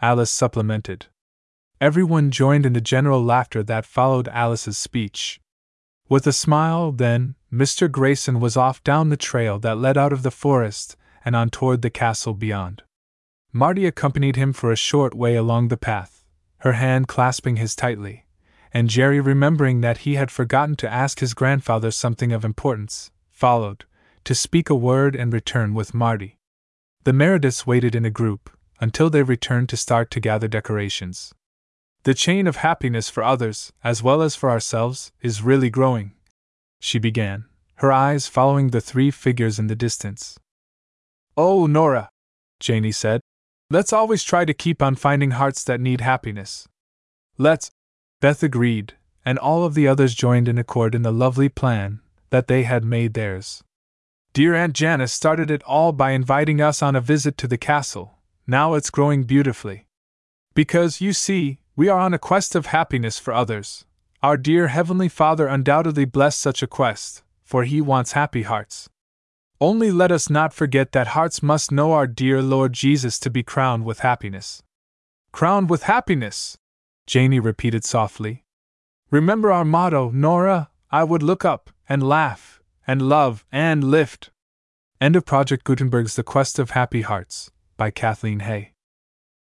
Alice 0.02 0.32
supplemented. 0.32 1.08
Everyone 1.82 2.32
joined 2.32 2.66
in 2.66 2.74
the 2.74 2.82
general 2.82 3.24
laughter 3.24 3.64
that 3.64 3.86
followed 3.86 4.28
Alice's 4.30 4.78
speech. 4.78 5.42
With 6.08 6.28
a 6.28 6.34
smile, 6.34 6.92
then, 6.92 7.36
Mr. 7.52 7.92
Grayson 7.92 8.40
was 8.40 8.56
off 8.56 8.84
down 8.84 9.10
the 9.10 9.18
trail 9.18 9.60
that 9.60 9.78
led 9.78 9.98
out 9.98 10.14
of 10.14 10.24
the 10.24 10.32
forest 10.32 10.96
and 11.26 11.36
on 11.36 11.50
toward 11.50 11.82
the 11.82 11.90
castle 11.90 12.34
beyond. 12.34 12.84
Marty 13.52 13.86
accompanied 13.86 14.36
him 14.36 14.54
for 14.54 14.72
a 14.72 14.78
short 14.78 15.14
way 15.14 15.36
along 15.36 15.68
the 15.68 15.78
path, 15.78 16.24
her 16.60 16.74
hand 16.74 17.08
clasping 17.08 17.58
his 17.58 17.76
tightly, 17.76 18.26
and 18.74 18.90
Jerry, 18.90 19.20
remembering 19.20 19.82
that 19.82 20.00
he 20.00 20.16
had 20.16 20.32
forgotten 20.32 20.76
to 20.78 20.92
ask 20.92 21.20
his 21.20 21.34
grandfather 21.34 21.92
something 21.92 22.32
of 22.32 22.46
importance, 22.46 23.12
followed, 23.30 23.86
to 24.24 24.36
speak 24.36 24.70
a 24.70 24.76
word 24.76 25.16
and 25.16 25.34
return 25.34 25.74
with 25.74 25.94
Marty. 25.94 26.38
The 27.04 27.12
Merediths 27.12 27.66
waited 27.66 27.96
in 27.96 28.06
a 28.06 28.10
group 28.12 28.50
until 28.80 29.10
they 29.10 29.24
returned 29.24 29.70
to 29.70 29.78
start 29.78 30.12
to 30.12 30.20
gather 30.20 30.48
decorations. 30.48 31.34
The 32.04 32.14
chain 32.14 32.48
of 32.48 32.58
happiness 32.58 33.10
for 33.10 33.24
others, 33.24 33.72
as 33.84 34.02
well 34.02 34.22
as 34.22 34.36
for 34.36 34.50
ourselves, 34.50 35.12
is 35.22 35.44
really 35.44 35.70
growing, 35.70 36.14
she 36.80 36.98
began, 36.98 37.46
her 37.76 37.92
eyes 37.92 38.28
following 38.28 38.70
the 38.70 38.82
three 38.82 39.12
figures 39.12 39.60
in 39.60 39.68
the 39.68 39.76
distance. 39.76 40.40
Oh, 41.38 41.68
Nora, 41.68 42.10
Janey 42.60 42.92
said, 42.92 43.22
let's 43.70 43.94
always 43.94 44.24
try 44.24 44.46
to 44.46 44.54
keep 44.54 44.82
on 44.82 44.96
finding 44.96 45.32
hearts 45.32 45.64
that 45.64 45.80
need 45.80 46.02
happiness. 46.02 46.68
Let's. 47.38 47.72
Beth 48.22 48.44
agreed, 48.44 48.94
and 49.26 49.40
all 49.40 49.66
of 49.66 49.74
the 49.74 49.88
others 49.88 50.14
joined 50.14 50.48
in 50.48 50.60
accord 50.60 50.94
in 50.94 51.02
the 51.02 51.12
lovely 51.12 51.50
plan 51.50 52.02
that 52.30 52.48
they 52.48 52.64
had 52.64 52.86
made 52.86 53.16
theirs. 53.16 53.64
Dear 54.34 54.54
Aunt 54.54 54.74
Janice 54.74 55.12
started 55.12 55.50
it 55.50 55.64
all 55.64 55.92
by 55.92 56.12
inviting 56.12 56.62
us 56.62 56.84
on 56.84 56.96
a 56.96 57.02
visit 57.02 57.36
to 57.40 57.48
the 57.48 57.58
castle. 57.58 58.20
Now 58.46 58.76
it's 58.76 58.92
growing 58.92 59.24
beautifully. 59.24 59.88
Because, 60.54 61.02
you 61.02 61.14
see, 61.14 61.60
we 61.76 61.90
are 61.90 62.00
on 62.00 62.14
a 62.14 62.20
quest 62.20 62.56
of 62.56 62.68
happiness 62.68 63.18
for 63.18 63.34
others. 63.34 63.86
Our 64.22 64.38
dear 64.38 64.68
Heavenly 64.68 65.10
Father 65.10 65.48
undoubtedly 65.48 66.06
blessed 66.06 66.40
such 66.40 66.62
a 66.62 66.68
quest, 66.68 67.24
for 67.44 67.64
He 67.64 67.82
wants 67.82 68.12
happy 68.12 68.44
hearts. 68.44 68.88
Only 69.60 69.92
let 69.92 70.12
us 70.12 70.30
not 70.30 70.54
forget 70.54 70.92
that 70.92 71.08
hearts 71.08 71.42
must 71.42 71.72
know 71.72 71.94
our 71.94 72.06
dear 72.06 72.44
Lord 72.44 72.74
Jesus 72.74 73.18
to 73.20 73.32
be 73.32 73.42
crowned 73.42 73.84
with 73.84 74.00
happiness. 74.00 74.62
Crowned 75.32 75.72
with 75.72 75.84
happiness! 75.84 76.58
Janey 77.08 77.40
repeated 77.40 77.84
softly. 77.84 78.46
Remember 79.10 79.52
our 79.52 79.66
motto, 79.66 80.10
Nora 80.12 80.70
I 80.92 81.04
would 81.04 81.24
look 81.24 81.46
up, 81.46 81.70
and 81.88 82.04
laugh, 82.04 82.62
and 82.86 83.02
love, 83.02 83.46
and 83.52 83.84
lift. 83.84 84.30
End 85.00 85.16
of 85.16 85.26
Project 85.26 85.64
Gutenberg's 85.64 86.16
The 86.16 86.24
Quest 86.24 86.60
of 86.60 86.72
Happy 86.72 87.02
Hearts, 87.02 87.50
by 87.78 87.92
Kathleen 87.92 88.42
Hay. 88.42 88.74